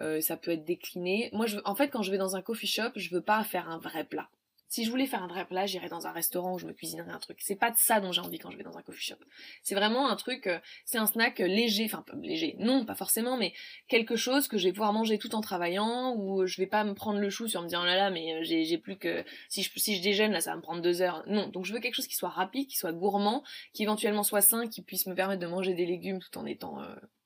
Euh, 0.00 0.20
ça 0.20 0.36
peut 0.36 0.50
être 0.50 0.64
décliné. 0.64 1.30
Moi, 1.32 1.46
je, 1.46 1.58
en 1.64 1.74
fait, 1.74 1.88
quand 1.88 2.02
je 2.02 2.10
vais 2.10 2.18
dans 2.18 2.34
un 2.34 2.42
coffee 2.42 2.66
shop, 2.66 2.90
je 2.96 3.14
veux 3.14 3.20
pas 3.20 3.42
faire 3.44 3.68
un 3.68 3.78
vrai 3.78 4.04
plat. 4.04 4.28
Si 4.68 4.84
je 4.84 4.90
voulais 4.90 5.06
faire 5.06 5.22
un 5.22 5.28
vrai 5.28 5.46
plat, 5.46 5.64
j'irais 5.66 5.88
dans 5.88 6.08
un 6.08 6.12
restaurant 6.12 6.54
où 6.54 6.58
je 6.58 6.66
me 6.66 6.72
cuisinerais 6.72 7.12
un 7.12 7.18
truc. 7.18 7.38
C'est 7.40 7.56
pas 7.56 7.70
de 7.70 7.76
ça 7.76 8.00
dont 8.00 8.10
j'ai 8.10 8.20
envie 8.20 8.38
quand 8.38 8.50
je 8.50 8.56
vais 8.56 8.64
dans 8.64 8.76
un 8.76 8.82
coffee 8.82 9.02
shop. 9.02 9.16
C'est 9.62 9.76
vraiment 9.76 10.08
un 10.10 10.16
truc, 10.16 10.48
euh, 10.48 10.58
c'est 10.84 10.98
un 10.98 11.06
snack 11.06 11.40
euh, 11.40 11.46
léger, 11.46 11.84
enfin 11.84 12.04
léger, 12.20 12.56
non, 12.58 12.84
pas 12.84 12.96
forcément, 12.96 13.36
mais 13.36 13.52
quelque 13.86 14.16
chose 14.16 14.48
que 14.48 14.58
je 14.58 14.64
vais 14.64 14.72
pouvoir 14.72 14.92
manger 14.92 15.18
tout 15.18 15.34
en 15.36 15.40
travaillant, 15.40 16.16
ou 16.16 16.46
je 16.46 16.60
vais 16.60 16.66
pas 16.66 16.82
me 16.82 16.94
prendre 16.94 17.20
le 17.20 17.30
chou 17.30 17.46
sur 17.46 17.62
me 17.62 17.68
dire 17.68 17.80
oh 17.80 17.86
là 17.86 17.94
là, 17.94 18.10
mais 18.10 18.34
euh, 18.34 18.40
j'ai 18.42 18.78
plus 18.78 18.96
que 18.96 19.24
si 19.48 19.62
je 19.62 19.70
si 19.76 19.96
je 19.96 20.02
déjeune 20.02 20.32
là, 20.32 20.40
ça 20.40 20.50
va 20.50 20.56
me 20.56 20.62
prendre 20.62 20.82
deux 20.82 21.00
heures. 21.00 21.22
Non, 21.28 21.48
donc 21.48 21.64
je 21.64 21.72
veux 21.72 21.80
quelque 21.80 21.94
chose 21.94 22.08
qui 22.08 22.16
soit 22.16 22.28
rapide, 22.28 22.66
qui 22.66 22.76
soit 22.76 22.92
gourmand, 22.92 23.44
qui 23.72 23.84
éventuellement 23.84 24.24
soit 24.24 24.40
sain, 24.40 24.66
qui 24.66 24.82
puisse 24.82 25.06
me 25.06 25.14
permettre 25.14 25.40
de 25.40 25.46
manger 25.46 25.74
des 25.74 25.86
légumes 25.86 26.18
tout 26.18 26.38
en 26.38 26.44
étant 26.44 26.78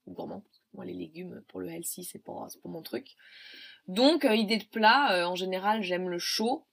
gourmand. 0.07 0.45
Moi, 0.75 0.85
les 0.85 0.93
légumes 0.93 1.43
pour 1.49 1.61
le 1.61 1.71
healthy, 1.71 2.05
c'est 2.05 2.23
c'est 2.49 2.61
pour 2.61 2.71
mon 2.71 2.83
truc. 2.83 3.17
Donc, 3.87 4.27
idée 4.31 4.59
de 4.59 4.65
plat, 4.65 5.29
en 5.29 5.35
général, 5.35 5.83
j'aime 5.83 6.09
le 6.09 6.19
chaud 6.19 6.67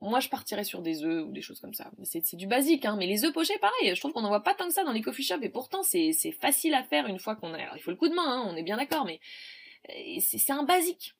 moi, 0.00 0.20
je 0.20 0.28
partirais 0.28 0.64
sur 0.64 0.80
des 0.80 1.02
œufs 1.02 1.26
ou 1.26 1.32
des 1.32 1.42
choses 1.42 1.60
comme 1.60 1.74
ça. 1.74 1.90
C'est 2.04 2.36
du 2.36 2.46
basique, 2.46 2.84
hein. 2.84 2.96
Mais 2.96 3.06
les 3.06 3.24
œufs 3.24 3.32
pochés, 3.32 3.58
pareil. 3.58 3.94
Je 3.94 4.00
trouve 4.00 4.12
qu'on 4.12 4.20
n'en 4.20 4.28
voit 4.28 4.44
pas 4.44 4.54
tant 4.54 4.68
que 4.68 4.74
ça 4.74 4.84
dans 4.84 4.92
les 4.92 5.02
coffee 5.02 5.24
shops. 5.24 5.42
Et 5.42 5.48
pourtant, 5.48 5.82
c'est 5.82 6.12
facile 6.40 6.74
à 6.74 6.84
faire 6.84 7.06
une 7.06 7.18
fois 7.18 7.34
qu'on 7.34 7.52
a. 7.52 7.58
Alors, 7.58 7.76
il 7.76 7.82
faut 7.82 7.90
le 7.90 7.96
coup 7.96 8.08
de 8.08 8.14
main, 8.14 8.24
hein, 8.26 8.44
on 8.46 8.54
est 8.54 8.62
bien 8.62 8.76
d'accord, 8.76 9.04
mais 9.04 9.20
euh, 9.90 10.20
c'est 10.20 10.52
un 10.52 10.62
basique. 10.62 11.14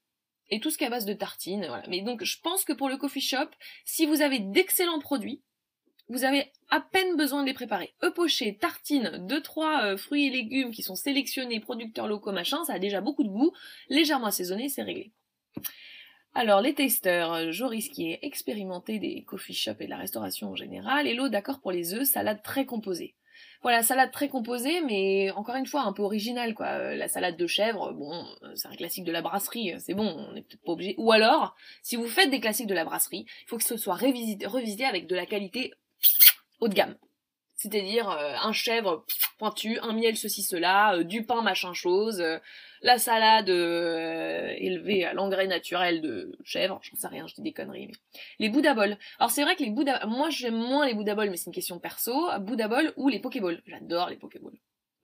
Et 0.50 0.60
tout 0.60 0.70
ce 0.70 0.78
qui 0.78 0.84
est 0.84 0.86
à 0.86 0.90
base 0.90 1.06
de 1.06 1.12
tartines, 1.12 1.66
voilà. 1.66 1.82
Mais 1.88 2.02
donc, 2.02 2.22
je 2.22 2.40
pense 2.40 2.64
que 2.64 2.72
pour 2.72 2.88
le 2.88 2.96
coffee 2.96 3.20
shop, 3.20 3.48
si 3.84 4.06
vous 4.06 4.22
avez 4.22 4.38
d'excellents 4.38 5.00
produits, 5.00 5.42
vous 6.08 6.24
avez 6.24 6.50
à 6.70 6.80
peine 6.80 7.16
besoin 7.16 7.42
de 7.42 7.48
les 7.48 7.54
préparer. 7.54 7.94
Œufs 8.02 8.14
pochés, 8.14 8.56
tartines, 8.56 9.26
deux 9.26 9.42
trois 9.42 9.84
euh, 9.84 9.96
fruits 9.96 10.26
et 10.26 10.30
légumes 10.30 10.70
qui 10.70 10.82
sont 10.82 10.94
sélectionnés, 10.94 11.60
producteurs 11.60 12.06
locaux, 12.06 12.32
machin, 12.32 12.64
ça 12.64 12.74
a 12.74 12.78
déjà 12.78 13.00
beaucoup 13.00 13.24
de 13.24 13.28
goût, 13.28 13.52
légèrement 13.88 14.28
assaisonné, 14.28 14.68
c'est 14.68 14.82
réglé. 14.82 15.12
Alors, 16.34 16.60
les 16.60 16.74
testeurs, 16.74 17.52
Joris 17.52 17.88
qui 17.88 18.12
est 18.12 18.98
des 18.98 19.24
coffee 19.26 19.54
shops 19.54 19.80
et 19.80 19.86
de 19.86 19.90
la 19.90 19.96
restauration 19.96 20.50
en 20.50 20.56
général, 20.56 21.06
et 21.06 21.14
l'eau 21.14 21.28
d'accord 21.28 21.60
pour 21.60 21.72
les 21.72 21.94
œufs, 21.94 22.06
salade 22.06 22.42
très 22.42 22.66
composée. 22.66 23.14
Voilà, 23.62 23.82
salade 23.82 24.12
très 24.12 24.28
composée, 24.28 24.80
mais 24.82 25.30
encore 25.32 25.56
une 25.56 25.66
fois 25.66 25.82
un 25.82 25.92
peu 25.92 26.02
originale 26.02 26.54
quoi. 26.54 26.66
Euh, 26.66 26.94
la 26.94 27.08
salade 27.08 27.36
de 27.36 27.46
chèvre, 27.46 27.92
bon, 27.92 28.24
euh, 28.42 28.52
c'est 28.54 28.68
un 28.68 28.76
classique 28.76 29.04
de 29.04 29.10
la 29.10 29.20
brasserie, 29.20 29.74
c'est 29.80 29.94
bon, 29.94 30.06
on 30.06 30.32
n'est 30.32 30.42
peut-être 30.42 30.62
pas 30.62 30.72
obligé. 30.72 30.94
Ou 30.98 31.10
alors, 31.10 31.56
si 31.82 31.96
vous 31.96 32.06
faites 32.06 32.30
des 32.30 32.40
classiques 32.40 32.68
de 32.68 32.74
la 32.74 32.84
brasserie, 32.84 33.26
il 33.26 33.48
faut 33.48 33.58
que 33.58 33.64
ce 33.64 33.76
soit 33.76 33.96
revisité, 33.96 34.84
avec 34.84 35.08
de 35.08 35.16
la 35.16 35.26
qualité 35.26 35.72
haut 36.60 36.68
de 36.68 36.74
gamme. 36.74 36.96
C'est-à-dire 37.56 38.08
euh, 38.10 38.34
un 38.40 38.52
chèvre 38.52 39.04
pointu, 39.38 39.80
un 39.80 39.92
miel 39.92 40.16
ceci 40.16 40.44
cela, 40.44 41.02
du 41.02 41.24
pain 41.24 41.42
machin 41.42 41.72
chose, 41.72 42.22
la 42.82 42.98
salade 42.98 43.50
euh, 43.50 44.52
élevée 44.56 45.04
à 45.04 45.12
l'engrais 45.12 45.46
naturel 45.46 46.00
de 46.00 46.36
chèvre, 46.44 46.80
j'en 46.82 46.96
sais 46.96 47.08
rien, 47.08 47.26
je 47.26 47.34
dis 47.34 47.42
des 47.42 47.52
conneries. 47.52 47.86
Mais... 47.88 48.18
Les 48.38 48.48
Bouddha 48.48 48.72
Alors 49.18 49.30
c'est 49.30 49.42
vrai 49.42 49.56
que 49.56 49.62
les 49.62 49.70
Bouddha, 49.70 50.06
moi 50.06 50.30
j'aime 50.30 50.56
moins 50.56 50.86
les 50.86 50.94
Bouddha 50.94 51.14
mais 51.14 51.36
c'est 51.36 51.46
une 51.46 51.54
question 51.54 51.78
perso. 51.78 52.28
Bouddha 52.40 52.68
ou 52.96 53.08
les 53.08 53.18
Pokéballs. 53.18 53.62
J'adore 53.66 54.10
les 54.10 54.16
Pokéballs. 54.16 54.58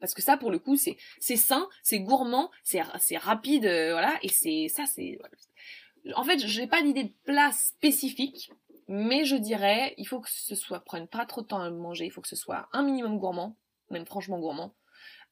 Parce 0.04 0.12
que 0.12 0.20
ça, 0.20 0.36
pour 0.36 0.50
le 0.50 0.58
coup, 0.58 0.76
c'est 0.76 0.98
sain, 1.18 1.66
c'est 1.82 2.00
gourmand, 2.00 2.50
c'est 2.62 2.82
rapide, 3.16 3.64
euh, 3.64 3.92
voilà, 3.92 4.18
et 4.22 4.28
c'est 4.28 4.68
ça, 4.68 4.84
c'est. 4.84 5.18
En 6.14 6.24
fait, 6.24 6.38
j'ai 6.40 6.66
pas 6.66 6.82
d'idée 6.82 7.04
de 7.04 7.12
plat 7.24 7.52
spécifique, 7.52 8.50
mais 8.86 9.24
je 9.24 9.36
dirais, 9.36 9.94
il 9.96 10.06
faut 10.06 10.20
que 10.20 10.28
ce 10.30 10.54
soit 10.54 10.80
prenne 10.80 11.08
pas 11.08 11.24
trop 11.24 11.40
de 11.40 11.46
temps 11.46 11.60
à 11.60 11.70
manger, 11.70 12.04
il 12.04 12.10
faut 12.10 12.20
que 12.20 12.28
ce 12.28 12.36
soit 12.36 12.68
un 12.72 12.82
minimum 12.82 13.18
gourmand, 13.18 13.56
même 13.90 14.04
franchement 14.04 14.38
gourmand, 14.38 14.74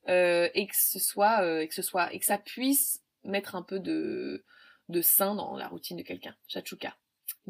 euh, 0.09 0.49
et 0.55 0.67
que 0.67 0.77
ce 0.77 0.99
soit 0.99 1.43
euh, 1.43 1.61
et 1.61 1.69
que 1.69 1.75
ce 1.75 1.83
soit 1.83 2.13
et 2.13 2.19
que 2.19 2.25
ça 2.25 2.39
puisse 2.39 3.03
mettre 3.25 3.55
un 3.55 3.63
peu 3.63 3.79
de 3.79 4.45
de 4.89 5.01
sain 5.01 5.35
dans 5.35 5.57
la 5.57 5.69
routine 5.69 5.97
de 5.97 6.03
quelqu'un. 6.03 6.35
Chachuka. 6.49 6.97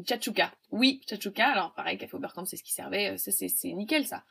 Chachuka. 0.07 0.53
Oui, 0.71 1.01
chachuka. 1.09 1.47
Alors 1.47 1.73
pareil, 1.73 1.97
café 1.97 2.15
Oberkamp, 2.15 2.45
c'est 2.45 2.57
ce 2.57 2.63
qui 2.63 2.73
servait. 2.73 3.11
Euh, 3.11 3.17
c'est 3.17 3.73
nickel 3.73 4.05
ça. 4.05 4.23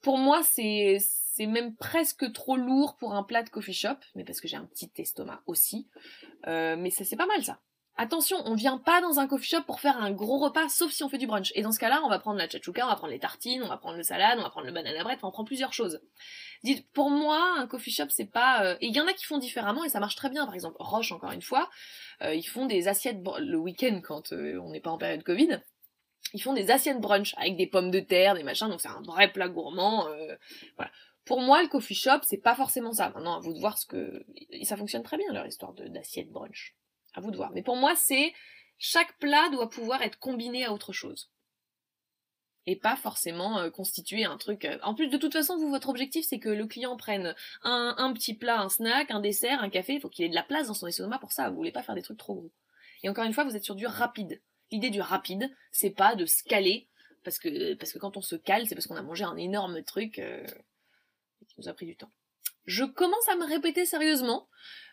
Pour 0.00 0.18
moi, 0.18 0.42
c'est 0.42 0.98
c'est 1.00 1.46
même 1.46 1.74
presque 1.76 2.32
trop 2.32 2.56
lourd 2.56 2.96
pour 2.96 3.14
un 3.14 3.22
plat 3.22 3.42
de 3.42 3.50
coffee 3.50 3.72
shop, 3.72 3.96
mais 4.14 4.24
parce 4.24 4.40
que 4.40 4.48
j'ai 4.48 4.56
un 4.56 4.64
petit 4.64 4.90
estomac 4.96 5.42
aussi. 5.46 5.88
Euh, 6.46 6.76
mais 6.76 6.90
c'est 6.90 7.16
pas 7.16 7.26
mal 7.26 7.44
ça. 7.44 7.60
Attention, 8.02 8.38
on 8.46 8.54
vient 8.54 8.78
pas 8.78 9.02
dans 9.02 9.18
un 9.18 9.26
coffee 9.26 9.50
shop 9.50 9.64
pour 9.66 9.78
faire 9.78 9.98
un 9.98 10.10
gros 10.10 10.38
repas, 10.38 10.70
sauf 10.70 10.90
si 10.90 11.04
on 11.04 11.10
fait 11.10 11.18
du 11.18 11.26
brunch. 11.26 11.52
Et 11.54 11.60
dans 11.60 11.70
ce 11.70 11.78
cas-là, 11.78 12.00
on 12.02 12.08
va 12.08 12.18
prendre 12.18 12.38
la 12.38 12.48
chachuka, 12.48 12.86
on 12.86 12.88
va 12.88 12.96
prendre 12.96 13.12
les 13.12 13.18
tartines, 13.18 13.62
on 13.62 13.68
va 13.68 13.76
prendre 13.76 13.98
le 13.98 14.02
salade, 14.02 14.38
on 14.38 14.42
va 14.42 14.48
prendre 14.48 14.66
le 14.66 14.72
banana 14.72 15.04
bread, 15.04 15.18
on 15.22 15.30
prend 15.30 15.44
plusieurs 15.44 15.74
choses. 15.74 16.00
Dites, 16.64 16.90
pour 16.92 17.10
moi, 17.10 17.56
un 17.58 17.66
coffee 17.66 17.90
shop, 17.90 18.06
c'est 18.08 18.24
pas... 18.24 18.64
Euh, 18.64 18.76
et 18.80 18.86
il 18.86 18.96
y 18.96 19.02
en 19.02 19.06
a 19.06 19.12
qui 19.12 19.26
font 19.26 19.36
différemment 19.36 19.84
et 19.84 19.90
ça 19.90 20.00
marche 20.00 20.16
très 20.16 20.30
bien. 20.30 20.46
Par 20.46 20.54
exemple, 20.54 20.78
Roche, 20.78 21.12
encore 21.12 21.32
une 21.32 21.42
fois, 21.42 21.68
euh, 22.22 22.34
ils 22.34 22.48
font 22.48 22.64
des 22.64 22.88
assiettes 22.88 23.18
le 23.38 23.58
week-end 23.58 24.00
quand 24.02 24.32
euh, 24.32 24.58
on 24.62 24.70
n'est 24.70 24.80
pas 24.80 24.90
en 24.90 24.96
période 24.96 25.22
Covid. 25.22 25.60
Ils 26.32 26.40
font 26.40 26.54
des 26.54 26.70
assiettes 26.70 27.02
brunch 27.02 27.34
avec 27.36 27.58
des 27.58 27.66
pommes 27.66 27.90
de 27.90 28.00
terre, 28.00 28.34
des 28.34 28.44
machins, 28.44 28.68
donc 28.68 28.80
c'est 28.80 28.88
un 28.88 29.02
vrai 29.02 29.30
plat 29.30 29.50
gourmand. 29.50 30.06
voilà. 30.76 30.90
Pour 31.26 31.42
moi, 31.42 31.62
le 31.62 31.68
coffee 31.68 31.94
shop, 31.94 32.20
c'est 32.22 32.42
pas 32.42 32.54
forcément 32.54 32.94
ça. 32.94 33.10
Maintenant, 33.10 33.36
à 33.36 33.40
vous 33.40 33.52
de 33.52 33.60
voir 33.60 33.76
ce 33.76 33.84
que... 33.84 34.24
Ça 34.62 34.78
fonctionne 34.78 35.02
très 35.02 35.18
bien, 35.18 35.30
leur 35.34 35.46
histoire 35.46 35.74
d'assiette 35.74 36.30
brunch. 36.30 36.74
À 37.14 37.20
vous 37.20 37.30
de 37.30 37.36
voir. 37.36 37.50
Mais 37.52 37.62
pour 37.62 37.76
moi, 37.76 37.94
c'est 37.96 38.32
chaque 38.78 39.18
plat 39.18 39.48
doit 39.50 39.68
pouvoir 39.68 40.02
être 40.02 40.18
combiné 40.18 40.64
à 40.64 40.72
autre 40.72 40.92
chose. 40.92 41.30
Et 42.66 42.76
pas 42.76 42.96
forcément 42.96 43.58
euh, 43.58 43.70
constituer 43.70 44.24
un 44.24 44.36
truc. 44.36 44.64
Euh, 44.64 44.78
en 44.82 44.94
plus, 44.94 45.08
de 45.08 45.16
toute 45.16 45.32
façon, 45.32 45.56
vous, 45.56 45.70
votre 45.70 45.88
objectif, 45.88 46.24
c'est 46.26 46.38
que 46.38 46.48
le 46.48 46.66
client 46.66 46.96
prenne 46.96 47.34
un, 47.62 48.12
petit 48.12 48.34
plat, 48.34 48.60
un 48.60 48.68
snack, 48.68 49.10
un 49.10 49.20
dessert, 49.20 49.62
un 49.62 49.70
café. 49.70 49.94
Il 49.94 50.00
faut 50.00 50.08
qu'il 50.08 50.24
ait 50.24 50.28
de 50.28 50.34
la 50.34 50.42
place 50.42 50.68
dans 50.68 50.74
son 50.74 50.86
estomac 50.86 51.18
pour 51.18 51.32
ça. 51.32 51.50
Vous 51.50 51.56
voulez 51.56 51.72
pas 51.72 51.82
faire 51.82 51.94
des 51.94 52.02
trucs 52.02 52.18
trop 52.18 52.34
gros. 52.34 52.52
Et 53.02 53.08
encore 53.08 53.24
une 53.24 53.32
fois, 53.32 53.44
vous 53.44 53.56
êtes 53.56 53.64
sur 53.64 53.74
du 53.74 53.86
rapide. 53.86 54.40
L'idée 54.70 54.90
du 54.90 55.00
rapide, 55.00 55.50
c'est 55.72 55.90
pas 55.90 56.14
de 56.14 56.26
se 56.26 56.42
caler. 56.44 56.88
Parce 57.24 57.38
que, 57.38 57.74
parce 57.74 57.92
que 57.92 57.98
quand 57.98 58.16
on 58.16 58.22
se 58.22 58.36
cale, 58.36 58.66
c'est 58.66 58.74
parce 58.74 58.86
qu'on 58.86 58.96
a 58.96 59.02
mangé 59.02 59.24
un 59.24 59.36
énorme 59.36 59.82
truc 59.82 60.18
euh, 60.18 60.46
qui 61.48 61.54
nous 61.58 61.68
a 61.68 61.74
pris 61.74 61.86
du 61.86 61.96
temps. 61.96 62.10
Je 62.66 62.84
commence 62.84 63.28
à 63.28 63.36
me 63.36 63.44
répéter 63.44 63.84
sérieusement. 63.84 64.48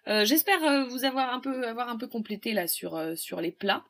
Euh, 0.07 0.23
j'espère 0.25 0.63
euh, 0.63 0.85
vous 0.85 1.03
avoir 1.03 1.33
un 1.33 1.39
peu 1.39 1.67
avoir 1.67 1.89
un 1.89 1.97
peu 1.97 2.07
complété 2.07 2.53
là 2.53 2.67
sur 2.67 2.95
euh, 2.95 3.15
sur 3.15 3.41
les 3.41 3.51
plats 3.51 3.85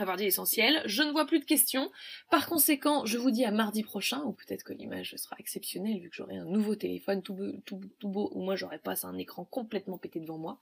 avoir 0.00 0.16
dit 0.16 0.24
l'essentiel. 0.24 0.82
Je 0.86 1.04
ne 1.04 1.12
vois 1.12 1.24
plus 1.24 1.38
de 1.38 1.44
questions. 1.44 1.92
Par 2.28 2.48
conséquent, 2.48 3.06
je 3.06 3.16
vous 3.16 3.30
dis 3.30 3.44
à 3.44 3.52
mardi 3.52 3.84
prochain, 3.84 4.22
ou 4.24 4.32
peut-être 4.32 4.64
que 4.64 4.72
l'image 4.72 5.14
sera 5.14 5.36
exceptionnelle 5.38 6.00
vu 6.00 6.10
que 6.10 6.16
j'aurai 6.16 6.36
un 6.36 6.46
nouveau 6.46 6.74
téléphone 6.74 7.22
tout 7.22 7.34
beau, 7.34 7.52
tout, 7.64 8.08
beau 8.08 8.28
ou 8.34 8.42
moi 8.42 8.56
j'aurai 8.56 8.78
pas 8.78 9.06
un 9.06 9.16
écran 9.18 9.44
complètement 9.44 9.96
pété 9.96 10.18
devant 10.18 10.38
moi. 10.38 10.58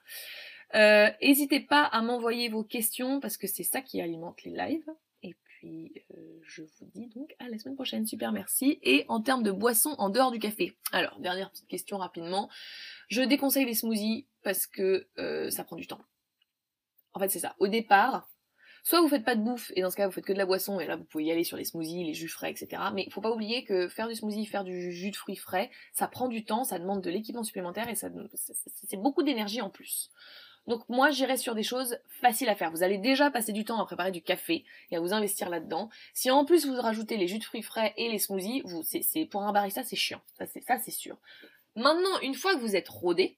N'hésitez 0.75 1.61
pas 1.61 1.85
à 1.85 2.03
m'envoyer 2.03 2.51
vos 2.51 2.63
questions 2.63 3.21
parce 3.21 3.39
que 3.39 3.47
c'est 3.47 3.63
ça 3.63 3.81
qui 3.81 4.03
alimente 4.03 4.43
les 4.43 4.51
lives. 4.51 4.91
Puis, 5.63 5.93
je 6.43 6.63
vous 6.63 6.87
dis 6.93 7.07
donc 7.15 7.37
à 7.39 7.49
la 7.49 7.57
semaine 7.57 7.77
prochaine. 7.77 8.05
Super, 8.05 8.33
merci. 8.33 8.81
Et 8.83 9.05
en 9.07 9.21
termes 9.21 9.45
de 9.45 9.53
boissons 9.53 9.95
en 9.99 10.11
dehors 10.11 10.33
du 10.33 10.41
café. 10.41 10.77
Alors, 10.91 11.21
dernière 11.21 11.53
petite 11.53 11.69
question 11.69 11.99
rapidement. 11.99 12.51
Je 13.07 13.23
déconseille 13.23 13.65
les 13.65 13.75
smoothies 13.75 14.27
parce 14.43 14.67
que 14.67 15.07
euh, 15.19 15.51
ça 15.51 15.63
prend 15.63 15.77
du 15.77 15.87
temps. 15.87 16.01
En 17.13 17.21
fait, 17.21 17.29
c'est 17.29 17.39
ça. 17.39 17.55
Au 17.61 17.69
départ, 17.69 18.29
soit 18.83 19.01
vous 19.03 19.09
faites 19.09 19.25
pas 19.25 19.37
de 19.37 19.41
bouffe, 19.41 19.71
et 19.77 19.83
dans 19.83 19.91
ce 19.91 19.95
cas, 19.95 20.07
vous 20.07 20.13
faites 20.13 20.25
que 20.25 20.33
de 20.33 20.39
la 20.39 20.47
boisson, 20.47 20.81
et 20.81 20.87
là, 20.87 20.97
vous 20.97 21.05
pouvez 21.05 21.27
y 21.27 21.31
aller 21.31 21.45
sur 21.45 21.57
les 21.57 21.65
smoothies, 21.65 22.03
les 22.03 22.15
jus 22.15 22.27
frais, 22.27 22.51
etc. 22.51 22.83
Mais 22.93 23.05
il 23.07 23.13
faut 23.13 23.21
pas 23.21 23.31
oublier 23.31 23.63
que 23.63 23.87
faire 23.87 24.09
du 24.09 24.17
smoothie, 24.17 24.45
faire 24.47 24.65
du 24.65 24.91
jus 24.91 25.13
de 25.13 25.17
fruits 25.17 25.37
frais, 25.37 25.71
ça 25.93 26.09
prend 26.09 26.27
du 26.27 26.45
temps, 26.45 26.65
ça 26.65 26.81
demande 26.81 27.03
de 27.03 27.11
l'équipement 27.11 27.45
supplémentaire, 27.45 27.89
et 27.89 27.95
ça, 27.95 28.09
c'est 28.89 28.97
beaucoup 28.97 29.23
d'énergie 29.23 29.61
en 29.61 29.71
plus. 29.71 30.11
Donc 30.67 30.89
moi, 30.89 31.11
j'irai 31.11 31.37
sur 31.37 31.55
des 31.55 31.63
choses 31.63 31.99
faciles 32.09 32.49
à 32.49 32.55
faire. 32.55 32.71
Vous 32.71 32.83
allez 32.83 32.99
déjà 32.99 33.31
passer 33.31 33.53
du 33.53 33.65
temps 33.65 33.81
à 33.81 33.85
préparer 33.85 34.13
du 34.13 34.23
café 34.23 34.65
et 34.91 34.97
à 34.97 35.01
vous 35.01 35.13
investir 35.13 35.51
là-dedans. 35.51 35.91
Si 36.15 36.31
en 36.31 36.45
plus 36.45 36.67
vous 36.67 36.81
rajoutez 36.81 37.17
les 37.17 37.27
jus 37.27 37.39
de 37.39 37.45
fruits 37.45 37.63
frais 37.63 37.93
et 37.97 38.11
les 38.11 38.19
smoothies, 38.19 38.63
vous, 38.65 38.83
c'est, 38.83 39.27
pour 39.27 39.43
un 39.43 39.53
barista, 39.53 39.83
c'est 39.83 39.97
chiant. 39.97 40.21
Ça, 40.39 40.47
c'est, 40.47 40.63
ça, 40.63 40.79
c'est 40.79 40.93
sûr. 40.93 41.17
Maintenant, 41.75 42.21
une 42.23 42.35
fois 42.35 42.55
que 42.55 42.61
vous 42.61 42.77
êtes 42.77 42.89
rodé, 42.89 43.37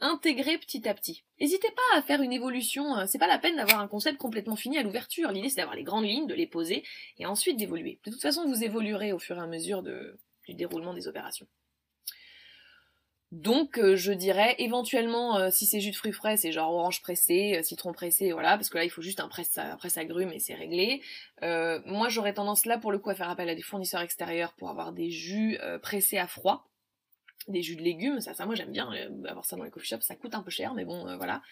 intégrez 0.00 0.58
petit 0.58 0.88
à 0.88 0.94
petit. 0.94 1.24
N'hésitez 1.40 1.70
pas 1.70 1.98
à 1.98 2.02
faire 2.02 2.22
une 2.22 2.32
évolution, 2.32 2.96
euh, 2.96 3.04
c'est 3.06 3.18
pas 3.18 3.26
la 3.26 3.38
peine 3.38 3.56
d'avoir 3.56 3.80
un 3.80 3.88
concept 3.88 4.18
complètement 4.18 4.56
fini 4.56 4.78
à 4.78 4.82
l'ouverture. 4.82 5.30
L'idée 5.30 5.48
c'est 5.48 5.56
d'avoir 5.56 5.76
les 5.76 5.84
grandes 5.84 6.04
lignes, 6.04 6.26
de 6.26 6.34
les 6.34 6.46
poser 6.46 6.84
et 7.18 7.26
ensuite 7.26 7.56
d'évoluer. 7.56 8.00
De 8.04 8.10
toute 8.10 8.22
façon, 8.22 8.46
vous 8.46 8.64
évoluerez 8.64 9.12
au 9.12 9.18
fur 9.18 9.36
et 9.36 9.40
à 9.40 9.46
mesure 9.46 9.82
du 9.82 10.54
déroulement 10.54 10.94
des 10.94 11.06
opérations. 11.06 11.46
Donc 13.32 13.78
euh, 13.78 13.96
je 13.96 14.12
dirais 14.12 14.54
éventuellement 14.58 15.38
euh, 15.38 15.48
si 15.50 15.64
c'est 15.64 15.80
jus 15.80 15.90
de 15.90 15.96
fruits 15.96 16.12
frais 16.12 16.36
c'est 16.36 16.52
genre 16.52 16.70
orange 16.70 17.00
pressé, 17.00 17.56
euh, 17.56 17.62
citron 17.62 17.94
pressé, 17.94 18.30
voilà 18.32 18.58
parce 18.58 18.68
que 18.68 18.76
là 18.76 18.84
il 18.84 18.90
faut 18.90 19.00
juste 19.00 19.20
un 19.20 19.28
presse 19.28 19.56
à, 19.56 19.74
presse 19.78 19.96
agrumes 19.96 20.32
et 20.32 20.38
c'est 20.38 20.52
réglé. 20.54 21.00
moi 21.40 22.10
j'aurais 22.10 22.34
tendance 22.34 22.66
là 22.66 22.76
pour 22.76 22.92
le 22.92 22.98
coup 22.98 23.08
à 23.08 23.14
faire 23.14 23.30
appel 23.30 23.48
à 23.48 23.54
des 23.54 23.62
fournisseurs 23.62 24.02
extérieurs 24.02 24.52
pour 24.52 24.68
avoir 24.68 24.92
des 24.92 25.10
jus 25.10 25.58
pressés 25.80 26.18
à 26.18 26.26
froid 26.26 26.68
des 27.48 27.62
jus 27.62 27.76
de 27.76 27.82
légumes, 27.82 28.20
ça, 28.20 28.34
ça 28.34 28.46
moi 28.46 28.54
j'aime 28.54 28.70
bien 28.70 28.92
euh, 28.92 29.24
avoir 29.28 29.44
ça 29.44 29.56
dans 29.56 29.64
les 29.64 29.70
coffee 29.70 29.88
shops, 29.88 30.02
ça 30.02 30.14
coûte 30.14 30.34
un 30.34 30.42
peu 30.42 30.50
cher, 30.50 30.74
mais 30.74 30.84
bon, 30.84 31.06
euh, 31.08 31.16
voilà. 31.16 31.42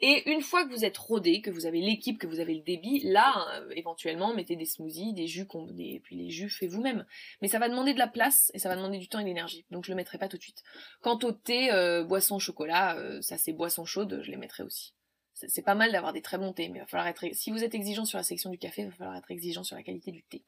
Et 0.00 0.30
une 0.30 0.40
fois 0.40 0.64
que 0.64 0.70
vous 0.70 0.84
êtes 0.84 0.96
rodé, 0.96 1.40
que 1.40 1.50
vous 1.50 1.66
avez 1.66 1.80
l'équipe, 1.80 2.18
que 2.18 2.26
vous 2.26 2.40
avez 2.40 2.54
le 2.54 2.62
débit, 2.62 3.00
là, 3.00 3.46
euh, 3.54 3.70
éventuellement, 3.76 4.34
mettez 4.34 4.56
des 4.56 4.64
smoothies, 4.64 5.12
des 5.12 5.26
jus, 5.26 5.46
et 5.78 6.00
puis 6.00 6.16
les 6.16 6.30
jus, 6.30 6.48
faites 6.48 6.70
vous-même. 6.70 7.06
Mais 7.42 7.48
ça 7.48 7.58
va 7.58 7.68
demander 7.68 7.94
de 7.94 7.98
la 7.98 8.08
place, 8.08 8.50
et 8.54 8.58
ça 8.58 8.68
va 8.68 8.76
demander 8.76 8.98
du 8.98 9.08
temps 9.08 9.18
et 9.18 9.22
de 9.22 9.28
l'énergie, 9.28 9.64
donc 9.70 9.84
je 9.84 9.90
le 9.90 9.96
mettrai 9.96 10.18
pas 10.18 10.28
tout 10.28 10.36
de 10.36 10.42
suite. 10.42 10.62
Quant 11.00 11.18
au 11.22 11.32
thé, 11.32 11.70
boisson, 12.06 12.38
chocolat, 12.38 12.96
ça 13.20 13.38
c'est 13.38 13.52
boisson 13.52 13.84
chaude, 13.84 14.20
je 14.22 14.30
les 14.30 14.36
mettrai 14.36 14.62
aussi. 14.62 14.92
C'est 15.34 15.62
pas 15.62 15.74
mal 15.74 15.92
d'avoir 15.92 16.14
des 16.14 16.22
très 16.22 16.38
bons 16.38 16.54
thés, 16.54 16.70
mais 16.70 16.78
va 16.78 16.86
falloir 16.86 17.06
être, 17.08 17.26
si 17.32 17.50
vous 17.50 17.62
êtes 17.62 17.74
exigeant 17.74 18.06
sur 18.06 18.16
la 18.16 18.24
section 18.24 18.48
du 18.48 18.56
café, 18.56 18.82
il 18.82 18.88
va 18.88 18.94
falloir 18.94 19.16
être 19.16 19.30
exigeant 19.30 19.64
sur 19.64 19.76
la 19.76 19.82
qualité 19.82 20.10
du 20.10 20.22
thé. 20.22 20.42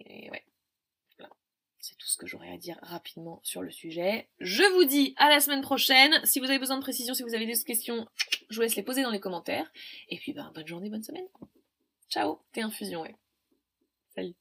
Et 0.00 0.30
ouais. 0.30 0.44
C'est 1.86 1.96
tout 1.98 2.08
ce 2.08 2.16
que 2.16 2.26
j'aurais 2.26 2.50
à 2.50 2.56
dire 2.56 2.76
rapidement 2.82 3.38
sur 3.44 3.62
le 3.62 3.70
sujet. 3.70 4.28
Je 4.40 4.64
vous 4.74 4.84
dis 4.86 5.14
à 5.18 5.28
la 5.28 5.38
semaine 5.38 5.60
prochaine. 5.60 6.12
Si 6.24 6.40
vous 6.40 6.46
avez 6.46 6.58
besoin 6.58 6.78
de 6.78 6.82
précision, 6.82 7.14
si 7.14 7.22
vous 7.22 7.32
avez 7.32 7.46
des 7.46 7.62
questions, 7.62 8.08
je 8.50 8.56
vous 8.56 8.62
laisse 8.62 8.74
les 8.74 8.82
poser 8.82 9.04
dans 9.04 9.12
les 9.12 9.20
commentaires. 9.20 9.70
Et 10.08 10.16
puis, 10.16 10.32
ben, 10.32 10.50
bonne 10.52 10.66
journée, 10.66 10.90
bonne 10.90 11.04
semaine. 11.04 11.28
Ciao, 12.10 12.40
t'es 12.50 12.62
infusion, 12.62 13.02
ouais. 13.02 13.14
Salut. 14.16 14.34